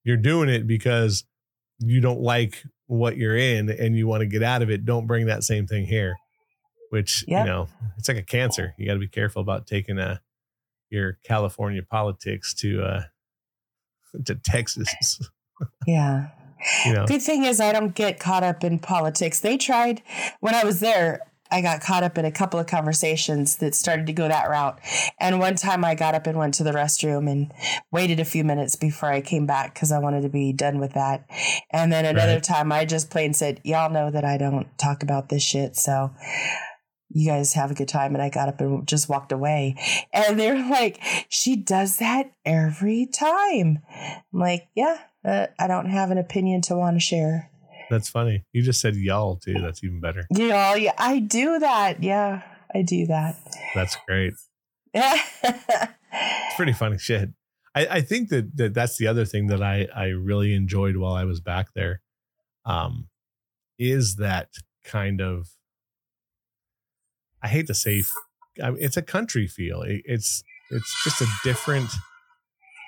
you're 0.04 0.16
doing 0.16 0.48
it 0.48 0.66
because 0.66 1.24
you 1.78 2.00
don't 2.00 2.20
like 2.20 2.62
what 2.86 3.16
you're 3.16 3.36
in 3.36 3.70
and 3.70 3.96
you 3.96 4.06
want 4.06 4.20
to 4.20 4.26
get 4.26 4.42
out 4.42 4.62
of 4.62 4.70
it. 4.70 4.84
Don't 4.84 5.06
bring 5.06 5.26
that 5.26 5.44
same 5.44 5.66
thing 5.66 5.86
here. 5.86 6.16
Which 6.90 7.24
yep. 7.28 7.44
you 7.44 7.52
know, 7.52 7.68
it's 7.98 8.08
like 8.08 8.16
a 8.16 8.22
cancer. 8.22 8.74
You 8.78 8.86
got 8.86 8.94
to 8.94 8.98
be 8.98 9.08
careful 9.08 9.42
about 9.42 9.66
taking 9.66 9.98
a 9.98 10.20
your 10.90 11.18
California 11.24 11.82
politics 11.82 12.54
to 12.54 12.82
uh 12.82 13.02
to 14.24 14.34
Texas. 14.34 15.20
yeah. 15.86 16.28
You 16.84 16.94
know. 16.94 17.06
Good 17.06 17.22
thing 17.22 17.44
is 17.44 17.60
I 17.60 17.72
don't 17.72 17.94
get 17.94 18.18
caught 18.18 18.42
up 18.42 18.64
in 18.64 18.78
politics. 18.78 19.40
They 19.40 19.56
tried 19.56 20.02
when 20.40 20.54
I 20.54 20.64
was 20.64 20.80
there. 20.80 21.20
I 21.50 21.62
got 21.62 21.80
caught 21.80 22.02
up 22.02 22.18
in 22.18 22.26
a 22.26 22.30
couple 22.30 22.60
of 22.60 22.66
conversations 22.66 23.56
that 23.56 23.74
started 23.74 24.06
to 24.08 24.12
go 24.12 24.28
that 24.28 24.50
route. 24.50 24.78
And 25.18 25.38
one 25.38 25.54
time 25.54 25.82
I 25.82 25.94
got 25.94 26.14
up 26.14 26.26
and 26.26 26.36
went 26.36 26.52
to 26.54 26.64
the 26.64 26.72
restroom 26.72 27.30
and 27.30 27.50
waited 27.90 28.20
a 28.20 28.24
few 28.26 28.44
minutes 28.44 28.76
before 28.76 29.10
I 29.10 29.22
came 29.22 29.46
back 29.46 29.72
because 29.72 29.90
I 29.90 29.98
wanted 29.98 30.22
to 30.22 30.28
be 30.28 30.52
done 30.52 30.78
with 30.78 30.92
that. 30.92 31.26
And 31.70 31.90
then 31.90 32.04
another 32.04 32.34
right. 32.34 32.42
time 32.42 32.70
I 32.70 32.84
just 32.84 33.08
plain 33.08 33.32
said, 33.32 33.60
Y'all 33.64 33.90
know 33.90 34.10
that 34.10 34.26
I 34.26 34.36
don't 34.36 34.66
talk 34.78 35.02
about 35.02 35.30
this 35.30 35.42
shit. 35.42 35.76
So 35.76 36.10
you 37.10 37.26
guys 37.26 37.54
have 37.54 37.70
a 37.70 37.74
good 37.74 37.88
time. 37.88 38.14
And 38.14 38.22
I 38.22 38.28
got 38.28 38.48
up 38.48 38.60
and 38.60 38.86
just 38.86 39.08
walked 39.08 39.32
away. 39.32 39.76
And 40.12 40.38
they're 40.38 40.68
like, 40.70 41.00
She 41.28 41.56
does 41.56 41.98
that 41.98 42.32
every 42.44 43.06
time. 43.06 43.82
I'm 43.94 44.40
like, 44.40 44.68
Yeah, 44.74 44.98
uh, 45.24 45.46
I 45.58 45.66
don't 45.66 45.90
have 45.90 46.10
an 46.10 46.18
opinion 46.18 46.62
to 46.62 46.76
want 46.76 46.96
to 46.96 47.00
share. 47.00 47.50
That's 47.90 48.08
funny. 48.08 48.44
You 48.52 48.62
just 48.62 48.80
said 48.80 48.96
y'all 48.96 49.36
too. 49.36 49.54
That's 49.54 49.82
even 49.82 50.00
better. 50.00 50.26
Y'all, 50.30 50.76
yeah, 50.76 50.92
I 50.98 51.20
do 51.20 51.58
that. 51.58 52.02
Yeah, 52.02 52.42
I 52.74 52.82
do 52.82 53.06
that. 53.06 53.36
That's 53.74 53.96
great. 54.06 54.34
it's 54.94 56.56
pretty 56.56 56.72
funny 56.72 56.98
shit. 56.98 57.30
I, 57.74 57.86
I 57.86 58.00
think 58.00 58.28
that, 58.30 58.56
that 58.56 58.74
that's 58.74 58.98
the 58.98 59.06
other 59.06 59.24
thing 59.24 59.46
that 59.48 59.62
I, 59.62 59.88
I 59.94 60.06
really 60.06 60.54
enjoyed 60.54 60.96
while 60.96 61.14
I 61.14 61.24
was 61.24 61.40
back 61.40 61.68
there. 61.74 62.02
Um, 62.64 63.08
is 63.78 64.16
that 64.16 64.48
kind 64.84 65.20
of 65.20 65.48
I 67.42 67.48
hate 67.48 67.66
to 67.68 67.74
say 67.74 68.02
I 68.62 68.70
mean, 68.70 68.82
it's 68.82 68.96
a 68.96 69.02
country 69.02 69.46
feel. 69.46 69.82
It, 69.82 70.02
it's 70.04 70.42
it's 70.70 71.04
just 71.04 71.20
a 71.20 71.26
different 71.44 71.90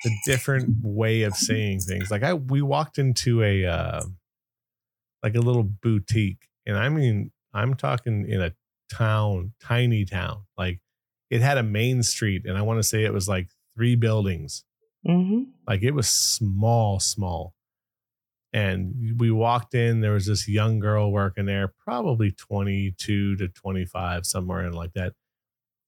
a 0.05 0.11
different 0.25 0.69
way 0.83 1.23
of 1.23 1.35
saying 1.35 1.81
things. 1.81 2.11
Like 2.11 2.23
I 2.23 2.35
we 2.35 2.63
walked 2.63 2.99
into 2.99 3.43
a 3.43 3.67
uh, 3.67 4.03
like 5.23 5.35
a 5.35 5.41
little 5.41 5.65
boutique. 5.65 6.49
And 6.67 6.77
I 6.77 6.89
mean, 6.89 7.31
I'm 7.53 7.75
talking 7.75 8.27
in 8.29 8.41
a 8.41 8.53
town, 8.93 9.53
tiny 9.63 10.05
town. 10.05 10.45
Like 10.57 10.81
it 11.31 11.41
had 11.41 11.59
a 11.59 11.63
main 11.63 12.03
street, 12.03 12.43
and 12.47 12.57
I 12.57 12.63
want 12.63 12.79
to 12.79 12.83
say 12.83 13.05
it 13.05 13.13
was 13.13 13.29
like 13.29 13.49
three 13.77 13.97
buildings. 13.97 14.65
Mm-hmm. 15.07 15.51
Like 15.67 15.83
it 15.83 15.93
was 15.93 16.09
small, 16.09 17.01
small. 17.01 17.55
And 18.53 19.15
we 19.19 19.31
walked 19.31 19.75
in, 19.75 20.01
there 20.01 20.13
was 20.13 20.27
this 20.27 20.49
young 20.49 20.81
girl 20.81 21.13
working 21.13 21.47
there, 21.47 21.73
probably 21.85 22.33
22 22.33 23.37
to 23.37 23.49
25, 23.49 24.27
somewhere 24.27 24.65
in 24.67 24.73
like 24.73 24.93
that. 24.95 25.13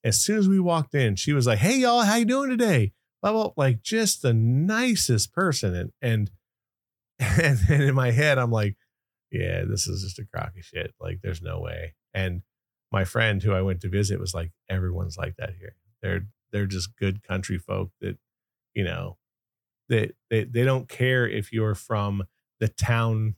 As 0.04 0.20
soon 0.20 0.38
as 0.38 0.48
we 0.48 0.60
walked 0.60 0.94
in, 0.94 1.16
she 1.16 1.32
was 1.32 1.46
like, 1.46 1.58
Hey 1.58 1.78
y'all, 1.78 2.02
how 2.02 2.16
you 2.16 2.24
doing 2.24 2.50
today? 2.50 2.92
Blah, 3.20 3.32
blah, 3.32 3.52
like 3.56 3.82
just 3.82 4.22
the 4.22 4.32
nicest 4.32 5.32
person. 5.32 5.74
And 5.74 5.92
and 6.00 6.30
and, 7.40 7.58
in 7.70 7.94
my 7.94 8.10
head, 8.10 8.38
I'm 8.38 8.50
like, 8.50 8.76
yeah, 9.30 9.64
this 9.64 9.86
is 9.86 10.02
just 10.02 10.18
a 10.18 10.24
crock 10.24 10.52
of 10.56 10.64
shit. 10.64 10.92
Like, 11.00 11.20
there's 11.22 11.42
no 11.42 11.60
way. 11.60 11.94
And 12.12 12.42
my 12.90 13.04
friend 13.04 13.42
who 13.42 13.52
I 13.52 13.62
went 13.62 13.80
to 13.82 13.88
visit 13.88 14.20
was 14.20 14.34
like, 14.34 14.52
everyone's 14.68 15.16
like 15.16 15.36
that 15.36 15.54
here. 15.58 15.76
They're 16.02 16.26
they're 16.52 16.66
just 16.66 16.96
good 16.96 17.22
country 17.22 17.58
folk 17.58 17.90
that, 18.00 18.18
you 18.74 18.84
know, 18.84 19.16
that 19.88 20.14
they, 20.30 20.44
they 20.44 20.64
don't 20.64 20.88
care 20.88 21.26
if 21.26 21.52
you're 21.52 21.74
from 21.74 22.24
the 22.62 22.68
town 22.68 23.34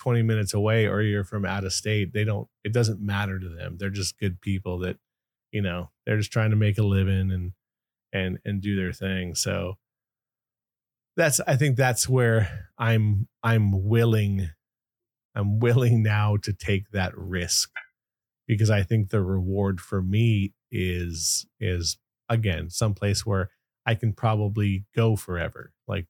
20 0.00 0.22
minutes 0.22 0.52
away 0.52 0.86
or 0.86 1.00
you're 1.00 1.24
from 1.24 1.46
out 1.46 1.64
of 1.64 1.72
state. 1.72 2.12
They 2.12 2.24
don't, 2.24 2.46
it 2.62 2.74
doesn't 2.74 3.00
matter 3.00 3.38
to 3.38 3.48
them. 3.48 3.76
They're 3.78 3.88
just 3.88 4.18
good 4.18 4.42
people 4.42 4.80
that, 4.80 4.98
you 5.50 5.62
know, 5.62 5.88
they're 6.04 6.18
just 6.18 6.30
trying 6.30 6.50
to 6.50 6.56
make 6.56 6.76
a 6.76 6.82
living 6.82 7.32
and 7.32 7.52
and 8.12 8.38
and 8.44 8.60
do 8.60 8.76
their 8.76 8.92
thing. 8.92 9.34
So 9.34 9.78
that's 11.16 11.40
I 11.40 11.56
think 11.56 11.78
that's 11.78 12.06
where 12.06 12.68
I'm 12.76 13.28
I'm 13.42 13.88
willing 13.88 14.50
I'm 15.34 15.58
willing 15.58 16.02
now 16.02 16.36
to 16.42 16.52
take 16.52 16.90
that 16.90 17.16
risk 17.16 17.70
because 18.46 18.68
I 18.68 18.82
think 18.82 19.08
the 19.08 19.22
reward 19.22 19.80
for 19.80 20.02
me 20.02 20.52
is 20.70 21.46
is 21.58 21.96
again 22.28 22.68
someplace 22.68 23.24
where 23.24 23.48
I 23.86 23.94
can 23.94 24.12
probably 24.12 24.84
go 24.94 25.16
forever. 25.16 25.72
Like, 25.88 26.06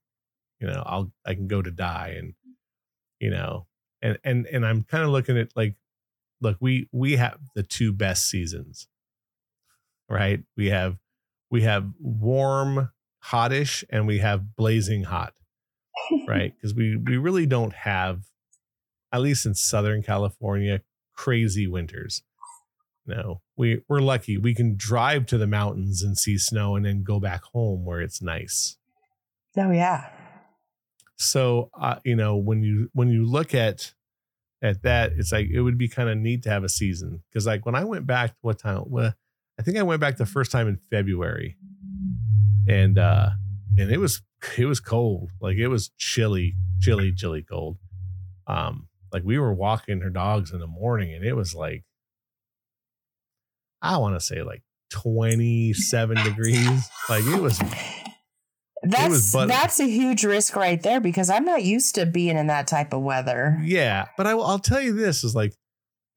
you 0.60 0.66
know, 0.66 0.82
I'll 0.84 1.12
I 1.24 1.34
can 1.34 1.46
go 1.46 1.62
to 1.62 1.70
die 1.70 2.16
and 2.18 2.34
you 3.26 3.32
know, 3.32 3.66
and 4.00 4.18
and 4.22 4.46
and 4.46 4.64
I'm 4.64 4.84
kind 4.84 5.02
of 5.02 5.10
looking 5.10 5.36
at 5.36 5.48
like 5.56 5.74
look, 6.40 6.58
we 6.60 6.88
we 6.92 7.16
have 7.16 7.38
the 7.56 7.64
two 7.64 7.92
best 7.92 8.30
seasons. 8.30 8.86
Right? 10.08 10.44
We 10.56 10.68
have 10.68 10.98
we 11.50 11.62
have 11.62 11.90
warm, 11.98 12.92
hottish 13.24 13.82
and 13.90 14.06
we 14.06 14.18
have 14.18 14.54
blazing 14.54 15.02
hot. 15.02 15.34
right? 16.28 16.54
Because 16.56 16.72
we 16.72 16.96
we 16.96 17.16
really 17.16 17.46
don't 17.46 17.72
have 17.72 18.22
at 19.12 19.22
least 19.22 19.44
in 19.44 19.56
Southern 19.56 20.04
California, 20.04 20.82
crazy 21.12 21.66
winters. 21.66 22.22
No, 23.08 23.40
we 23.56 23.82
we're 23.88 24.00
lucky. 24.00 24.38
We 24.38 24.54
can 24.54 24.76
drive 24.76 25.26
to 25.26 25.38
the 25.38 25.48
mountains 25.48 26.00
and 26.00 26.16
see 26.16 26.38
snow, 26.38 26.76
and 26.76 26.86
then 26.86 27.02
go 27.02 27.18
back 27.18 27.42
home 27.52 27.84
where 27.84 28.00
it's 28.00 28.22
nice. 28.22 28.76
Oh 29.56 29.72
yeah. 29.72 30.10
So 31.16 31.70
uh, 31.78 31.96
you 32.04 32.16
know 32.16 32.36
when 32.36 32.62
you 32.62 32.90
when 32.92 33.08
you 33.08 33.24
look 33.24 33.54
at 33.54 33.92
at 34.62 34.82
that, 34.82 35.12
it's 35.12 35.32
like 35.32 35.48
it 35.50 35.60
would 35.60 35.78
be 35.78 35.88
kind 35.88 36.08
of 36.08 36.18
neat 36.18 36.42
to 36.44 36.50
have 36.50 36.64
a 36.64 36.68
season 36.68 37.22
because 37.28 37.46
like 37.46 37.66
when 37.66 37.74
I 37.74 37.84
went 37.84 38.06
back, 38.06 38.34
what 38.40 38.58
time? 38.58 38.84
Well, 38.86 39.14
I 39.58 39.62
think 39.62 39.76
I 39.76 39.82
went 39.82 40.00
back 40.00 40.16
the 40.16 40.26
first 40.26 40.50
time 40.52 40.68
in 40.68 40.76
February, 40.76 41.56
and 42.68 42.98
uh 42.98 43.30
and 43.78 43.90
it 43.90 43.98
was 43.98 44.22
it 44.56 44.66
was 44.66 44.80
cold, 44.80 45.30
like 45.40 45.56
it 45.56 45.68
was 45.68 45.90
chilly, 45.96 46.54
chilly, 46.80 47.12
chilly 47.12 47.42
cold. 47.42 47.78
Um, 48.46 48.88
like 49.12 49.22
we 49.24 49.38
were 49.38 49.52
walking 49.52 50.00
her 50.02 50.10
dogs 50.10 50.52
in 50.52 50.60
the 50.60 50.66
morning 50.66 51.12
and 51.14 51.24
it 51.24 51.34
was 51.34 51.54
like 51.54 51.84
I 53.82 53.96
want 53.98 54.14
to 54.16 54.20
say 54.20 54.42
like 54.42 54.62
27 54.90 56.16
degrees. 56.24 56.88
Like 57.08 57.24
it 57.24 57.40
was 57.40 57.60
that's 58.90 59.32
that's 59.32 59.80
a 59.80 59.86
huge 59.86 60.24
risk 60.24 60.56
right 60.56 60.82
there 60.82 61.00
because 61.00 61.30
I'm 61.30 61.44
not 61.44 61.62
used 61.62 61.94
to 61.94 62.06
being 62.06 62.36
in 62.36 62.46
that 62.48 62.66
type 62.66 62.92
of 62.92 63.02
weather. 63.02 63.60
Yeah, 63.62 64.06
but 64.16 64.26
I, 64.26 64.34
will 64.34 64.58
tell 64.58 64.80
you 64.80 64.92
this 64.92 65.24
is 65.24 65.34
like 65.34 65.54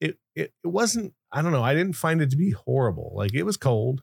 it, 0.00 0.18
it 0.34 0.52
it 0.64 0.68
wasn't. 0.68 1.14
I 1.32 1.42
don't 1.42 1.52
know. 1.52 1.62
I 1.62 1.74
didn't 1.74 1.94
find 1.94 2.20
it 2.20 2.30
to 2.30 2.36
be 2.36 2.50
horrible. 2.50 3.12
Like 3.14 3.34
it 3.34 3.44
was 3.44 3.56
cold, 3.56 4.02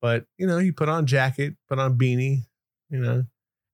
but 0.00 0.26
you 0.38 0.46
know, 0.46 0.58
you 0.58 0.72
put 0.72 0.88
on 0.88 1.06
jacket, 1.06 1.54
put 1.68 1.78
on 1.78 1.98
beanie, 1.98 2.46
you 2.90 3.00
know, 3.00 3.24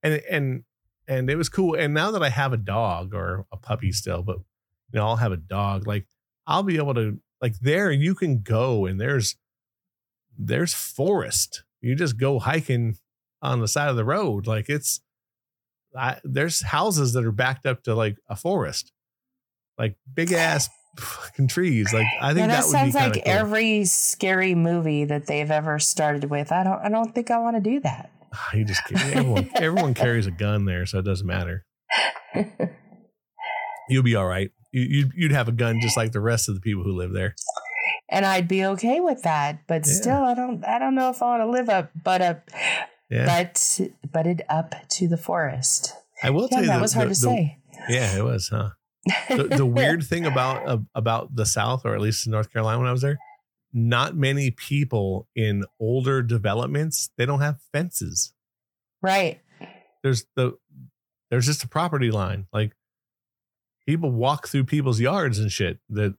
and 0.03 0.21
and 0.29 0.63
and 1.07 1.29
it 1.29 1.35
was 1.35 1.49
cool. 1.49 1.75
And 1.75 1.93
now 1.93 2.11
that 2.11 2.23
I 2.23 2.29
have 2.29 2.53
a 2.53 2.57
dog 2.57 3.13
or 3.13 3.45
a 3.51 3.57
puppy 3.57 3.91
still, 3.91 4.23
but 4.23 4.37
you 4.91 4.99
know, 4.99 5.05
I'll 5.05 5.17
have 5.17 5.31
a 5.31 5.37
dog, 5.37 5.87
like 5.87 6.07
I'll 6.47 6.63
be 6.63 6.77
able 6.77 6.95
to 6.95 7.19
like 7.41 7.59
there 7.59 7.91
you 7.91 8.15
can 8.15 8.41
go 8.41 8.85
and 8.85 8.99
there's 8.99 9.35
there's 10.37 10.73
forest. 10.73 11.63
You 11.81 11.95
just 11.95 12.17
go 12.17 12.39
hiking 12.39 12.97
on 13.41 13.59
the 13.59 13.67
side 13.67 13.89
of 13.89 13.95
the 13.95 14.05
road. 14.05 14.47
Like 14.47 14.69
it's 14.69 15.01
I, 15.97 16.17
there's 16.23 16.61
houses 16.61 17.13
that 17.13 17.25
are 17.25 17.31
backed 17.31 17.65
up 17.65 17.83
to 17.83 17.95
like 17.95 18.17
a 18.29 18.35
forest. 18.35 18.91
Like 19.77 19.95
big 20.13 20.31
ass 20.31 20.69
fucking 20.99 21.47
trees. 21.47 21.93
Like 21.93 22.07
I 22.21 22.33
think 22.33 22.47
that, 22.47 22.61
that 22.61 22.65
sounds 22.65 22.95
like 22.95 23.13
cool. 23.13 23.23
every 23.25 23.85
scary 23.85 24.55
movie 24.55 25.05
that 25.05 25.27
they've 25.27 25.49
ever 25.49 25.79
started 25.79 26.29
with. 26.29 26.51
I 26.51 26.63
don't 26.63 26.79
I 26.79 26.89
don't 26.89 27.13
think 27.13 27.31
I 27.31 27.39
want 27.39 27.55
to 27.55 27.61
do 27.61 27.79
that. 27.81 28.11
You 28.53 28.65
just 28.65 28.81
everyone, 28.91 29.49
everyone 29.55 29.93
carries 29.93 30.27
a 30.27 30.31
gun 30.31 30.65
there, 30.65 30.85
so 30.85 30.99
it 30.99 31.05
doesn't 31.05 31.25
matter. 31.25 31.65
You'll 33.89 34.03
be 34.03 34.15
all 34.15 34.27
right. 34.27 34.51
You, 34.71 34.83
you'd, 34.83 35.11
you'd 35.15 35.31
have 35.31 35.47
a 35.47 35.51
gun 35.51 35.79
just 35.81 35.97
like 35.97 36.11
the 36.11 36.19
rest 36.19 36.47
of 36.47 36.53
the 36.53 36.61
people 36.61 36.83
who 36.83 36.95
live 36.95 37.11
there 37.11 37.33
and 38.09 38.25
I'd 38.25 38.47
be 38.47 38.65
okay 38.65 38.99
with 38.99 39.23
that. 39.23 39.59
But 39.67 39.85
yeah. 39.85 39.93
still, 39.93 40.23
I 40.23 40.33
don't 40.33 40.65
I 40.65 40.79
don't 40.79 40.95
know 40.95 41.09
if 41.09 41.21
I 41.21 41.37
want 41.37 41.41
to 41.43 41.49
live 41.49 41.69
up, 41.69 41.91
but 42.03 42.21
up, 42.21 42.49
yeah. 43.09 43.43
but 43.43 43.79
but 44.11 44.27
it 44.27 44.41
up 44.49 44.75
to 44.89 45.07
the 45.07 45.17
forest. 45.17 45.93
I 46.21 46.29
will 46.29 46.43
yeah, 46.43 46.47
tell 46.49 46.61
you 46.61 46.67
that 46.67 46.75
the, 46.77 46.81
was 46.81 46.93
hard 46.93 47.09
the, 47.09 47.15
to 47.15 47.21
the, 47.21 47.27
say. 47.27 47.57
Yeah, 47.87 48.17
it 48.17 48.23
was, 48.23 48.49
huh? 48.49 48.69
the, 49.29 49.43
the 49.43 49.65
weird 49.65 50.03
thing 50.03 50.25
about 50.25 50.67
uh, 50.67 50.77
about 50.93 51.35
the 51.35 51.45
South, 51.45 51.85
or 51.85 51.95
at 51.95 52.01
least 52.01 52.25
in 52.25 52.31
North 52.31 52.51
Carolina 52.51 52.79
when 52.79 52.87
I 52.87 52.91
was 52.91 53.01
there, 53.01 53.17
not 53.73 54.15
many 54.15 54.51
people 54.51 55.27
in 55.35 55.63
older 55.79 56.21
developments 56.21 57.09
they 57.17 57.25
don't 57.25 57.41
have 57.41 57.59
fences. 57.73 58.33
Right. 59.01 59.41
There's 60.03 60.25
the 60.35 60.57
there's 61.29 61.45
just 61.45 61.63
a 61.63 61.67
property 61.67 62.11
line. 62.11 62.47
Like 62.51 62.73
people 63.87 64.11
walk 64.11 64.47
through 64.47 64.65
people's 64.65 64.99
yards 64.99 65.39
and 65.39 65.51
shit. 65.51 65.79
The 65.89 66.15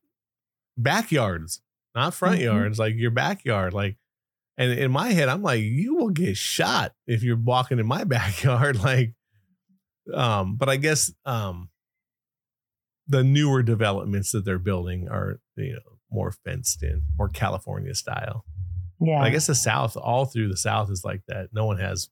backyards 0.76 1.60
not 1.94 2.14
front 2.14 2.36
mm-hmm. 2.36 2.44
yards, 2.44 2.78
like 2.78 2.94
your 2.96 3.10
backyard. 3.10 3.74
Like, 3.74 3.96
and 4.60 4.78
in 4.78 4.90
my 4.90 5.08
head, 5.12 5.30
I'm 5.30 5.42
like, 5.42 5.62
you 5.62 5.96
will 5.96 6.10
get 6.10 6.36
shot 6.36 6.92
if 7.06 7.22
you're 7.22 7.38
walking 7.38 7.78
in 7.78 7.86
my 7.86 8.04
backyard. 8.16 8.78
Like, 8.78 9.14
um, 10.12 10.56
but 10.56 10.68
I 10.68 10.76
guess 10.76 11.10
um 11.24 11.70
the 13.08 13.24
newer 13.24 13.62
developments 13.62 14.32
that 14.32 14.44
they're 14.44 14.58
building 14.58 15.08
are, 15.08 15.40
you 15.56 15.72
know, 15.72 15.98
more 16.12 16.30
fenced 16.30 16.82
in, 16.82 17.02
more 17.16 17.30
California 17.30 17.94
style. 17.94 18.44
Yeah. 19.00 19.22
I 19.22 19.30
guess 19.30 19.46
the 19.46 19.54
South, 19.54 19.96
all 19.96 20.26
through 20.26 20.48
the 20.48 20.58
South 20.58 20.90
is 20.90 21.06
like 21.06 21.22
that. 21.26 21.48
No 21.54 21.64
one 21.64 21.78
has 21.78 22.10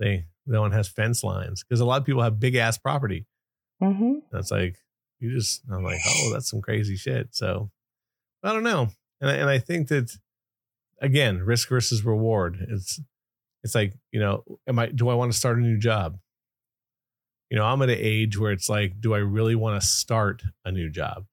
they 0.00 0.26
no 0.46 0.62
one 0.62 0.72
has 0.72 0.88
fence 0.88 1.22
lines 1.22 1.62
because 1.62 1.78
a 1.78 1.84
lot 1.84 2.00
of 2.00 2.06
people 2.06 2.22
have 2.22 2.40
big 2.40 2.56
ass 2.56 2.76
property. 2.76 3.24
Mm-hmm. 3.80 4.14
That's 4.32 4.50
like 4.50 4.78
you 5.20 5.32
just 5.32 5.62
I'm 5.72 5.84
like, 5.84 6.00
oh, 6.04 6.30
that's 6.32 6.50
some 6.50 6.60
crazy 6.60 6.96
shit. 6.96 7.28
So 7.36 7.70
I 8.42 8.52
don't 8.52 8.64
know, 8.64 8.88
and 9.20 9.30
I, 9.30 9.34
and 9.34 9.48
I 9.48 9.60
think 9.60 9.86
that 9.88 10.10
again, 11.04 11.40
risk 11.40 11.68
versus 11.68 12.04
reward. 12.04 12.66
It's 12.68 13.00
it's 13.62 13.74
like 13.74 13.94
you 14.10 14.20
know, 14.20 14.42
am 14.66 14.78
I 14.78 14.86
do 14.86 15.08
I 15.08 15.14
want 15.14 15.32
to 15.32 15.38
start 15.38 15.58
a 15.58 15.60
new 15.60 15.78
job? 15.78 16.18
You 17.50 17.58
know, 17.58 17.64
I'm 17.64 17.82
at 17.82 17.90
an 17.90 17.98
age 17.98 18.38
where 18.38 18.52
it's 18.52 18.68
like, 18.68 19.00
do 19.00 19.14
I 19.14 19.18
really 19.18 19.54
want 19.54 19.80
to 19.80 19.86
start 19.86 20.42
a 20.64 20.72
new 20.72 20.90
job? 20.90 21.26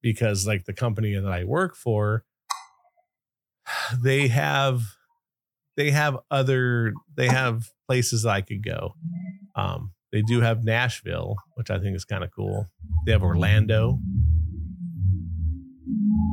Because 0.00 0.46
like 0.46 0.64
the 0.64 0.72
company 0.72 1.14
that 1.14 1.30
I 1.30 1.44
work 1.44 1.76
for, 1.76 2.24
they 4.02 4.28
have 4.28 4.82
they 5.76 5.90
have 5.90 6.16
other 6.30 6.94
they 7.16 7.26
have 7.26 7.64
places 7.88 8.24
I 8.24 8.40
could 8.40 8.64
go. 8.64 8.94
Um, 9.56 9.92
they 10.12 10.22
do 10.22 10.40
have 10.40 10.64
Nashville, 10.64 11.36
which 11.54 11.70
I 11.70 11.78
think 11.78 11.96
is 11.96 12.04
kind 12.04 12.24
of 12.24 12.30
cool. 12.34 12.68
They 13.06 13.12
have 13.12 13.22
Orlando. 13.22 13.98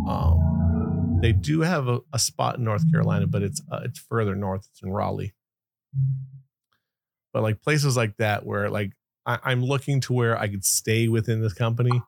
Um, 0.07 0.46
they 1.21 1.33
do 1.33 1.61
have 1.61 1.87
a, 1.87 1.99
a, 2.13 2.19
spot 2.19 2.57
in 2.57 2.63
North 2.63 2.89
Carolina, 2.91 3.27
but 3.27 3.43
it's 3.43 3.61
uh, 3.71 3.81
it's 3.83 3.99
further 3.99 4.35
north. 4.35 4.67
It's 4.71 4.81
in 4.83 4.91
Raleigh. 4.91 5.33
But 7.33 7.43
like 7.43 7.61
places 7.61 7.97
like 7.97 8.17
that, 8.17 8.45
where 8.45 8.69
like 8.69 8.91
I, 9.25 9.39
I'm 9.43 9.63
looking 9.63 10.01
to 10.01 10.13
where 10.13 10.37
I 10.37 10.47
could 10.47 10.65
stay 10.65 11.07
within 11.07 11.41
this 11.41 11.53
company, 11.53 12.01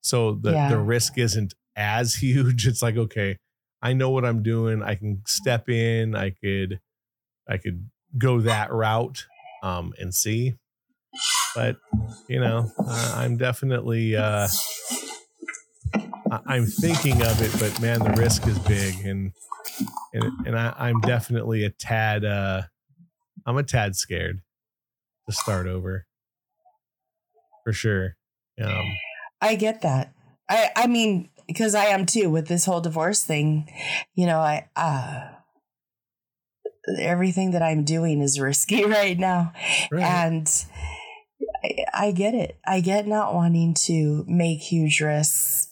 so 0.00 0.32
the 0.34 0.52
yeah. 0.52 0.68
the 0.68 0.78
risk 0.78 1.18
isn't 1.18 1.54
as 1.76 2.14
huge. 2.22 2.66
It's 2.66 2.82
like 2.82 2.96
okay, 2.96 3.38
I 3.82 3.92
know 3.92 4.10
what 4.10 4.24
I'm 4.24 4.42
doing. 4.42 4.82
I 4.82 4.94
can 4.94 5.22
step 5.26 5.68
in. 5.68 6.14
I 6.14 6.30
could 6.30 6.80
I 7.48 7.58
could 7.58 7.88
go 8.16 8.40
that 8.40 8.72
route 8.72 9.26
um, 9.62 9.92
and 9.98 10.14
see. 10.14 10.54
But 11.54 11.76
you 12.28 12.40
know, 12.40 12.70
uh, 12.78 13.12
I'm 13.16 13.36
definitely 13.36 14.16
uh, 14.16 14.48
I'm 16.30 16.66
thinking 16.66 17.22
of 17.22 17.40
it, 17.42 17.52
but 17.58 17.80
man, 17.80 18.00
the 18.00 18.10
risk 18.10 18.46
is 18.46 18.58
big, 18.60 19.04
and 19.04 19.32
and 20.12 20.24
and 20.46 20.58
I, 20.58 20.90
am 20.90 21.00
definitely 21.00 21.64
a 21.64 21.70
tad. 21.70 22.24
Uh, 22.24 22.62
I'm 23.46 23.56
a 23.56 23.62
tad 23.62 23.96
scared 23.96 24.40
to 25.28 25.34
start 25.34 25.66
over, 25.66 26.06
for 27.64 27.72
sure. 27.72 28.16
Um, 28.62 28.84
I 29.40 29.54
get 29.54 29.82
that. 29.82 30.12
I 30.48 30.70
I 30.76 30.86
mean, 30.86 31.30
because 31.46 31.74
I 31.74 31.86
am 31.86 32.06
too 32.06 32.30
with 32.30 32.48
this 32.48 32.64
whole 32.64 32.80
divorce 32.80 33.24
thing. 33.24 33.70
You 34.14 34.26
know, 34.26 34.40
I 34.40 34.68
uh 34.76 35.28
everything 36.98 37.52
that 37.52 37.62
I'm 37.62 37.84
doing 37.84 38.20
is 38.20 38.40
risky 38.40 38.84
right 38.86 39.18
now, 39.18 39.52
right. 39.90 40.02
and. 40.02 40.64
I, 41.62 41.84
I 41.94 42.10
get 42.12 42.34
it. 42.34 42.56
I 42.66 42.80
get 42.80 43.06
not 43.06 43.34
wanting 43.34 43.74
to 43.86 44.24
make 44.28 44.60
huge 44.60 45.00
risks 45.00 45.67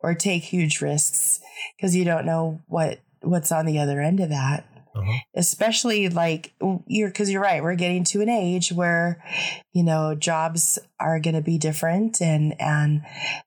or 0.00 0.14
take 0.14 0.42
huge 0.42 0.80
risks 0.80 1.40
because 1.76 1.96
you 1.96 2.04
don't 2.04 2.26
know 2.26 2.60
what 2.66 3.00
what's 3.22 3.52
on 3.52 3.66
the 3.66 3.78
other 3.78 4.00
end 4.00 4.20
of 4.20 4.30
that. 4.30 4.66
Uh-huh. 4.94 5.18
Especially 5.34 6.08
like 6.08 6.54
you're 6.86 7.08
because 7.08 7.30
you're 7.30 7.42
right, 7.42 7.62
we're 7.62 7.74
getting 7.74 8.04
to 8.04 8.22
an 8.22 8.30
age 8.30 8.72
where 8.72 9.22
you 9.74 9.82
know 9.82 10.14
jobs 10.14 10.78
are 10.98 11.20
going 11.20 11.34
to 11.34 11.42
be 11.42 11.58
different 11.58 12.22
and 12.22 12.58
and 12.58 13.02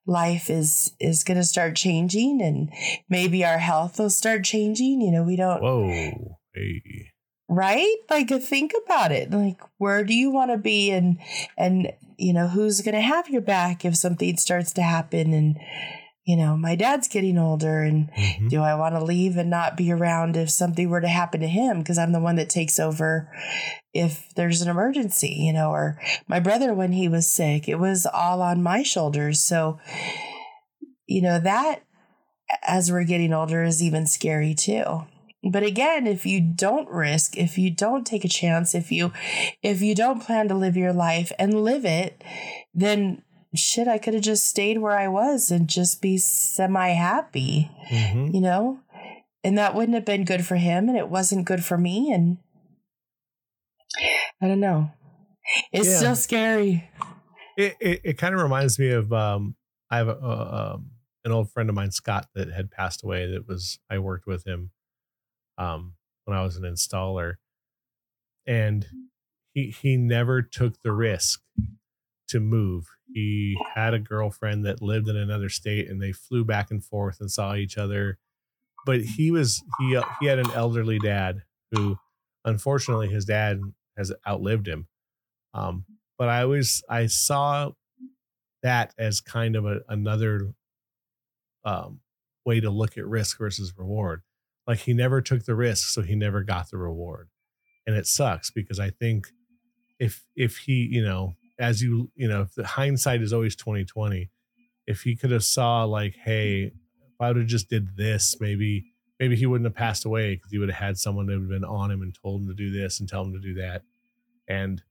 life 0.06 0.48
is 0.48 0.92
is 1.00 1.24
going 1.24 1.38
to 1.38 1.44
start 1.44 1.74
changing 1.74 2.40
and 2.40 2.70
maybe 3.08 3.44
our 3.44 3.58
health 3.58 3.98
will 3.98 4.10
start 4.10 4.44
changing. 4.44 5.00
You 5.00 5.10
know, 5.10 5.24
we 5.24 5.34
don't. 5.34 5.60
Whoa, 5.60 5.88
hey 6.54 7.10
right 7.50 7.96
like 8.08 8.28
think 8.28 8.72
about 8.84 9.10
it 9.10 9.32
like 9.32 9.60
where 9.78 10.04
do 10.04 10.14
you 10.14 10.30
want 10.30 10.52
to 10.52 10.56
be 10.56 10.92
and 10.92 11.18
and 11.58 11.92
you 12.16 12.32
know 12.32 12.46
who's 12.46 12.80
going 12.80 12.94
to 12.94 13.00
have 13.00 13.28
your 13.28 13.40
back 13.40 13.84
if 13.84 13.96
something 13.96 14.36
starts 14.36 14.72
to 14.72 14.82
happen 14.82 15.32
and 15.32 15.58
you 16.30 16.36
know, 16.36 16.56
my 16.56 16.76
dad's 16.76 17.08
getting 17.08 17.36
older 17.36 17.82
and 17.82 18.08
mm-hmm. 18.12 18.46
do 18.46 18.60
I 18.60 18.76
want 18.76 18.94
to 18.94 19.02
leave 19.02 19.36
and 19.36 19.50
not 19.50 19.76
be 19.76 19.90
around 19.90 20.36
if 20.36 20.48
something 20.48 20.88
were 20.88 21.00
to 21.00 21.08
happen 21.08 21.40
to 21.40 21.48
him 21.48 21.80
because 21.80 21.98
I'm 21.98 22.12
the 22.12 22.20
one 22.20 22.36
that 22.36 22.48
takes 22.48 22.78
over 22.78 23.28
if 23.92 24.32
there's 24.36 24.62
an 24.62 24.70
emergency, 24.70 25.34
you 25.36 25.52
know, 25.52 25.70
or 25.70 26.00
my 26.28 26.38
brother 26.38 26.72
when 26.72 26.92
he 26.92 27.08
was 27.08 27.26
sick, 27.26 27.68
it 27.68 27.80
was 27.80 28.06
all 28.06 28.42
on 28.42 28.62
my 28.62 28.84
shoulders. 28.84 29.40
So, 29.40 29.80
you 31.08 31.20
know, 31.20 31.40
that 31.40 31.82
as 32.62 32.92
we're 32.92 33.02
getting 33.02 33.32
older 33.32 33.64
is 33.64 33.82
even 33.82 34.06
scary 34.06 34.54
too. 34.54 35.06
But 35.42 35.64
again, 35.64 36.06
if 36.06 36.26
you 36.26 36.40
don't 36.40 36.88
risk, 36.88 37.36
if 37.36 37.58
you 37.58 37.72
don't 37.72 38.06
take 38.06 38.24
a 38.24 38.28
chance, 38.28 38.72
if 38.72 38.92
you 38.92 39.12
if 39.64 39.80
you 39.80 39.96
don't 39.96 40.22
plan 40.22 40.46
to 40.46 40.54
live 40.54 40.76
your 40.76 40.92
life 40.92 41.32
and 41.40 41.64
live 41.64 41.84
it, 41.84 42.22
then 42.72 43.22
shit, 43.58 43.88
I 43.88 43.98
could 43.98 44.14
have 44.14 44.22
just 44.22 44.46
stayed 44.46 44.78
where 44.78 44.98
I 44.98 45.08
was 45.08 45.50
and 45.50 45.68
just 45.68 46.00
be 46.00 46.18
semi 46.18 46.90
happy, 46.90 47.70
mm-hmm. 47.90 48.34
you 48.34 48.40
know? 48.40 48.80
And 49.42 49.56
that 49.58 49.74
wouldn't 49.74 49.94
have 49.94 50.04
been 50.04 50.24
good 50.24 50.44
for 50.44 50.56
him 50.56 50.88
and 50.88 50.96
it 50.96 51.08
wasn't 51.08 51.46
good 51.46 51.64
for 51.64 51.78
me. 51.78 52.12
And 52.12 52.38
I 54.40 54.46
don't 54.46 54.60
know. 54.60 54.90
It's 55.72 55.88
yeah. 55.88 55.96
still 55.96 56.16
scary. 56.16 56.88
It, 57.56 57.76
it, 57.80 58.00
it 58.04 58.18
kind 58.18 58.34
of 58.34 58.40
reminds 58.40 58.78
me 58.78 58.90
of, 58.90 59.12
um, 59.12 59.56
I 59.90 59.96
have 59.96 60.08
a, 60.08 60.12
a, 60.12 60.74
um, 60.74 60.90
an 61.24 61.32
old 61.32 61.50
friend 61.50 61.68
of 61.68 61.74
mine, 61.74 61.90
Scott, 61.90 62.28
that 62.34 62.52
had 62.52 62.70
passed 62.70 63.02
away. 63.02 63.30
That 63.30 63.48
was, 63.48 63.78
I 63.90 63.98
worked 63.98 64.26
with 64.26 64.46
him, 64.46 64.70
um, 65.58 65.94
when 66.24 66.36
I 66.38 66.42
was 66.42 66.56
an 66.56 66.62
installer 66.62 67.34
and 68.46 68.86
he, 69.52 69.70
he 69.70 69.96
never 69.96 70.42
took 70.42 70.80
the 70.82 70.92
risk 70.92 71.42
to 72.30 72.40
move. 72.40 72.88
He 73.12 73.60
had 73.74 73.92
a 73.92 73.98
girlfriend 73.98 74.64
that 74.64 74.80
lived 74.80 75.08
in 75.08 75.16
another 75.16 75.48
state 75.48 75.88
and 75.88 76.00
they 76.00 76.12
flew 76.12 76.44
back 76.44 76.70
and 76.70 76.82
forth 76.82 77.20
and 77.20 77.30
saw 77.30 77.54
each 77.54 77.76
other. 77.76 78.18
But 78.86 79.02
he 79.02 79.30
was 79.30 79.62
he 79.78 79.96
uh, 79.96 80.04
he 80.20 80.26
had 80.26 80.38
an 80.38 80.50
elderly 80.52 80.98
dad 80.98 81.42
who 81.72 81.98
unfortunately 82.44 83.08
his 83.08 83.24
dad 83.24 83.60
has 83.96 84.12
outlived 84.26 84.66
him. 84.66 84.86
Um 85.52 85.84
but 86.18 86.28
i 86.28 86.42
always 86.42 86.82
i 86.88 87.06
saw 87.06 87.70
that 88.62 88.94
as 88.98 89.20
kind 89.20 89.56
of 89.56 89.64
a, 89.66 89.80
another 89.88 90.52
um 91.64 92.00
way 92.46 92.60
to 92.60 92.70
look 92.70 92.96
at 92.96 93.06
risk 93.06 93.38
versus 93.38 93.74
reward. 93.76 94.22
Like 94.66 94.78
he 94.78 94.92
never 94.92 95.20
took 95.20 95.44
the 95.44 95.54
risk 95.54 95.88
so 95.88 96.02
he 96.02 96.14
never 96.14 96.42
got 96.42 96.70
the 96.70 96.78
reward. 96.78 97.28
And 97.86 97.96
it 97.96 98.06
sucks 98.06 98.50
because 98.50 98.78
i 98.78 98.90
think 98.90 99.32
if 99.98 100.24
if 100.36 100.56
he 100.58 100.88
you 100.90 101.04
know 101.04 101.34
as 101.60 101.82
you 101.82 102.10
you 102.16 102.28
know 102.28 102.46
the 102.56 102.66
hindsight 102.66 103.22
is 103.22 103.32
always 103.32 103.54
2020 103.54 104.30
if 104.86 105.02
he 105.02 105.14
could 105.14 105.30
have 105.30 105.44
saw 105.44 105.84
like 105.84 106.16
hey 106.24 106.72
if 107.02 107.20
i 107.20 107.28
would 107.28 107.36
have 107.36 107.46
just 107.46 107.68
did 107.68 107.96
this 107.96 108.36
maybe 108.40 108.86
maybe 109.20 109.36
he 109.36 109.46
wouldn't 109.46 109.66
have 109.66 109.74
passed 109.74 110.04
away 110.04 110.34
because 110.34 110.50
he 110.50 110.58
would 110.58 110.70
have 110.70 110.82
had 110.82 110.98
someone 110.98 111.26
that 111.26 111.34
would 111.34 111.42
have 111.42 111.60
been 111.60 111.64
on 111.64 111.90
him 111.90 112.02
and 112.02 112.16
told 112.20 112.40
him 112.40 112.48
to 112.48 112.54
do 112.54 112.70
this 112.70 112.98
and 112.98 113.08
tell 113.08 113.22
him 113.22 113.34
to 113.34 113.38
do 113.38 113.52
that. 113.52 113.82
And 114.48 114.82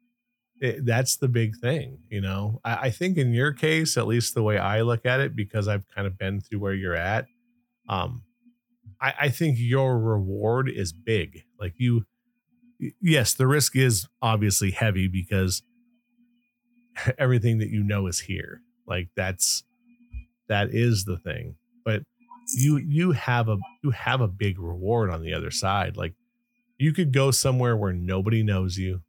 it, 0.62 0.86
that's 0.86 1.18
the 1.18 1.28
big 1.28 1.58
thing 1.58 1.98
you 2.10 2.22
know? 2.22 2.62
I, 2.64 2.76
I, 2.76 2.90
think 2.92 3.18
in 3.18 3.34
your 3.34 3.54
case 3.54 3.98
at 3.98 4.08
least 4.08 4.36
the 4.36 4.44
way 4.44 4.58
i 4.58 4.82
look 4.82 5.06
at 5.06 5.22
it 5.22 5.34
because 5.34 5.70
i've 5.70 5.88
kind 5.88 6.06
of 6.06 6.18
been 6.18 6.42
through 6.42 6.60
where 6.60 6.74
you're 6.74 6.96
at 6.96 7.28
um 7.88 8.24
I, 9.02 9.14
I 9.22 9.30
think 9.30 9.58
your 9.60 10.00
reward 10.00 10.70
is 10.70 10.92
big. 10.92 11.44
Like 11.60 11.74
you 11.78 12.06
yes, 13.02 13.34
the 13.34 13.48
risk 13.48 13.76
is 13.76 14.08
obviously 14.22 14.72
heavy 14.72 15.08
because 15.08 15.64
everything 17.18 17.60
that 17.60 17.70
you 17.70 17.84
know 17.84 18.08
is 18.08 18.20
here. 18.20 18.62
Like 18.88 19.10
that's 19.16 19.64
that 20.48 20.70
is 20.72 21.06
the 21.06 21.18
thing. 21.18 21.56
But 21.86 22.04
you 22.56 22.78
you 22.78 23.12
have 23.12 23.50
a 23.50 23.58
you 23.84 23.92
have 23.92 24.22
a 24.22 24.28
big 24.28 24.60
reward 24.60 25.10
on 25.10 25.22
the 25.22 25.34
other 25.34 25.52
side. 25.52 25.96
Like 25.96 26.16
you 26.78 26.94
could 26.94 27.14
go 27.14 27.32
somewhere 27.32 27.78
where 27.78 27.94
nobody 27.94 28.44
knows 28.44 28.78
you. 28.78 29.02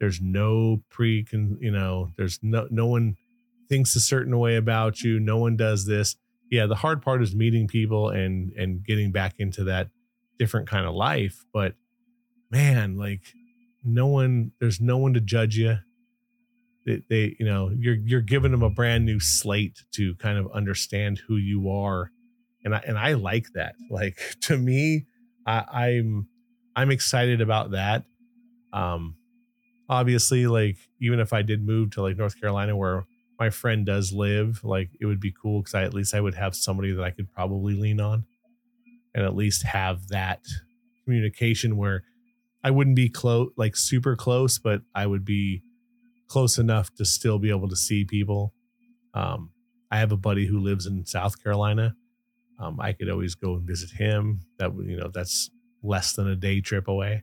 There's 0.00 0.20
no 0.20 0.82
pre 0.90 1.26
you 1.32 1.72
know, 1.72 2.10
there's 2.16 2.38
no 2.42 2.68
no 2.70 2.86
one 2.86 3.16
thinks 3.68 3.96
a 3.96 4.00
certain 4.00 4.38
way 4.38 4.56
about 4.56 5.02
you. 5.02 5.18
No 5.18 5.38
one 5.38 5.56
does 5.56 5.84
this. 5.84 6.16
Yeah, 6.50 6.66
the 6.66 6.76
hard 6.76 7.02
part 7.02 7.22
is 7.22 7.34
meeting 7.34 7.66
people 7.66 8.10
and 8.10 8.52
and 8.52 8.84
getting 8.84 9.10
back 9.10 9.34
into 9.38 9.64
that 9.64 9.88
different 10.38 10.68
kind 10.68 10.86
of 10.86 10.94
life, 10.94 11.44
but 11.52 11.74
man, 12.50 12.96
like 12.96 13.22
no 13.84 14.06
one 14.06 14.52
there's 14.60 14.80
no 14.80 14.98
one 14.98 15.14
to 15.14 15.20
judge 15.20 15.56
you 15.56 15.78
they, 16.88 17.02
they 17.08 17.36
you 17.38 17.44
know 17.44 17.70
you're 17.76 17.96
you're 17.96 18.22
giving 18.22 18.50
them 18.50 18.62
a 18.62 18.70
brand 18.70 19.04
new 19.04 19.20
slate 19.20 19.84
to 19.92 20.14
kind 20.16 20.38
of 20.38 20.50
understand 20.52 21.20
who 21.28 21.36
you 21.36 21.70
are. 21.70 22.10
And 22.64 22.74
I, 22.74 22.82
and 22.86 22.98
I 22.98 23.12
like 23.12 23.46
that. 23.54 23.74
Like 23.90 24.18
to 24.42 24.56
me 24.56 25.06
I, 25.46 25.64
I'm 25.86 26.28
I'm 26.74 26.90
excited 26.90 27.40
about 27.40 27.72
that. 27.72 28.04
Um 28.72 29.16
obviously 29.88 30.46
like 30.46 30.76
even 31.00 31.20
if 31.20 31.32
I 31.32 31.42
did 31.42 31.64
move 31.64 31.90
to 31.92 32.02
like 32.02 32.16
North 32.16 32.40
Carolina 32.40 32.76
where 32.76 33.06
my 33.38 33.50
friend 33.50 33.86
does 33.86 34.12
live 34.12 34.62
like 34.64 34.90
it 35.00 35.06
would 35.06 35.20
be 35.20 35.32
cool 35.32 35.60
because 35.60 35.74
I 35.74 35.84
at 35.84 35.94
least 35.94 36.14
I 36.14 36.20
would 36.20 36.34
have 36.34 36.54
somebody 36.54 36.92
that 36.92 37.02
I 37.02 37.10
could 37.10 37.32
probably 37.32 37.74
lean 37.74 38.00
on 38.00 38.24
and 39.14 39.24
at 39.24 39.36
least 39.36 39.62
have 39.62 40.08
that 40.08 40.40
communication 41.04 41.76
where 41.76 42.04
I 42.62 42.70
wouldn't 42.70 42.96
be 42.96 43.08
close 43.08 43.50
like 43.56 43.76
super 43.76 44.16
close 44.16 44.58
but 44.58 44.82
I 44.94 45.06
would 45.06 45.24
be 45.24 45.62
close 46.28 46.58
enough 46.58 46.94
to 46.94 47.04
still 47.04 47.38
be 47.38 47.50
able 47.50 47.68
to 47.68 47.76
see 47.76 48.04
people. 48.04 48.54
Um, 49.14 49.50
I 49.90 49.98
have 49.98 50.12
a 50.12 50.16
buddy 50.16 50.46
who 50.46 50.60
lives 50.60 50.86
in 50.86 51.04
South 51.06 51.42
Carolina. 51.42 51.94
Um, 52.60 52.78
I 52.80 52.92
could 52.92 53.08
always 53.08 53.34
go 53.34 53.54
and 53.54 53.66
visit 53.66 53.90
him. 53.90 54.40
That 54.58 54.72
you 54.76 54.96
know, 54.96 55.10
that's 55.12 55.50
less 55.82 56.12
than 56.12 56.28
a 56.28 56.36
day 56.36 56.60
trip 56.60 56.88
away. 56.88 57.22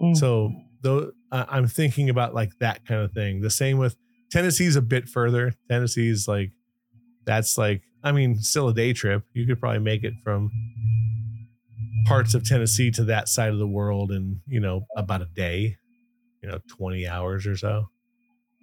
Mm. 0.00 0.16
So 0.16 0.52
though 0.82 1.12
I'm 1.32 1.66
thinking 1.66 2.08
about 2.08 2.34
like 2.34 2.52
that 2.60 2.86
kind 2.86 3.02
of 3.02 3.12
thing. 3.12 3.40
The 3.40 3.50
same 3.50 3.78
with 3.78 3.96
Tennessee's 4.30 4.76
a 4.76 4.82
bit 4.82 5.08
further. 5.08 5.54
Tennessee's 5.68 6.28
like 6.28 6.52
that's 7.24 7.58
like 7.58 7.82
I 8.02 8.12
mean, 8.12 8.38
still 8.38 8.68
a 8.68 8.74
day 8.74 8.92
trip. 8.92 9.24
You 9.32 9.46
could 9.46 9.60
probably 9.60 9.80
make 9.80 10.04
it 10.04 10.14
from 10.22 10.50
parts 12.06 12.34
of 12.34 12.44
Tennessee 12.44 12.90
to 12.92 13.04
that 13.04 13.28
side 13.28 13.52
of 13.52 13.58
the 13.58 13.66
world 13.66 14.12
in, 14.12 14.40
you 14.46 14.60
know, 14.60 14.86
about 14.96 15.20
a 15.20 15.26
day, 15.26 15.76
you 16.42 16.48
know, 16.48 16.58
20 16.68 17.06
hours 17.06 17.46
or 17.46 17.56
so. 17.56 17.90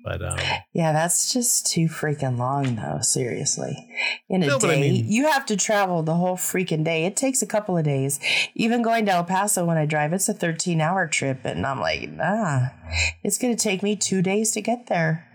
But 0.05 0.23
um, 0.23 0.37
yeah, 0.71 0.93
that's 0.93 1.33
just 1.33 1.65
too 1.65 1.87
freaking 1.87 2.37
long, 2.37 2.75
though. 2.75 2.99
Seriously, 3.01 3.75
in 4.29 4.43
a 4.43 4.47
no, 4.47 4.59
day, 4.59 4.77
I 4.77 4.79
mean, 4.79 5.05
you 5.11 5.27
have 5.31 5.47
to 5.47 5.57
travel 5.57 6.03
the 6.03 6.13
whole 6.13 6.37
freaking 6.37 6.83
day. 6.83 7.05
It 7.05 7.17
takes 7.17 7.41
a 7.41 7.47
couple 7.47 7.75
of 7.75 7.83
days. 7.83 8.19
Even 8.53 8.83
going 8.83 9.07
to 9.07 9.13
El 9.13 9.23
Paso 9.23 9.65
when 9.65 9.77
I 9.77 9.87
drive, 9.87 10.13
it's 10.13 10.29
a 10.29 10.33
thirteen-hour 10.35 11.07
trip, 11.07 11.39
and 11.43 11.65
I'm 11.65 11.79
like, 11.79 12.11
nah, 12.11 12.67
it's 13.23 13.39
going 13.39 13.57
to 13.57 13.61
take 13.61 13.81
me 13.81 13.95
two 13.95 14.21
days 14.21 14.51
to 14.51 14.61
get 14.61 14.85
there. 14.85 15.27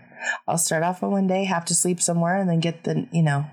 I'll 0.47 0.57
start 0.57 0.83
off 0.83 1.03
on 1.03 1.11
one 1.11 1.27
day, 1.27 1.43
have 1.43 1.65
to 1.65 1.75
sleep 1.75 1.99
somewhere, 1.99 2.37
and 2.37 2.49
then 2.49 2.61
get 2.61 2.85
the 2.85 3.09
you 3.11 3.23
know. 3.23 3.45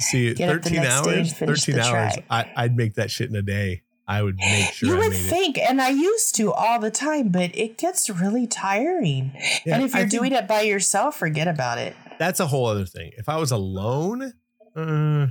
See, 0.00 0.34
thirteen 0.34 0.80
hours. 0.80 1.34
Thirteen 1.34 1.78
hours. 1.78 2.14
I, 2.28 2.50
I'd 2.56 2.76
make 2.76 2.94
that 2.94 3.12
shit 3.12 3.30
in 3.30 3.36
a 3.36 3.42
day. 3.42 3.82
I 4.06 4.22
would 4.22 4.36
make 4.36 4.72
sure. 4.72 4.88
You 4.88 4.96
would 4.98 5.16
think, 5.16 5.56
it. 5.56 5.62
and 5.62 5.80
I 5.80 5.88
used 5.88 6.34
to 6.36 6.52
all 6.52 6.78
the 6.78 6.90
time, 6.90 7.30
but 7.30 7.56
it 7.56 7.78
gets 7.78 8.10
really 8.10 8.46
tiring. 8.46 9.32
Yeah, 9.64 9.76
and 9.76 9.84
if 9.84 9.94
you're 9.94 10.06
doing 10.06 10.32
it 10.32 10.46
by 10.46 10.62
yourself, 10.62 11.16
forget 11.16 11.48
about 11.48 11.78
it. 11.78 11.96
That's 12.18 12.38
a 12.38 12.46
whole 12.46 12.66
other 12.66 12.84
thing. 12.84 13.12
If 13.16 13.28
I 13.28 13.38
was 13.38 13.50
alone, 13.50 14.34
uh, 14.76 15.28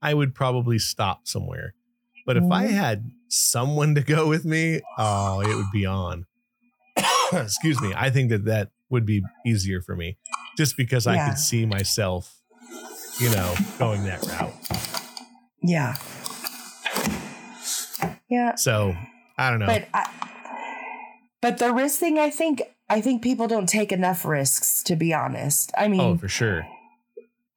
I 0.00 0.14
would 0.14 0.34
probably 0.34 0.78
stop 0.78 1.26
somewhere. 1.26 1.74
But 2.24 2.36
if 2.36 2.44
mm. 2.44 2.52
I 2.52 2.66
mm-hmm. 2.66 2.74
had 2.74 3.10
someone 3.28 3.94
to 3.96 4.02
go 4.02 4.28
with 4.28 4.44
me, 4.44 4.80
oh, 4.98 5.40
it 5.40 5.54
would 5.54 5.70
be 5.72 5.86
on. 5.86 6.26
Excuse 7.32 7.80
me. 7.80 7.92
I 7.96 8.10
think 8.10 8.30
that 8.30 8.44
that 8.44 8.70
would 8.88 9.04
be 9.04 9.22
easier 9.44 9.80
for 9.80 9.96
me, 9.96 10.18
just 10.56 10.76
because 10.76 11.06
yeah. 11.06 11.12
I 11.12 11.28
could 11.28 11.38
see 11.38 11.66
myself, 11.66 12.40
you 13.18 13.30
know, 13.30 13.54
going 13.78 14.04
that 14.04 14.22
route. 14.26 14.54
Yeah. 15.62 15.96
Yeah. 18.32 18.54
So 18.54 18.96
I 19.36 19.50
don't 19.50 19.58
know. 19.58 19.66
But 19.66 19.88
I, 19.92 20.08
but 21.42 21.58
the 21.58 21.70
risk 21.70 22.00
thing, 22.00 22.18
I 22.18 22.30
think, 22.30 22.62
I 22.88 23.02
think 23.02 23.22
people 23.22 23.46
don't 23.46 23.68
take 23.68 23.92
enough 23.92 24.24
risks. 24.24 24.82
To 24.84 24.96
be 24.96 25.12
honest, 25.12 25.70
I 25.76 25.88
mean, 25.88 26.00
oh, 26.00 26.16
for 26.16 26.28
sure. 26.28 26.66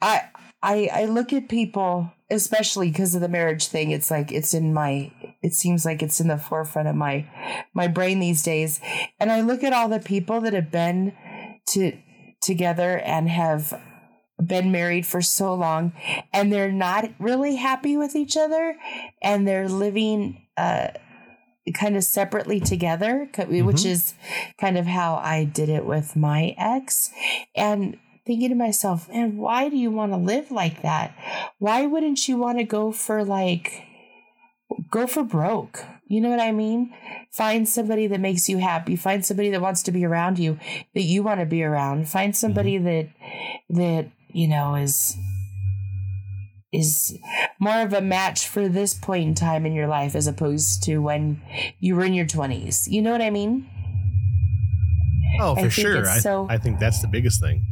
I 0.02 0.24
I 0.62 0.90
I 0.92 1.06
look 1.06 1.32
at 1.32 1.48
people, 1.48 2.12
especially 2.30 2.92
because 2.92 3.16
of 3.16 3.22
the 3.22 3.30
marriage 3.30 3.68
thing. 3.68 3.92
It's 3.92 4.12
like 4.12 4.34
it's 4.34 4.54
in 4.54 4.74
my. 4.74 5.14
It 5.42 5.54
seems 5.54 5.86
like 5.86 6.04
it's 6.04 6.20
in 6.20 6.28
the 6.28 6.38
forefront 6.38 6.90
of 6.90 6.96
my 6.96 7.26
my 7.74 7.88
brain 7.88 8.20
these 8.20 8.44
days, 8.44 8.82
and 9.18 9.32
I 9.32 9.40
look 9.40 9.64
at 9.64 9.72
all 9.72 9.88
the 9.88 10.00
people 10.00 10.42
that 10.42 10.52
have 10.52 10.72
been 10.72 11.14
to 11.70 11.98
together 12.42 13.00
and 13.00 13.30
have 13.30 13.80
been 14.46 14.74
married 14.74 15.06
for 15.06 15.22
so 15.22 15.54
long 15.54 15.94
and 16.34 16.52
they're 16.52 16.72
not 16.72 17.10
really 17.20 17.56
happy 17.56 17.96
with 17.96 18.18
each 18.18 18.36
other 18.36 18.76
and 19.22 19.48
they're 19.48 19.70
living 19.70 20.45
uh, 20.58 20.90
kind 21.74 21.96
of 21.96 22.04
separately 22.04 22.60
together, 22.60 23.28
mm-hmm. 23.34 23.66
which 23.66 23.86
is 23.86 24.14
kind 24.60 24.78
of 24.78 24.86
how 24.86 25.16
I 25.16 25.44
did 25.44 25.70
it 25.70 25.86
with 25.86 26.16
my 26.16 26.56
ex. 26.58 27.12
And 27.56 27.98
thinking 28.26 28.50
to 28.50 28.56
myself, 28.56 29.10
man, 29.10 29.38
why 29.38 29.70
do 29.70 29.78
you 29.78 29.92
want 29.92 30.12
to 30.12 30.18
live 30.18 30.52
like 30.52 30.82
that? 30.82 31.16
Why 31.60 31.86
wouldn't 31.86 32.28
you 32.28 32.38
want 32.38 32.58
to 32.60 32.64
go 32.64 32.92
for 32.92 33.24
like, 33.24 33.84
go 34.92 35.08
for 35.08 35.24
broke? 35.24 35.84
You 36.08 36.22
know 36.22 36.30
what 36.30 36.40
I 36.40 36.52
mean? 36.52 36.94
Find 37.32 37.68
somebody 37.68 38.08
that 38.08 38.20
makes 38.20 38.48
you 38.48 38.60
happy. 38.60 38.96
Find 38.96 39.26
somebody 39.26 39.50
that 39.50 39.62
wants 39.62 39.82
to 39.84 39.92
be 39.92 40.06
around 40.06 40.38
you, 40.38 40.60
that 40.94 41.02
you 41.02 41.24
want 41.24 41.40
to 41.40 41.46
be 41.46 41.64
around. 41.64 42.08
Find 42.10 42.36
somebody 42.36 42.76
mm-hmm. 42.76 42.86
that, 42.86 43.10
that, 43.70 44.12
you 44.30 44.48
know, 44.48 44.76
is 44.76 45.18
is 46.80 47.18
more 47.60 47.82
of 47.82 47.94
a 47.94 48.02
match 48.02 48.48
for 48.48 48.68
this 48.68 48.94
point 48.94 49.24
in 49.24 49.36
time 49.36 49.66
in 49.66 49.74
your 49.74 49.88
life 49.88 50.16
as 50.16 50.28
opposed 50.28 50.84
to 50.84 51.00
when 51.00 51.42
you 51.80 51.96
were 51.96 52.06
in 52.06 52.14
your 52.14 52.26
20s. 52.26 52.88
You 52.88 53.02
know 53.02 53.12
what 53.12 53.22
I 53.22 53.30
mean? 53.30 53.70
Oh, 55.40 55.56
for 55.56 55.70
sure. 55.70 56.08
I, 56.08 56.20
so, 56.20 56.48
I 56.50 56.58
think 56.58 56.80
that's 56.80 57.02
the 57.02 57.08
biggest 57.08 57.42
thing. 57.42 57.64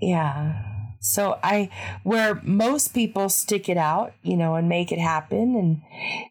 Yeah. 0.00 0.62
So 1.00 1.38
I 1.42 1.70
where 2.02 2.40
most 2.42 2.88
people 2.88 3.28
stick 3.28 3.68
it 3.68 3.76
out, 3.76 4.12
you 4.22 4.36
know, 4.36 4.56
and 4.56 4.68
make 4.68 4.90
it 4.90 4.98
happen 4.98 5.54
and 5.54 5.82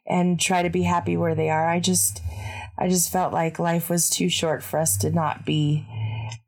and 0.05 0.39
try 0.39 0.63
to 0.63 0.69
be 0.69 0.83
happy 0.83 1.15
where 1.15 1.35
they 1.35 1.49
are. 1.49 1.69
I 1.69 1.79
just 1.79 2.21
I 2.77 2.89
just 2.89 3.11
felt 3.11 3.31
like 3.31 3.57
life 3.57 3.89
was 3.89 4.09
too 4.09 4.27
short 4.27 4.63
for 4.63 4.79
us 4.79 4.97
to 4.97 5.11
not 5.11 5.45
be 5.45 5.87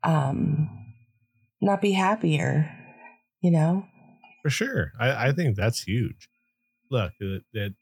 um 0.04 0.68
not 1.60 1.80
be 1.80 1.92
happier, 1.92 2.70
you 3.40 3.50
know? 3.50 3.86
For 4.48 4.64
sure. 4.64 4.92
I, 4.98 5.28
I 5.28 5.32
think 5.32 5.56
that's 5.56 5.82
huge. 5.82 6.30
Look, 6.90 7.12
that, 7.20 7.42
that 7.52 7.74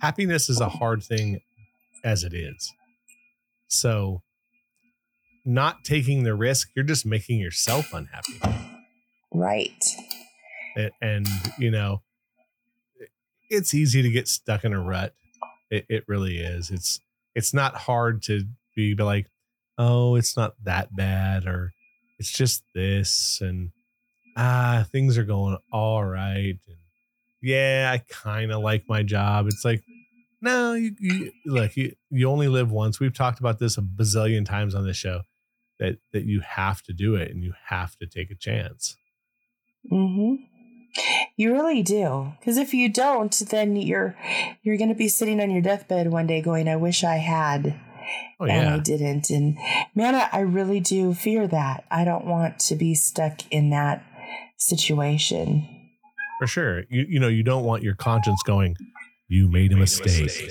happiness 0.00 0.48
is 0.48 0.60
a 0.60 0.68
hard 0.68 1.02
thing 1.02 1.40
as 2.04 2.22
it 2.22 2.32
is. 2.32 2.72
So, 3.66 4.22
not 5.44 5.82
taking 5.82 6.22
the 6.22 6.36
risk, 6.36 6.68
you're 6.76 6.84
just 6.84 7.04
making 7.04 7.40
yourself 7.40 7.92
unhappy. 7.92 8.38
Right. 9.32 9.84
And, 10.76 10.92
and 11.02 11.28
you 11.58 11.72
know, 11.72 12.02
it's 13.50 13.74
easy 13.74 14.00
to 14.00 14.08
get 14.08 14.28
stuck 14.28 14.64
in 14.64 14.72
a 14.72 14.80
rut. 14.80 15.14
It, 15.68 15.84
it 15.88 16.04
really 16.06 16.38
is. 16.38 16.70
It's 16.70 17.00
it's 17.34 17.52
not 17.52 17.74
hard 17.74 18.22
to 18.26 18.44
be 18.76 18.94
like, 18.94 19.26
oh, 19.78 20.14
it's 20.14 20.36
not 20.36 20.54
that 20.62 20.94
bad, 20.94 21.44
or 21.44 21.72
it's 22.20 22.30
just 22.30 22.62
this, 22.72 23.40
and 23.40 23.72
ah, 24.36 24.86
things 24.90 25.18
are 25.18 25.24
going 25.24 25.56
all 25.72 26.04
right. 26.04 26.56
And 26.66 26.76
yeah, 27.42 27.90
I 27.92 27.98
kind 28.08 28.52
of 28.52 28.62
like 28.62 28.88
my 28.88 29.02
job. 29.02 29.46
It's 29.46 29.64
like, 29.64 29.82
no, 30.40 30.74
you, 30.74 30.94
you 30.98 31.32
look, 31.46 31.76
you, 31.76 31.94
you 32.10 32.28
only 32.28 32.48
live 32.48 32.70
once. 32.70 33.00
We've 33.00 33.14
talked 33.14 33.40
about 33.40 33.58
this 33.58 33.78
a 33.78 33.82
bazillion 33.82 34.44
times 34.46 34.74
on 34.74 34.86
this 34.86 34.96
show 34.96 35.22
that, 35.78 35.98
that 36.12 36.24
you 36.24 36.40
have 36.40 36.82
to 36.82 36.92
do 36.92 37.14
it 37.14 37.30
and 37.30 37.42
you 37.42 37.54
have 37.68 37.96
to 37.96 38.06
take 38.06 38.30
a 38.30 38.34
chance. 38.34 38.96
hmm 39.88 40.36
You 41.36 41.52
really 41.52 41.82
do. 41.82 42.32
Because 42.38 42.56
if 42.56 42.72
you 42.74 42.88
don't, 42.88 43.32
then 43.50 43.76
you're 43.76 44.16
you're 44.62 44.76
going 44.76 44.88
to 44.90 44.94
be 44.94 45.08
sitting 45.08 45.40
on 45.40 45.50
your 45.50 45.62
deathbed 45.62 46.10
one 46.10 46.26
day 46.26 46.40
going, 46.40 46.68
"I 46.68 46.76
wish 46.76 47.02
I 47.04 47.16
had." 47.16 47.80
Oh, 48.38 48.44
and. 48.44 48.68
I 48.68 48.78
didn't. 48.78 49.30
And 49.30 49.58
man, 49.94 50.14
I, 50.14 50.28
I 50.32 50.40
really 50.40 50.80
do 50.80 51.14
fear 51.14 51.46
that. 51.48 51.84
I 51.90 52.04
don't 52.04 52.26
want 52.26 52.58
to 52.60 52.76
be 52.76 52.94
stuck 52.94 53.40
in 53.50 53.70
that 53.70 54.04
situation. 54.66 55.68
For 56.40 56.46
sure. 56.46 56.84
You 56.90 57.06
you 57.08 57.20
know, 57.20 57.28
you 57.28 57.42
don't 57.42 57.64
want 57.64 57.82
your 57.82 57.94
conscience 57.94 58.42
going, 58.44 58.76
you 59.28 59.48
made 59.48 59.72
a 59.72 59.76
mistake. 59.76 60.50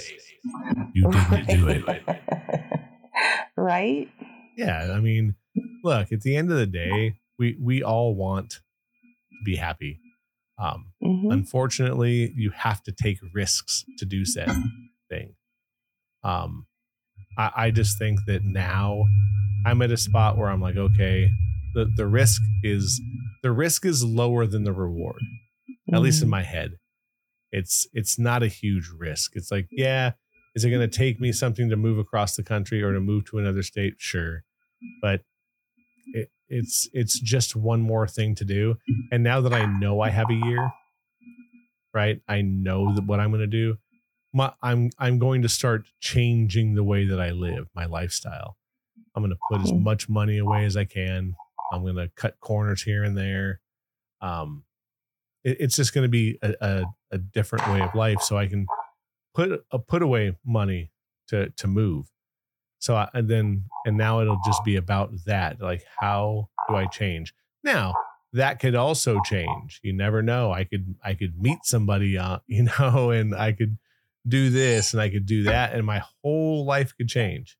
You 0.94 1.10
didn't 1.12 1.48
do 1.48 1.68
it. 1.68 1.86
right? 3.58 4.10
Yeah, 4.58 4.94
I 4.94 5.00
mean, 5.00 5.36
look, 5.84 6.12
at 6.12 6.22
the 6.22 6.36
end 6.36 6.52
of 6.52 6.58
the 6.58 6.66
day, 6.66 7.16
we 7.40 7.58
we 7.62 7.84
all 7.84 8.16
want 8.16 8.52
to 8.52 8.60
be 9.46 9.56
happy. 9.56 10.00
Um, 10.60 10.92
mm-hmm. 11.04 11.32
Unfortunately, 11.32 12.32
you 12.36 12.52
have 12.52 12.84
to 12.84 12.92
take 12.92 13.18
risks 13.34 13.84
to 13.98 14.06
do 14.06 14.26
said 14.26 14.52
thing. 15.10 15.36
Um, 16.24 16.68
I, 17.38 17.52
I 17.56 17.72
just 17.72 17.98
think 17.98 18.20
that 18.28 18.44
now 18.44 19.06
I'm 19.66 19.82
at 19.82 19.92
a 19.92 19.98
spot 19.98 20.38
where 20.38 20.50
I'm 20.50 20.62
like, 20.62 20.78
okay, 20.78 21.30
the 21.74 21.92
the 21.96 22.08
risk 22.08 22.42
is 22.64 23.02
the 23.44 23.52
risk 23.52 23.86
is 23.86 24.04
lower 24.04 24.48
than 24.48 24.64
the 24.64 24.74
reward, 24.74 25.22
mm-hmm. 25.70 25.96
at 25.96 26.02
least 26.02 26.22
in 26.22 26.26
mm-hmm. 26.26 26.32
my 26.32 26.44
head. 26.44 26.78
It's 27.52 27.88
it's 27.94 28.18
not 28.18 28.42
a 28.42 28.48
huge 28.48 28.90
risk. 28.98 29.36
It's 29.36 29.52
like, 29.52 29.68
yeah, 29.70 30.14
is 30.56 30.66
it 30.66 30.72
going 30.72 30.90
to 30.90 30.98
take 30.98 31.20
me 31.20 31.32
something 31.32 31.70
to 31.70 31.76
move 31.76 32.00
across 32.00 32.36
the 32.36 32.42
country 32.44 32.82
or 32.82 32.94
to 32.94 33.00
move 33.00 33.26
to 33.26 33.38
another 33.38 33.62
state? 33.62 33.96
Sure, 33.98 34.44
but 35.02 35.22
it, 36.14 36.32
it's 36.50 36.90
it's 36.94 37.20
just 37.20 37.56
one 37.56 37.82
more 37.82 38.08
thing 38.08 38.34
to 38.36 38.46
do. 38.46 38.78
And 39.12 39.24
now 39.24 39.42
that 39.42 39.54
I 39.54 39.66
know 39.66 40.02
I 40.02 40.10
have 40.10 40.32
a 40.32 40.48
year, 40.48 40.72
right? 41.94 42.22
I 42.28 42.42
know 42.42 42.96
that 42.96 43.06
what 43.06 43.20
I'm 43.20 43.30
going 43.30 43.42
to 43.42 43.48
do. 43.48 43.78
My, 44.34 44.52
I'm 44.64 44.90
I'm 44.98 45.20
going 45.20 45.44
to 45.44 45.50
start 45.50 45.86
changing 46.00 46.74
the 46.74 46.84
way 46.84 47.06
that 47.06 47.20
I 47.20 47.32
live, 47.32 47.68
my 47.76 47.86
lifestyle. 47.86 48.58
I'm 49.16 49.22
going 49.22 49.30
to 49.30 49.38
put 49.48 49.62
as 49.62 49.72
mm-hmm. 49.72 49.84
much 49.84 50.10
money 50.10 50.40
away 50.40 50.66
as 50.66 50.76
I 50.76 50.86
can. 50.86 51.36
I'm 51.74 51.82
going 51.82 51.96
to 51.96 52.10
cut 52.16 52.40
corners 52.40 52.84
here 52.84 53.04
and 53.04 53.18
there. 53.18 53.60
Um, 54.22 54.64
it, 55.44 55.58
it's 55.60 55.76
just 55.76 55.94
going 55.94 56.04
to 56.04 56.10
be 56.10 56.38
a, 56.42 56.54
a, 56.62 56.86
a 57.12 57.18
different 57.18 57.68
way 57.68 57.82
of 57.82 57.96
life, 57.96 58.22
so 58.22 58.38
I 58.38 58.48
can 58.48 58.66
put 59.34 59.52
a 59.52 59.62
uh, 59.72 59.78
put 59.80 60.02
away 60.02 60.38
money 60.46 60.92
to 61.28 61.50
to 61.50 61.68
move. 61.68 62.12
So 62.80 62.96
I, 62.96 63.10
and 63.14 63.30
then 63.30 63.66
and 63.86 63.98
now 63.98 64.22
it'll 64.22 64.42
just 64.46 64.64
be 64.64 64.76
about 64.76 65.12
that. 65.26 65.62
Like 65.62 65.84
how 66.00 66.50
do 66.70 66.76
I 66.76 66.86
change? 66.86 67.34
Now 67.64 67.94
that 68.34 68.60
could 68.60 68.76
also 68.76 69.20
change. 69.26 69.80
You 69.84 69.94
never 69.94 70.22
know. 70.22 70.52
I 70.52 70.64
could 70.64 70.96
I 71.04 71.14
could 71.14 71.42
meet 71.42 71.60
somebody, 71.64 72.18
uh, 72.18 72.40
you 72.48 72.68
know, 72.80 73.12
and 73.12 73.36
I 73.36 73.52
could 73.52 73.78
do 74.28 74.50
this 74.50 74.94
and 74.94 75.02
I 75.02 75.10
could 75.10 75.26
do 75.26 75.44
that, 75.44 75.74
and 75.74 75.86
my 75.86 76.04
whole 76.22 76.66
life 76.66 76.96
could 76.96 77.08
change. 77.08 77.58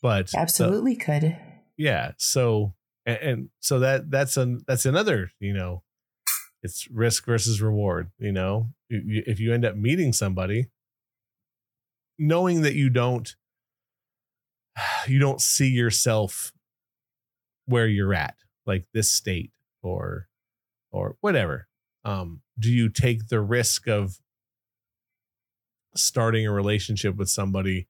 But 0.00 0.32
absolutely 0.36 0.94
the, 0.94 1.00
could. 1.04 1.36
Yeah. 1.76 2.12
So 2.18 2.74
and, 3.06 3.18
and 3.18 3.48
so 3.60 3.80
that 3.80 4.10
that's 4.10 4.36
an 4.36 4.60
that's 4.66 4.86
another 4.86 5.32
you 5.40 5.52
know 5.52 5.82
it's 6.62 6.88
risk 6.90 7.26
versus 7.26 7.60
reward 7.60 8.10
you 8.18 8.32
know 8.32 8.68
if 8.88 9.40
you 9.40 9.52
end 9.52 9.64
up 9.64 9.76
meeting 9.76 10.12
somebody 10.12 10.68
knowing 12.18 12.62
that 12.62 12.74
you 12.74 12.90
don't 12.90 13.34
you 15.06 15.18
don't 15.18 15.40
see 15.40 15.68
yourself 15.68 16.52
where 17.66 17.86
you're 17.86 18.14
at 18.14 18.36
like 18.66 18.86
this 18.92 19.10
state 19.10 19.52
or 19.82 20.28
or 20.90 21.16
whatever 21.20 21.66
um 22.04 22.40
do 22.58 22.70
you 22.70 22.88
take 22.88 23.28
the 23.28 23.40
risk 23.40 23.88
of 23.88 24.18
starting 25.94 26.46
a 26.46 26.52
relationship 26.52 27.16
with 27.16 27.28
somebody 27.28 27.86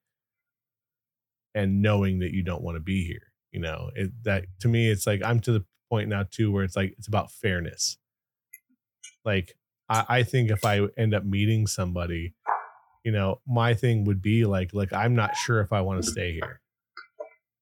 and 1.55 1.83
knowing 1.83 2.19
that 2.21 2.33
you 2.33 2.43
don't 2.43 2.63
want 2.63 2.77
to 2.77 2.81
be 2.81 3.05
here 3.05 3.32
you 3.53 3.61
know 3.61 3.91
it, 3.95 4.11
that 4.25 4.45
to 4.61 4.69
me 4.69 4.91
it's 4.91 5.07
like 5.07 5.23
i'm 5.25 5.39
to 5.41 5.53
the 5.53 5.65
point 5.91 6.09
now 6.09 6.25
too 6.31 6.51
where 6.51 6.65
it's 6.65 6.77
like 6.77 6.95
it's 6.99 7.07
about 7.07 7.31
fairness 7.31 7.99
like 9.25 9.55
I, 9.89 10.05
I 10.09 10.23
think 10.23 10.51
if 10.51 10.65
I 10.65 10.81
end 10.97 11.15
up 11.15 11.25
meeting 11.25 11.67
somebody, 11.67 12.35
you 13.05 13.13
know, 13.13 13.41
my 13.47 13.75
thing 13.75 14.05
would 14.05 14.23
be 14.23 14.45
like, 14.45 14.73
like 14.73 14.93
I'm 14.93 15.15
not 15.15 15.37
sure 15.37 15.61
if 15.61 15.73
I 15.73 15.81
want 15.83 16.03
to 16.03 16.11
stay 16.11 16.33
here. 16.33 16.61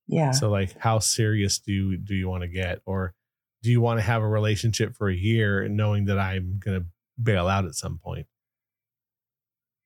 Yeah. 0.07 0.33
So 0.33 0.51
like, 0.51 0.79
how 0.79 0.99
serious 0.99 1.59
do 1.59 1.73
you, 1.73 1.97
do 1.97 2.15
you 2.15 2.29
want 2.29 2.43
to 2.43 2.49
get, 2.49 2.81
or 2.87 3.15
do 3.63 3.71
you 3.71 3.81
want 3.81 3.99
to 3.99 4.03
have 4.03 4.23
a 4.23 4.29
relationship 4.29 4.97
for 4.97 5.09
a 5.09 5.15
year, 5.15 5.69
knowing 5.69 6.07
that 6.07 6.19
I'm 6.19 6.61
gonna 6.65 6.85
bail 7.23 7.47
out 7.47 7.67
at 7.67 7.75
some 7.75 7.99
point? 7.99 8.27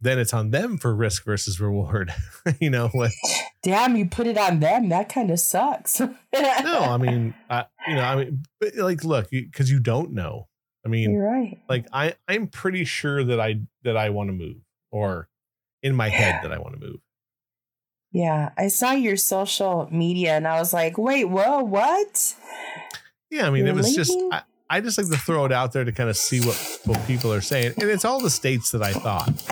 Then 0.01 0.18
it's 0.18 0.34
on 0.34 0.51
them 0.51 0.76
for 0.76 0.95
risk 0.95 1.24
versus 1.24 1.61
reward. 1.61 2.12
you 2.61 2.68
know 2.68 2.88
what? 2.88 3.12
Damn, 3.62 3.97
you 3.97 4.07
put 4.07 4.26
it 4.26 4.36
on 4.36 4.61
them. 4.61 4.90
That 4.90 5.09
kind 5.09 5.30
of 5.30 5.40
sucks. 5.40 6.01
no, 6.01 6.11
I 6.32 6.97
mean, 6.99 7.34
I, 7.49 7.64
you 7.88 7.95
know, 7.95 8.03
I 8.03 8.16
mean, 8.16 8.42
but 8.61 8.76
like, 8.76 9.05
look, 9.05 9.30
because 9.30 9.70
you 9.70 9.80
don't 9.80 10.12
know. 10.12 10.49
I 10.84 10.88
mean, 10.88 11.12
you're 11.12 11.24
right. 11.24 11.59
Like 11.68 11.86
I, 11.92 12.14
I'm 12.28 12.49
pretty 12.49 12.84
sure 12.84 13.24
that 13.24 13.40
I 13.40 13.61
that 13.84 13.97
I 13.97 14.11
want 14.11 14.28
to 14.28 14.34
move, 14.34 14.59
or 14.90 15.28
in 15.82 15.95
my 15.95 16.09
head 16.11 16.40
that 16.42 16.53
I 16.53 16.59
want 16.59 16.78
to 16.78 16.86
move. 16.86 17.01
Yeah, 18.12 18.51
I 18.57 18.68
saw 18.68 18.92
your 18.92 19.16
social 19.16 19.88
media 19.90 20.36
and 20.36 20.47
I 20.47 20.61
was 20.61 20.72
like, 20.72 20.97
wait, 20.99 21.24
whoa, 21.24 21.64
what? 21.64 22.34
Yeah, 23.28 23.47
I 23.47 23.51
mean, 23.51 23.64
you're 23.64 23.74
it 23.74 23.76
was 23.76 23.86
leaving? 23.88 24.05
just 24.05 24.18
I, 24.30 24.42
I 24.70 24.80
just 24.80 24.99
like 24.99 25.09
to 25.09 25.16
throw 25.16 25.45
it 25.47 25.53
out 25.53 25.72
there 25.72 25.84
to 25.84 25.92
kind 25.92 26.09
of 26.09 26.16
see 26.16 26.40
what 26.40 26.80
what 26.84 27.05
people 27.07 27.32
are 27.32 27.40
saying, 27.40 27.74
and 27.80 27.90
it's 27.90 28.05
all 28.05 28.20
the 28.20 28.30
states 28.30 28.70
that 28.70 28.82
I 28.82 28.92
thought. 28.92 29.42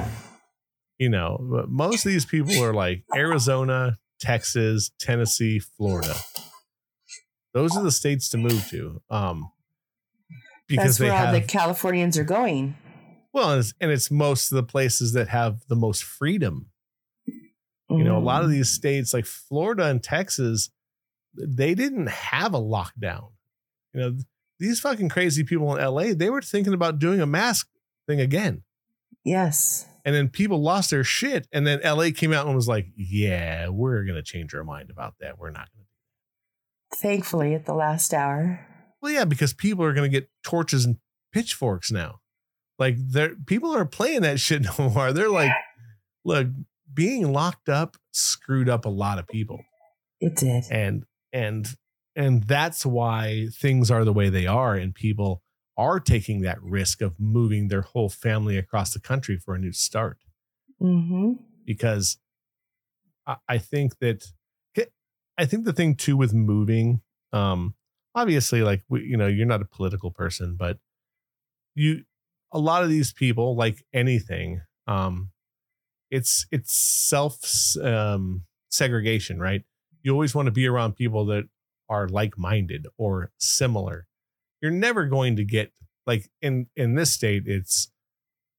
You 1.03 1.09
know, 1.09 1.37
but 1.41 1.69
most 1.69 2.07
of 2.07 2.13
these 2.13 2.25
people 2.25 2.63
are 2.63 2.73
like 2.73 3.03
Arizona, 3.13 3.99
Texas, 4.21 4.93
Tennessee, 5.01 5.59
Florida. 5.59 6.15
Those 7.53 7.77
are 7.77 7.83
the 7.83 7.91
states 7.91 8.29
to 8.29 8.39
move 8.39 8.65
to. 8.69 9.03
Um, 9.11 9.51
because 10.69 10.99
That's 10.99 11.11
where 11.11 11.27
all 11.27 11.33
the 11.33 11.41
Californians 11.41 12.17
are 12.19 12.25
going. 12.25 12.77
Well, 13.33 13.51
and 13.51 13.59
it's, 13.59 13.75
and 13.81 13.91
it's, 13.91 14.13
most 14.13 14.53
of 14.53 14.55
the 14.55 14.63
places 14.63 15.13
that 15.15 15.27
have 15.27 15.67
the 15.67 15.75
most 15.75 16.05
freedom. 16.05 16.71
Mm. 17.91 17.99
You 17.99 18.05
know, 18.05 18.17
a 18.17 18.21
lot 18.21 18.45
of 18.45 18.49
mm. 18.49 18.53
these 18.53 18.71
states 18.71 19.13
like 19.13 19.27
Florida 19.27 19.87
and 19.87 20.01
Texas, 20.01 20.71
they 21.35 21.75
didn't 21.75 22.11
have 22.11 22.55
a 22.55 22.61
lockdown. 22.61 23.33
You 23.93 24.01
know, 24.01 24.17
these 24.61 24.79
fucking 24.79 25.09
crazy 25.09 25.43
people 25.43 25.75
in 25.75 25.85
LA, 25.85 26.15
they 26.15 26.31
were 26.31 26.43
thinking 26.43 26.75
about 26.75 27.01
doing 27.01 27.21
a 27.21 27.27
mask 27.27 27.69
thing 28.07 28.21
again. 28.21 28.63
Yes. 29.25 29.89
And 30.05 30.15
then 30.15 30.29
people 30.29 30.61
lost 30.61 30.91
their 30.91 31.05
shit. 31.05 31.47
And 31.53 31.67
then 31.67 31.81
LA 31.85 32.09
came 32.15 32.33
out 32.33 32.47
and 32.47 32.55
was 32.57 32.69
like, 32.69 32.89
yeah, 32.97 33.69
we're 33.69 34.05
going 34.05 34.17
to 34.17 34.23
change 34.23 34.55
our 34.55 34.65
mind 34.65 34.91
about 34.91 35.15
that. 35.21 35.39
We're 35.39 35.51
not 35.51 35.69
going 35.75 35.87
to. 35.87 36.97
Thankfully, 36.97 37.55
at 37.55 37.65
the 37.65 37.75
last 37.75 38.13
hour. 38.13 38.67
Well, 39.01 39.13
yeah, 39.13 39.25
because 39.25 39.53
people 39.53 39.85
are 39.85 39.93
going 39.93 40.11
to 40.11 40.21
get 40.21 40.29
torches 40.45 40.85
and 40.85 40.97
pitchforks 41.33 41.91
now. 41.91 42.21
Like 42.79 42.97
they're 42.99 43.37
people 43.47 43.75
are 43.75 43.85
playing 43.85 44.23
that 44.23 44.41
shit 44.41 44.63
no 44.79 44.91
more. 44.91 45.13
They're 45.13 45.31
like, 45.31 45.53
look, 46.25 46.49
being 46.93 47.33
locked 47.33 47.69
up 47.69 47.97
screwed 48.13 48.69
up 48.69 48.85
a 48.85 48.91
lot 48.91 49.19
of 49.19 49.27
people. 49.29 49.61
It 50.21 50.37
did. 50.37 50.65
And 50.71 51.05
and 51.33 51.69
and 52.15 52.45
that's 52.45 52.85
why 52.85 53.49
things 53.53 53.91
are 53.91 54.05
the 54.05 54.13
way 54.13 54.29
they 54.29 54.47
are 54.47 54.75
and 54.75 54.95
people 54.95 55.43
are 55.77 56.01
taking 56.01 56.43
that 56.43 56.62
risk 56.62 57.01
of 57.01 57.18
moving 57.18 57.68
their 57.68 57.83
whole 57.83 58.09
family 58.09 58.59
across 58.59 58.93
the 58.93 59.01
country 59.01 59.37
for 59.37 59.55
a 59.55 59.59
new 59.59 59.73
start. 59.73 60.18
Mm-hmm. 60.81 61.33
Because 61.64 62.18
I, 63.27 63.37
I 63.49 63.59
think 63.59 63.99
that 64.01 64.25
I 65.39 65.47
think 65.47 65.64
the 65.64 65.73
thing 65.73 65.95
too 65.95 66.16
with 66.16 66.35
moving, 66.35 67.01
um, 67.33 67.75
obviously 68.14 68.62
like 68.62 68.83
we, 68.89 69.03
you 69.03 69.16
know 69.16 69.27
you're 69.27 69.47
not 69.47 69.62
a 69.62 69.66
political 69.66 70.11
person 70.11 70.57
but 70.59 70.79
you 71.75 72.03
a 72.53 72.59
lot 72.59 72.83
of 72.83 72.89
these 72.89 73.12
people 73.12 73.57
like 73.57 73.85
anything 73.93 74.61
um 74.87 75.31
it's 76.11 76.47
it's 76.51 76.75
self 76.75 77.39
um 77.83 78.45
segregation 78.70 79.39
right 79.39 79.62
you 80.03 80.12
always 80.12 80.35
want 80.35 80.47
to 80.47 80.53
be 80.53 80.66
around 80.66 80.97
people 80.97 81.27
that 81.27 81.45
are 81.89 82.09
like-minded 82.09 82.87
or 82.97 83.31
similar 83.39 84.07
you're 84.63 84.71
never 84.71 85.05
going 85.07 85.37
to 85.37 85.45
get 85.45 85.73
like 86.07 86.31
in 86.41 86.67
in 86.77 86.95
this 86.95 87.13
state 87.13 87.45
it's 87.47 87.91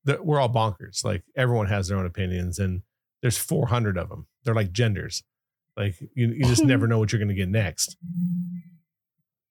that 0.04 0.26
we're 0.26 0.40
all 0.40 0.52
bonkers 0.52 1.04
like 1.04 1.24
everyone 1.36 1.68
has 1.68 1.88
their 1.88 1.98
own 1.98 2.06
opinions 2.06 2.60
and 2.60 2.82
there's 3.22 3.38
400 3.38 3.98
of 3.98 4.10
them 4.10 4.28
they're 4.44 4.54
like 4.54 4.72
genders 4.72 5.24
like 5.76 5.96
you, 6.14 6.28
you 6.28 6.46
just 6.46 6.64
never 6.64 6.88
know 6.90 7.00
what 7.00 7.12
you're 7.12 7.20
going 7.20 7.30
to 7.30 7.34
get 7.34 7.50
next 7.50 7.98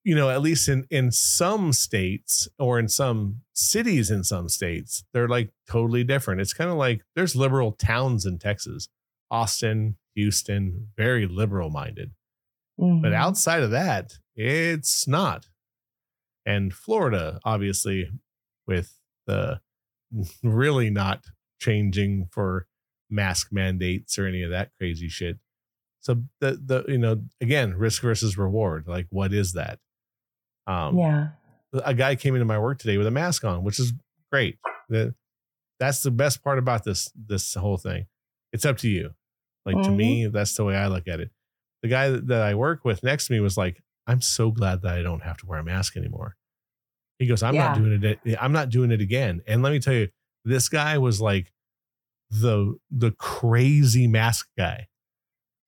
you 0.05 0.15
know, 0.17 0.31
at 0.31 0.43
least 0.43 0.69
in 0.69 0.87
in 0.91 1.13
some 1.13 1.73
states 1.73 2.49
or 2.59 2.79
in 2.79 2.89
some 2.89 3.43
cities 3.53 4.11
in 4.11 4.25
some 4.25 4.49
states, 4.49 5.05
they're 5.13 5.29
like 5.29 5.51
totally 5.69 6.05
different. 6.05 6.41
It's 6.41 6.53
kind 6.53 6.71
of 6.71 6.77
like 6.77 7.03
there's 7.15 7.37
liberal 7.37 7.73
towns 7.73 8.27
in 8.27 8.39
Texas, 8.39 8.89
Austin, 9.31 9.97
Houston, 10.15 10.89
very 10.97 11.27
liberal 11.27 11.71
minded. 11.71 12.13
Mm-hmm. 12.81 13.03
But 13.03 13.13
outside 13.13 13.63
of 13.63 13.71
that, 13.71 14.15
it's 14.35 15.07
not. 15.07 15.47
And 16.45 16.73
Florida, 16.73 17.41
obviously, 17.45 18.11
with 18.67 18.99
the 19.27 19.61
really 20.43 20.91
not 20.91 21.25
changing 21.61 22.29
for 22.31 22.67
mask 23.11 23.49
mandates 23.53 24.19
or 24.19 24.27
any 24.27 24.43
of 24.43 24.51
that 24.51 24.71
crazy 24.79 25.09
shit. 25.09 25.39
So 26.01 26.23
the 26.41 26.61
the 26.65 26.85
you 26.89 26.99
know 26.99 27.23
again 27.41 27.75
risk 27.75 28.03
versus 28.03 28.37
reward 28.37 28.89
like 28.89 29.07
what 29.11 29.33
is 29.33 29.53
that? 29.53 29.79
Um, 30.67 30.99
yeah. 30.99 31.29
A 31.85 31.95
guy 31.95 32.17
came 32.17 32.35
into 32.35 32.45
my 32.45 32.59
work 32.59 32.79
today 32.79 32.99
with 32.99 33.07
a 33.07 33.11
mask 33.11 33.45
on, 33.45 33.63
which 33.63 33.79
is 33.79 33.93
great. 34.31 34.59
That 34.89 35.15
that's 35.79 36.03
the 36.03 36.11
best 36.11 36.43
part 36.43 36.59
about 36.59 36.85
this 36.85 37.11
this 37.15 37.55
whole 37.55 37.79
thing. 37.79 38.07
It's 38.53 38.67
up 38.67 38.79
to 38.79 38.89
you. 38.89 39.11
Like 39.65 39.77
mm-hmm. 39.77 39.85
to 39.85 39.91
me, 39.91 40.27
that's 40.27 40.55
the 40.57 40.65
way 40.65 40.77
I 40.77 40.89
look 40.89 41.07
at 41.09 41.21
it. 41.21 41.31
the 41.83 41.89
guy 41.89 42.11
that, 42.11 42.27
that 42.29 42.43
I 42.43 42.55
work 42.55 42.85
with 42.85 43.03
next 43.03 43.27
to 43.27 43.33
me 43.33 43.41
was 43.41 43.57
like, 43.57 43.83
I'm 44.07 44.21
so 44.21 44.51
glad 44.51 44.83
that 44.83 44.95
I 44.95 45.03
don't 45.03 45.23
have 45.23 45.37
to 45.39 45.47
wear 45.47 45.61
a 45.61 45.65
mask 45.65 45.97
anymore. 45.97 46.37
He 47.19 47.27
goes, 47.27 47.43
I'm 47.43 47.55
yeah. 47.55 47.69
not 47.69 47.79
doing 47.79 48.03
it. 48.03 48.37
I'm 48.41 48.53
not 48.53 48.71
doing 48.71 48.91
it 48.91 49.01
again. 49.01 49.43
And 49.47 49.63
let 49.63 49.73
me 49.73 49.79
tell 49.79 49.95
you, 49.95 50.09
this 50.45 50.69
guy 50.69 50.99
was 50.99 51.21
like 51.21 51.53
the 52.31 52.77
the 52.91 53.13
crazy 53.13 54.07
mask 54.09 54.49
guy. 54.59 54.89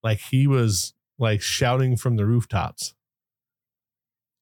Like 0.03 0.19
he 0.19 0.47
was 0.47 0.95
like 1.19 1.43
shouting 1.43 1.97
from 1.97 2.17
the 2.17 2.27
rooftops. 2.27 2.95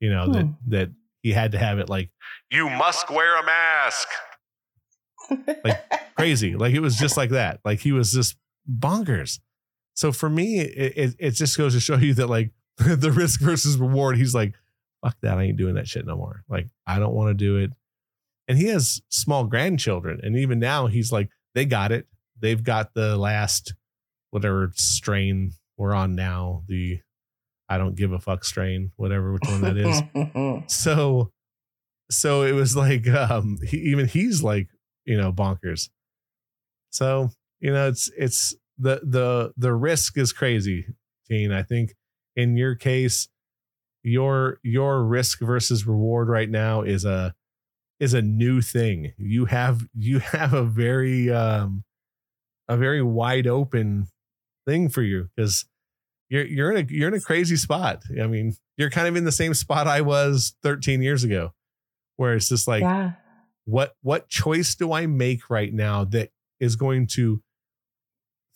You 0.01 0.11
know, 0.11 0.27
hmm. 0.27 0.33
that 0.33 0.55
that 0.69 0.91
he 1.23 1.33
had 1.33 1.53
to 1.53 1.59
have 1.59 1.79
it 1.79 1.89
like, 1.89 2.11
you 2.51 2.69
must 2.69 3.11
wear 3.11 3.39
a 3.39 3.45
mask. 3.45 4.09
like 5.65 5.81
crazy. 6.17 6.57
Like 6.57 6.75
it 6.75 6.81
was 6.81 6.97
just 6.97 7.17
like 7.17 7.31
that. 7.31 7.61
Like 7.65 7.81
he 7.81 7.93
was 7.93 8.13
just 8.13 8.37
bonkers. 8.69 9.39
So 9.95 10.13
for 10.13 10.31
me, 10.31 10.61
it, 10.61 10.93
it, 10.97 11.17
it 11.19 11.31
just 11.33 11.57
goes 11.59 11.75
to 11.75 11.81
show 11.81 11.97
you 11.97 12.15
that 12.15 12.29
like 12.29 12.53
the 12.97 13.13
risk 13.13 13.41
versus 13.41 13.77
reward, 13.77 14.17
he's 14.17 14.35
like, 14.35 14.55
fuck 15.05 15.17
that. 15.23 15.39
I 15.39 15.45
ain't 15.45 15.57
doing 15.57 15.75
that 15.75 15.89
shit 15.89 16.07
no 16.07 16.17
more. 16.17 16.45
Like, 16.49 16.69
I 16.87 16.99
don't 16.99 17.15
want 17.15 17.31
to 17.31 17.35
do 17.35 17.57
it. 17.57 17.71
And 18.49 18.59
he 18.59 18.67
has 18.67 19.01
small 19.09 19.45
grandchildren. 19.45 20.21
And 20.23 20.37
even 20.37 20.59
now, 20.59 20.87
he's 20.87 21.13
like, 21.13 21.31
they 21.55 21.65
got 21.65 21.93
it. 21.93 22.07
They've 22.39 22.63
got 22.63 22.95
the 22.95 23.17
last, 23.17 23.75
whatever 24.31 24.73
strain 24.75 25.53
we're 25.77 25.95
on 25.95 26.15
now, 26.15 26.63
the 26.67 27.01
I 27.69 27.79
don't 27.79 27.95
give 27.95 28.13
a 28.13 28.19
fuck 28.19 28.45
strain, 28.45 28.93
whatever, 28.97 29.33
which 29.33 29.45
one 29.47 29.63
that 29.63 29.77
is. 29.77 30.63
so, 30.67 31.31
so 32.11 32.43
it 32.43 32.53
was 32.53 32.77
like, 32.77 33.09
um, 33.09 33.59
he, 33.67 33.79
even 33.79 34.07
he's 34.07 34.43
like, 34.43 34.69
you 35.07 35.17
know, 35.17 35.33
bonkers. 35.33 35.89
So, 36.91 37.31
you 37.61 37.73
know, 37.73 37.89
it's, 37.89 38.11
it's, 38.17 38.55
the 38.79 39.01
the 39.05 39.53
the 39.57 39.73
risk 39.73 40.19
is 40.19 40.33
crazy, 40.33 40.87
Teen. 41.29 41.53
I 41.53 41.63
think 41.63 41.95
in 42.37 42.57
your 42.57 42.75
case, 42.75 43.29
your 44.03 44.59
your 44.63 45.05
risk 45.05 45.41
versus 45.41 45.87
reward 45.87 46.29
right 46.29 46.51
now 46.51 46.83
is 46.83 47.05
a 47.05 47.35
is 48.01 48.15
a 48.15 48.23
new 48.23 48.61
thing. 48.61 49.13
You 49.17 49.47
have 49.47 49.87
you 49.95 50.19
have 50.19 50.53
a 50.53 50.65
very 50.65 51.31
um 51.31 51.85
a 52.69 52.77
very 52.77 53.03
wide 53.03 53.47
open 53.47 54.09
thing 54.67 54.89
for 54.89 55.03
you 55.03 55.29
because 55.35 55.67
you're 56.29 56.47
you're 56.47 56.73
in 56.73 56.85
a 56.85 56.93
you're 56.93 57.09
in 57.09 57.15
a 57.15 57.21
crazy 57.21 57.57
spot. 57.57 58.03
I 58.21 58.27
mean, 58.27 58.55
you're 58.77 58.91
kind 58.91 59.07
of 59.07 59.17
in 59.17 59.25
the 59.25 59.33
same 59.33 59.55
spot 59.55 59.87
I 59.87 60.01
was 60.01 60.55
13 60.63 61.03
years 61.03 61.25
ago, 61.25 61.53
where 62.17 62.35
it's 62.35 62.49
just 62.49 62.67
like, 62.67 62.83
yeah. 62.83 63.13
what 63.67 63.95
what 64.03 64.29
choice 64.29 64.75
do 64.75 64.93
I 64.93 65.07
make 65.07 65.51
right 65.51 65.73
now 65.73 66.05
that 66.07 66.31
is 66.59 66.77
going 66.77 67.07
to 67.09 67.43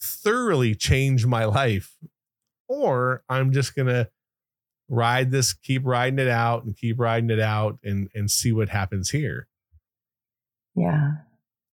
thoroughly 0.00 0.74
change 0.74 1.26
my 1.26 1.44
life, 1.44 1.94
or 2.68 3.22
I'm 3.28 3.52
just 3.52 3.74
gonna 3.74 4.08
ride 4.88 5.30
this, 5.30 5.52
keep 5.52 5.84
riding 5.84 6.18
it 6.18 6.28
out 6.28 6.64
and 6.64 6.76
keep 6.76 6.98
riding 6.98 7.30
it 7.30 7.40
out 7.40 7.78
and 7.82 8.08
and 8.14 8.30
see 8.30 8.52
what 8.52 8.68
happens 8.68 9.10
here. 9.10 9.48
Yeah. 10.74 11.12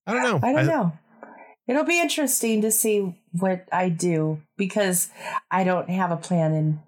I 0.06 0.14
don't 0.14 0.24
know. 0.24 0.48
I 0.48 0.54
don't 0.54 0.68
know. 0.68 0.94
It'll 1.68 1.86
be 1.86 2.02
interesting 2.02 2.62
to 2.62 2.72
see 2.72 3.16
what 3.32 3.68
I 3.72 3.90
do 3.90 4.42
because 4.58 5.10
I 5.50 5.64
don't 5.64 5.90
have 5.90 6.12
a 6.12 6.18
plan 6.18 6.54
and 6.54 6.80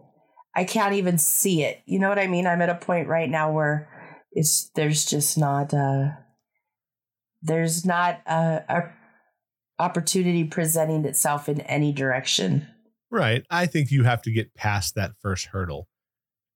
I 0.53 0.65
can't 0.65 0.93
even 0.95 1.17
see 1.17 1.63
it. 1.63 1.81
You 1.85 1.99
know 1.99 2.09
what 2.09 2.19
I 2.19 2.27
mean? 2.27 2.45
I'm 2.45 2.61
at 2.61 2.69
a 2.69 2.75
point 2.75 3.07
right 3.07 3.29
now 3.29 3.51
where 3.51 3.89
it's 4.31 4.69
there's 4.75 5.05
just 5.05 5.37
not 5.37 5.73
uh 5.73 6.09
there's 7.41 7.85
not 7.85 8.21
a, 8.25 8.63
a 8.67 8.83
opportunity 9.79 10.43
presenting 10.43 11.05
itself 11.05 11.47
in 11.47 11.61
any 11.61 11.93
direction. 11.93 12.67
Right. 13.11 13.45
I 13.49 13.65
think 13.65 13.91
you 13.91 14.03
have 14.03 14.21
to 14.23 14.31
get 14.31 14.55
past 14.55 14.95
that 14.95 15.11
first 15.21 15.47
hurdle. 15.47 15.87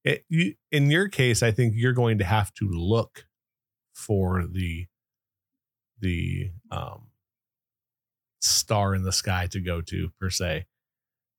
It, 0.04 0.26
you, 0.30 0.56
in 0.72 0.90
your 0.90 1.08
case, 1.08 1.44
I 1.44 1.52
think 1.52 1.74
you're 1.76 1.94
going 1.94 2.18
to 2.18 2.24
have 2.24 2.54
to 2.56 2.70
look 2.70 3.26
for 3.94 4.46
the 4.50 4.88
the 6.02 6.52
um, 6.72 7.08
star 8.42 8.96
in 8.96 9.04
the 9.04 9.12
sky 9.12 9.48
to 9.52 9.60
go 9.60 9.82
to 9.82 10.10
per 10.20 10.30
se. 10.30 10.66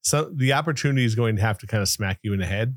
So 0.02 0.30
the 0.34 0.52
opportunity 0.52 1.04
is 1.04 1.14
going 1.14 1.36
to 1.36 1.42
have 1.42 1.58
to 1.58 1.66
kind 1.66 1.82
of 1.82 1.88
smack 1.88 2.18
you 2.22 2.32
in 2.32 2.40
the 2.40 2.46
head. 2.46 2.76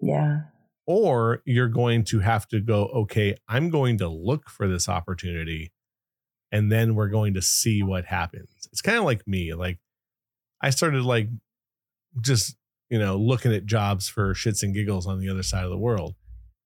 Yeah. 0.00 0.42
Or 0.86 1.42
you're 1.44 1.68
going 1.68 2.04
to 2.04 2.20
have 2.20 2.48
to 2.48 2.60
go, 2.60 2.86
okay, 2.86 3.36
I'm 3.48 3.70
going 3.70 3.98
to 3.98 4.08
look 4.08 4.48
for 4.48 4.68
this 4.68 4.88
opportunity 4.88 5.72
and 6.52 6.70
then 6.70 6.94
we're 6.94 7.08
going 7.08 7.34
to 7.34 7.42
see 7.42 7.82
what 7.82 8.06
happens. 8.06 8.68
It's 8.72 8.82
kind 8.82 8.98
of 8.98 9.04
like 9.04 9.26
me. 9.26 9.54
Like 9.54 9.78
I 10.60 10.70
started 10.70 11.02
like 11.02 11.28
just, 12.20 12.56
you 12.88 12.98
know, 12.98 13.16
looking 13.16 13.52
at 13.52 13.66
jobs 13.66 14.08
for 14.08 14.34
shits 14.34 14.62
and 14.62 14.74
giggles 14.74 15.06
on 15.06 15.20
the 15.20 15.28
other 15.28 15.42
side 15.42 15.64
of 15.64 15.70
the 15.70 15.78
world 15.78 16.14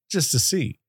just 0.09 0.31
to 0.31 0.39
see. 0.39 0.79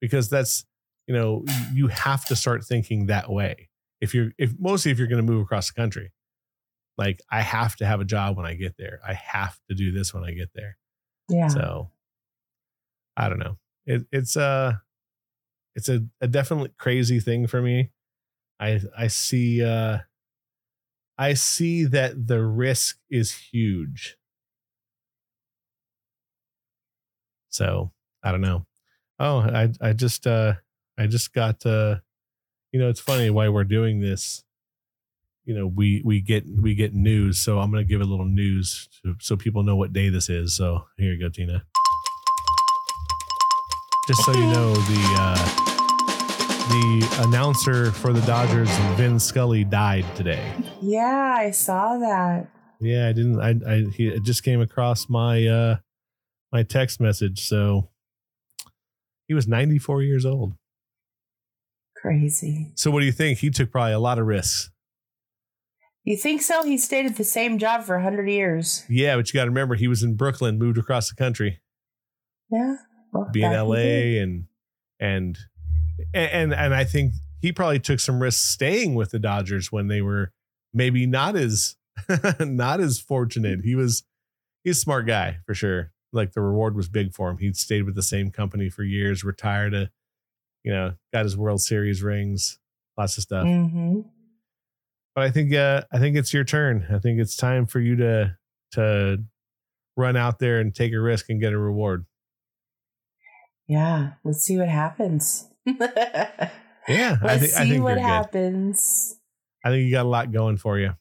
Because 0.00 0.28
that's, 0.28 0.64
you 1.06 1.14
know, 1.14 1.44
you 1.72 1.86
have 1.88 2.24
to 2.26 2.36
start 2.36 2.64
thinking 2.64 3.06
that 3.06 3.30
way. 3.30 3.68
If 4.00 4.14
you're 4.14 4.32
if 4.36 4.52
mostly 4.58 4.90
if 4.90 4.98
you're 4.98 5.08
going 5.08 5.24
to 5.24 5.32
move 5.32 5.42
across 5.42 5.68
the 5.68 5.74
country. 5.74 6.12
Like 6.98 7.20
I 7.30 7.40
have 7.40 7.76
to 7.76 7.86
have 7.86 8.00
a 8.00 8.04
job 8.04 8.36
when 8.36 8.44
I 8.44 8.54
get 8.54 8.76
there. 8.76 9.00
I 9.06 9.14
have 9.14 9.58
to 9.68 9.74
do 9.74 9.92
this 9.92 10.12
when 10.12 10.24
I 10.24 10.32
get 10.32 10.50
there. 10.54 10.76
Yeah. 11.28 11.48
So 11.48 11.90
I 13.16 13.28
don't 13.28 13.38
know. 13.38 13.56
It, 13.86 14.06
it's 14.12 14.36
uh 14.36 14.74
it's 15.74 15.88
a, 15.88 16.04
a 16.20 16.28
definitely 16.28 16.70
crazy 16.78 17.18
thing 17.18 17.46
for 17.46 17.62
me. 17.62 17.90
I 18.60 18.80
I 18.96 19.06
see 19.06 19.64
uh 19.64 19.98
I 21.22 21.34
see 21.34 21.84
that 21.84 22.26
the 22.26 22.42
risk 22.42 22.98
is 23.10 23.32
huge. 23.32 24.16
So 27.48 27.92
I 28.24 28.32
don't 28.32 28.40
know. 28.40 28.66
Oh, 29.18 29.38
I 29.38 29.70
I 29.80 29.92
just 29.92 30.26
uh 30.26 30.54
I 30.98 31.06
just 31.06 31.32
got 31.32 31.64
uh 31.64 31.96
you 32.72 32.80
know 32.80 32.88
it's 32.88 33.00
funny 33.00 33.30
why 33.30 33.48
we're 33.48 33.64
doing 33.64 34.00
this. 34.00 34.42
You 35.44 35.54
know, 35.54 35.66
we 35.66 36.02
we 36.04 36.20
get 36.20 36.44
we 36.46 36.74
get 36.74 36.94
news, 36.94 37.38
so 37.38 37.58
I'm 37.60 37.70
gonna 37.70 37.84
give 37.84 38.00
a 38.00 38.04
little 38.04 38.24
news 38.24 38.88
to, 39.02 39.14
so 39.20 39.36
people 39.36 39.62
know 39.62 39.76
what 39.76 39.92
day 39.92 40.08
this 40.08 40.28
is. 40.28 40.56
So 40.56 40.86
here 40.96 41.12
you 41.12 41.20
go, 41.20 41.28
Tina 41.28 41.64
just 44.08 44.24
so 44.24 44.32
you 44.32 44.46
know, 44.46 44.74
the 44.74 45.16
uh, 45.18 45.34
the 46.68 47.22
announcer 47.24 47.92
for 47.92 48.12
the 48.12 48.20
Dodgers, 48.22 48.68
Vin 48.96 49.20
Scully, 49.20 49.62
died 49.62 50.04
today. 50.16 50.52
Yeah, 50.82 51.34
I 51.38 51.50
saw 51.50 51.98
that. 51.98 52.48
Yeah, 52.80 53.08
I 53.08 53.12
didn't. 53.12 53.40
I 53.40 53.50
I 53.66 53.84
he 53.94 54.08
it 54.08 54.24
just 54.24 54.42
came 54.42 54.60
across 54.60 55.08
my 55.08 55.46
uh 55.46 55.76
my 56.50 56.62
text 56.62 57.00
message. 57.00 57.46
So 57.46 57.88
he 59.28 59.34
was 59.34 59.46
94 59.46 60.02
years 60.02 60.26
old. 60.26 60.54
Crazy. 61.96 62.72
So 62.74 62.90
what 62.90 63.00
do 63.00 63.06
you 63.06 63.12
think? 63.12 63.38
He 63.38 63.50
took 63.50 63.70
probably 63.70 63.92
a 63.92 64.00
lot 64.00 64.18
of 64.18 64.26
risks. 64.26 64.70
You 66.04 66.16
think 66.16 66.42
so? 66.42 66.64
He 66.64 66.76
stayed 66.76 67.06
at 67.06 67.16
the 67.16 67.22
same 67.22 67.58
job 67.58 67.84
for 67.84 67.94
100 67.94 68.28
years. 68.28 68.84
Yeah, 68.88 69.14
but 69.14 69.28
you 69.32 69.38
got 69.38 69.44
to 69.44 69.50
remember 69.50 69.76
he 69.76 69.86
was 69.86 70.02
in 70.02 70.16
Brooklyn, 70.16 70.58
moved 70.58 70.76
across 70.76 71.08
the 71.08 71.14
country. 71.14 71.60
Yeah 72.50 72.74
well, 73.12 73.28
be 73.30 73.42
in 73.42 73.52
LA 73.52 74.20
and 74.22 74.44
and 74.98 75.38
and 76.14 76.52
and 76.52 76.74
I 76.74 76.84
think 76.84 77.14
he 77.40 77.52
probably 77.52 77.78
took 77.78 78.00
some 78.00 78.20
risks 78.20 78.42
staying 78.42 78.94
with 78.94 79.10
the 79.10 79.18
Dodgers 79.18 79.70
when 79.70 79.88
they 79.88 80.00
were 80.00 80.32
maybe 80.72 81.06
not 81.06 81.36
as 81.36 81.76
not 82.40 82.80
as 82.80 82.98
fortunate. 82.98 83.60
He 83.64 83.74
was 83.74 84.04
he's 84.64 84.78
a 84.78 84.80
smart 84.80 85.06
guy 85.06 85.38
for 85.46 85.54
sure. 85.54 85.92
Like 86.12 86.32
the 86.32 86.42
reward 86.42 86.76
was 86.76 86.88
big 86.88 87.14
for 87.14 87.30
him. 87.30 87.38
He'd 87.38 87.56
stayed 87.56 87.82
with 87.82 87.94
the 87.94 88.02
same 88.02 88.30
company 88.30 88.68
for 88.68 88.82
years, 88.82 89.24
retired 89.24 89.74
a 89.74 89.90
you 90.64 90.72
know, 90.72 90.94
got 91.12 91.24
his 91.24 91.36
World 91.36 91.60
Series 91.60 92.02
rings, 92.02 92.58
lots 92.96 93.16
of 93.16 93.24
stuff. 93.24 93.44
Mm-hmm. 93.44 94.00
But 95.14 95.24
I 95.24 95.30
think 95.30 95.52
uh 95.54 95.82
I 95.92 95.98
think 95.98 96.16
it's 96.16 96.32
your 96.32 96.44
turn. 96.44 96.86
I 96.92 96.98
think 96.98 97.20
it's 97.20 97.36
time 97.36 97.66
for 97.66 97.80
you 97.80 97.96
to 97.96 98.36
to 98.72 99.18
run 99.96 100.16
out 100.16 100.38
there 100.38 100.60
and 100.60 100.74
take 100.74 100.92
a 100.92 101.00
risk 101.00 101.28
and 101.28 101.40
get 101.40 101.52
a 101.52 101.58
reward. 101.58 102.06
Yeah, 103.66 104.12
let's 104.24 104.42
see 104.42 104.58
what 104.58 104.68
happens. 104.68 105.48
yeah, 105.66 105.76
let's 106.88 107.22
I 107.22 107.38
think, 107.38 107.52
see 107.52 107.62
I 107.62 107.68
think 107.68 107.84
what 107.84 107.98
happens. 107.98 109.16
I 109.64 109.70
think 109.70 109.84
you 109.84 109.90
got 109.90 110.06
a 110.06 110.08
lot 110.08 110.32
going 110.32 110.56
for 110.56 110.78
you. 110.78 110.94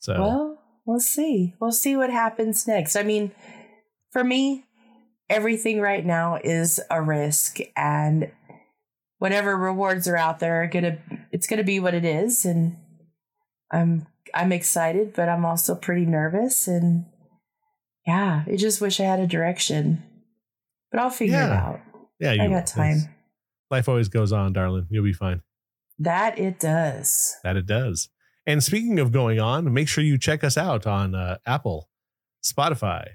So 0.00 0.20
well, 0.20 0.62
we'll 0.84 1.00
see. 1.00 1.54
We'll 1.60 1.72
see 1.72 1.96
what 1.96 2.10
happens 2.10 2.66
next. 2.66 2.96
I 2.96 3.02
mean, 3.02 3.32
for 4.12 4.22
me, 4.22 4.64
everything 5.28 5.80
right 5.80 6.04
now 6.04 6.38
is 6.42 6.80
a 6.90 7.02
risk, 7.02 7.58
and 7.76 8.30
whatever 9.18 9.56
rewards 9.56 10.06
are 10.06 10.16
out 10.16 10.38
there 10.38 10.62
are 10.62 10.68
gonna 10.68 10.98
it's 11.32 11.46
gonna 11.46 11.64
be 11.64 11.80
what 11.80 11.94
it 11.94 12.04
is, 12.04 12.44
and 12.44 12.76
I'm 13.72 14.06
I'm 14.34 14.52
excited, 14.52 15.14
but 15.14 15.28
I'm 15.28 15.44
also 15.44 15.74
pretty 15.74 16.06
nervous, 16.06 16.68
and 16.68 17.06
yeah, 18.06 18.44
I 18.46 18.56
just 18.56 18.80
wish 18.80 19.00
I 19.00 19.04
had 19.04 19.20
a 19.20 19.26
direction 19.26 20.02
but 20.96 21.02
I'll 21.02 21.10
figure 21.10 21.36
yeah. 21.36 21.46
it 21.46 21.52
out. 21.52 21.80
Yeah, 22.18 22.42
I 22.42 22.48
got 22.48 22.66
time. 22.66 23.14
Life 23.70 23.88
always 23.88 24.08
goes 24.08 24.32
on, 24.32 24.54
darling. 24.54 24.86
You'll 24.90 25.04
be 25.04 25.12
fine. 25.12 25.42
That 25.98 26.38
it 26.38 26.58
does. 26.60 27.36
That 27.42 27.56
it 27.56 27.66
does. 27.66 28.08
And 28.46 28.62
speaking 28.62 28.98
of 29.00 29.10
going 29.12 29.40
on, 29.40 29.72
make 29.72 29.88
sure 29.88 30.04
you 30.04 30.18
check 30.18 30.44
us 30.44 30.56
out 30.56 30.86
on 30.86 31.14
uh, 31.14 31.38
Apple, 31.46 31.88
Spotify, 32.44 33.08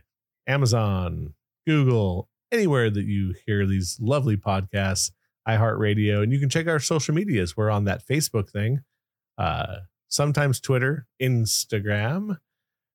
Amazon, 0.47 1.35
Google, 1.65 2.27
anywhere 2.51 2.89
that 2.89 3.05
you 3.05 3.35
hear 3.45 3.65
these 3.65 3.97
lovely 4.01 4.35
podcasts, 4.35 5.11
iHeartRadio, 5.47 6.21
and 6.21 6.33
you 6.33 6.39
can 6.39 6.49
check 6.49 6.67
our 6.67 6.79
social 6.79 7.15
medias. 7.15 7.55
We're 7.55 7.69
on 7.69 7.85
that 7.85 8.05
Facebook 8.05 8.49
thing, 8.49 8.81
uh, 9.37 9.77
sometimes 10.09 10.59
Twitter, 10.59 11.07
Instagram. 11.21 12.37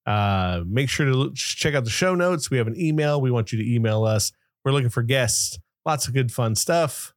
Uh, 0.04 0.62
make 0.66 0.88
sure 0.88 1.06
to 1.06 1.32
check 1.34 1.74
out 1.74 1.84
the 1.84 1.90
show 1.90 2.14
notes. 2.14 2.50
We 2.50 2.58
have 2.58 2.68
an 2.68 2.78
email. 2.78 3.20
We 3.20 3.30
want 3.30 3.50
you 3.50 3.58
to 3.58 3.74
email 3.74 4.04
us. 4.04 4.30
We're 4.64 4.72
looking 4.72 4.90
for 4.90 5.02
guests. 5.02 5.58
Lots 5.84 6.06
of 6.06 6.14
good, 6.14 6.30
fun 6.30 6.54
stuff. 6.54 7.14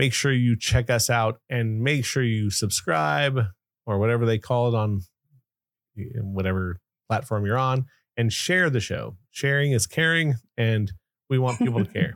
Make 0.00 0.14
sure 0.14 0.32
you 0.32 0.56
check 0.56 0.88
us 0.88 1.10
out 1.10 1.40
and 1.50 1.82
make 1.82 2.04
sure 2.04 2.22
you 2.22 2.50
subscribe 2.50 3.38
or 3.86 3.98
whatever 3.98 4.24
they 4.24 4.38
call 4.38 4.68
it 4.68 4.74
on 4.74 5.02
whatever 6.22 6.80
platform 7.08 7.44
you're 7.44 7.58
on 7.58 7.84
and 8.16 8.32
share 8.32 8.70
the 8.70 8.80
show. 8.80 9.16
Sharing 9.30 9.72
is 9.72 9.86
caring, 9.86 10.36
and 10.56 10.90
we 11.28 11.38
want 11.38 11.58
people 11.58 11.84
to 11.84 11.90
care. 11.92 12.14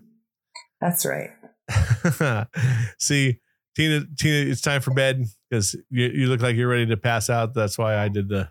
That's 0.80 1.06
right. 1.06 1.30
See, 2.98 3.40
Tina, 3.76 4.04
Tina, 4.18 4.50
it's 4.50 4.60
time 4.60 4.80
for 4.80 4.92
bed 4.94 5.24
because 5.50 5.74
you, 5.90 6.06
you 6.06 6.26
look 6.28 6.40
like 6.40 6.56
you're 6.56 6.68
ready 6.68 6.86
to 6.86 6.96
pass 6.96 7.28
out. 7.28 7.54
That's 7.54 7.76
why 7.76 7.96
I 7.96 8.08
did 8.08 8.28
the 8.28 8.50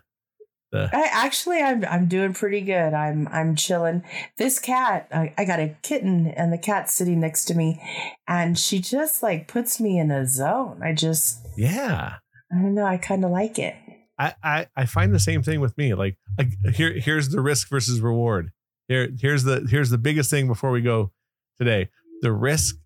the. 0.74 0.90
I 0.92 1.08
actually, 1.10 1.60
I'm 1.60 1.84
I'm 1.84 2.06
doing 2.06 2.34
pretty 2.34 2.60
good. 2.60 2.92
I'm 2.92 3.28
I'm 3.28 3.56
chilling. 3.56 4.02
This 4.36 4.58
cat, 4.58 5.08
I, 5.12 5.32
I 5.38 5.44
got 5.44 5.60
a 5.60 5.74
kitten, 5.82 6.26
and 6.26 6.52
the 6.52 6.58
cat's 6.58 6.92
sitting 6.92 7.20
next 7.20 7.46
to 7.46 7.54
me, 7.54 7.80
and 8.28 8.58
she 8.58 8.80
just 8.80 9.22
like 9.22 9.48
puts 9.48 9.80
me 9.80 9.98
in 9.98 10.10
a 10.10 10.26
zone. 10.26 10.82
I 10.82 10.92
just 10.92 11.46
yeah. 11.56 12.16
I 12.52 12.56
don't 12.56 12.74
know. 12.74 12.84
I 12.84 12.98
kind 12.98 13.24
of 13.24 13.30
like 13.30 13.58
it. 13.58 13.74
I, 14.18 14.34
I 14.42 14.66
I 14.76 14.86
find 14.86 15.14
the 15.14 15.18
same 15.18 15.42
thing 15.42 15.60
with 15.60 15.76
me. 15.78 15.94
Like, 15.94 16.16
like 16.36 16.52
here 16.74 16.92
here's 16.92 17.30
the 17.30 17.40
risk 17.40 17.68
versus 17.70 18.00
reward. 18.00 18.50
Here 18.88 19.08
here's 19.18 19.44
the 19.44 19.66
here's 19.70 19.90
the 19.90 19.98
biggest 19.98 20.30
thing 20.30 20.46
before 20.46 20.70
we 20.70 20.82
go 20.82 21.12
today. 21.58 21.90
The 22.20 22.32
risk 22.32 22.76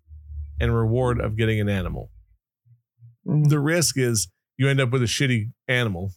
and 0.59 0.75
reward 0.75 1.19
of 1.19 1.37
getting 1.37 1.59
an 1.59 1.69
animal. 1.69 2.11
Mm. 3.27 3.49
The 3.49 3.59
risk 3.59 3.97
is 3.97 4.29
you 4.57 4.67
end 4.67 4.81
up 4.81 4.91
with 4.91 5.01
a 5.01 5.05
shitty 5.05 5.51
animal 5.67 6.11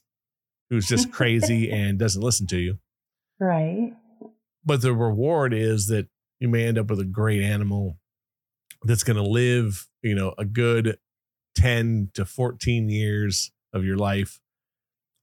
who's 0.73 0.87
just 0.87 1.13
crazy 1.13 1.71
and 1.71 1.99
doesn't 1.99 2.23
listen 2.23 2.47
to 2.47 2.57
you. 2.57 2.79
Right. 3.39 3.93
But 4.65 4.81
the 4.81 4.95
reward 4.95 5.53
is 5.53 5.89
that 5.89 6.09
you 6.41 6.49
may 6.49 6.65
end 6.65 6.79
up 6.79 6.89
with 6.89 6.99
a 6.99 7.05
great 7.05 7.43
animal 7.43 7.99
that's 8.85 9.05
going 9.05 9.19
to 9.19 9.23
live, 9.23 9.87
you 10.01 10.15
know, 10.15 10.35
a 10.39 10.47
good 10.47 10.97
10 11.57 12.13
to 12.15 12.25
14 12.25 12.89
years 12.89 13.53
of 13.75 13.85
your 13.85 13.99
life. 13.99 14.41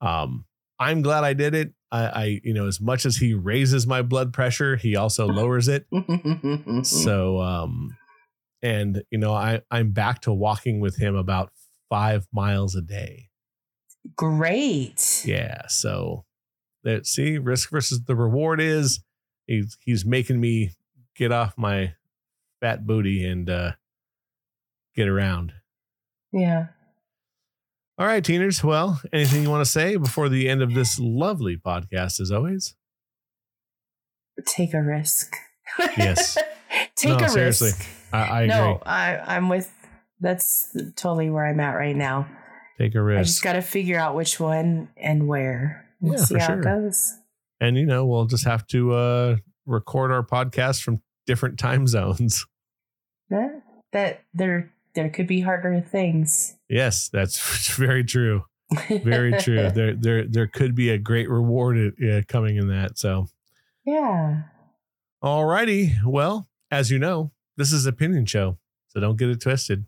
Um, 0.01 0.45
I'm 0.79 1.01
glad 1.01 1.23
I 1.23 1.33
did 1.33 1.55
it. 1.55 1.73
I, 1.91 2.05
I, 2.05 2.41
you 2.43 2.53
know, 2.53 2.67
as 2.67 2.79
much 2.79 3.07
as 3.07 3.17
he 3.17 3.33
raises 3.33 3.87
my 3.87 4.03
blood 4.03 4.31
pressure, 4.31 4.75
he 4.75 4.95
also 4.95 5.25
lowers 5.27 5.67
it. 5.67 5.87
so, 6.83 7.41
um, 7.41 7.97
and 8.61 9.01
you 9.09 9.17
know, 9.17 9.33
I, 9.33 9.61
I'm 9.71 9.93
back 9.93 10.21
to 10.21 10.31
walking 10.31 10.79
with 10.79 10.97
him 10.97 11.15
about 11.15 11.51
five 11.89 12.27
miles 12.31 12.75
a 12.75 12.81
day. 12.81 13.28
Great. 14.15 15.23
Yeah. 15.25 15.67
So 15.67 16.25
that 16.83 17.05
see, 17.05 17.37
risk 17.37 17.69
versus 17.69 18.03
the 18.03 18.15
reward 18.15 18.61
is 18.61 19.01
he's 19.47 19.77
he's 19.81 20.05
making 20.05 20.39
me 20.39 20.71
get 21.15 21.31
off 21.31 21.53
my 21.57 21.93
fat 22.61 22.85
booty 22.85 23.25
and 23.25 23.49
uh 23.49 23.71
get 24.95 25.07
around. 25.07 25.53
Yeah. 26.31 26.67
All 27.97 28.05
right, 28.05 28.23
teeners. 28.23 28.63
Well, 28.63 29.01
anything 29.11 29.43
you 29.43 29.49
want 29.49 29.65
to 29.65 29.69
say 29.69 29.97
before 29.97 30.29
the 30.29 30.47
end 30.47 30.61
of 30.61 30.73
this 30.73 30.97
lovely 30.99 31.57
podcast, 31.57 32.21
as 32.21 32.31
always? 32.31 32.75
Take 34.45 34.73
a 34.73 34.81
risk. 34.81 35.35
Yes. 35.97 36.37
Take 36.95 37.19
no, 37.19 37.25
a 37.25 37.29
seriously, 37.29 37.71
risk. 37.71 37.85
I, 38.13 38.17
I 38.17 38.41
agree. 38.43 38.55
No, 38.55 38.81
I, 38.85 39.35
I'm 39.35 39.49
with. 39.49 39.69
That's 40.21 40.75
totally 40.95 41.29
where 41.29 41.45
I'm 41.45 41.59
at 41.59 41.73
right 41.73 41.95
now. 41.95 42.27
Take 42.79 42.95
a 42.95 43.01
risk. 43.01 43.19
I 43.19 43.23
just 43.23 43.43
got 43.43 43.53
to 43.53 43.61
figure 43.61 43.99
out 43.99 44.15
which 44.15 44.39
one 44.39 44.87
and 44.95 45.27
where. 45.27 45.85
We'll 45.99 46.17
yeah, 46.17 46.23
see 46.23 46.39
how 46.39 46.47
sure. 46.47 46.59
it 46.59 46.63
goes. 46.63 47.13
And 47.59 47.77
you 47.77 47.85
know, 47.85 48.05
we'll 48.05 48.25
just 48.25 48.45
have 48.45 48.65
to 48.67 48.93
uh, 48.93 49.35
record 49.65 50.11
our 50.11 50.23
podcast 50.23 50.81
from 50.81 51.01
different 51.27 51.59
time 51.59 51.87
zones. 51.87 52.45
Yeah, 53.29 53.59
that 53.91 54.23
there 54.33 54.71
there 54.95 55.09
could 55.09 55.27
be 55.27 55.41
harder 55.41 55.81
things. 55.81 56.55
Yes, 56.69 57.09
that's 57.09 57.67
very 57.75 58.05
true. 58.05 58.45
Very 58.87 59.33
true. 59.33 59.69
there 59.75 59.93
there 59.93 60.25
there 60.25 60.47
could 60.47 60.73
be 60.73 60.89
a 60.89 60.97
great 60.97 61.29
reward 61.29 61.95
uh, 62.01 62.21
coming 62.29 62.55
in 62.55 62.69
that. 62.69 62.97
So 62.97 63.27
yeah. 63.85 64.43
All 65.21 65.43
righty. 65.43 65.95
Well, 66.05 66.47
as 66.71 66.91
you 66.91 66.97
know, 66.97 67.31
this 67.57 67.73
is 67.73 67.85
opinion 67.85 68.25
show, 68.25 68.57
so 68.87 69.01
don't 69.01 69.17
get 69.17 69.27
it 69.27 69.41
twisted 69.41 69.85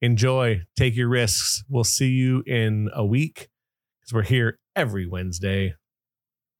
enjoy, 0.00 0.62
take 0.76 0.96
your 0.96 1.08
risks. 1.08 1.64
We'll 1.68 1.84
see 1.84 2.08
you 2.08 2.42
in 2.46 2.90
a 2.94 3.04
week 3.04 3.48
because 4.00 4.12
we're 4.12 4.22
here 4.22 4.58
every 4.74 5.06
Wednesday, 5.06 5.74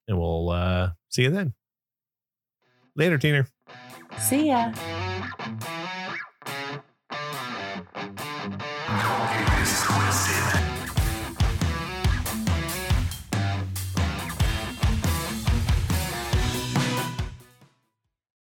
and 0.07 0.17
we'll 0.17 0.49
uh, 0.49 0.91
see 1.09 1.23
you 1.23 1.29
then. 1.29 1.53
Later, 2.95 3.17
Tina. 3.17 3.47
See 4.17 4.47
ya. 4.47 4.73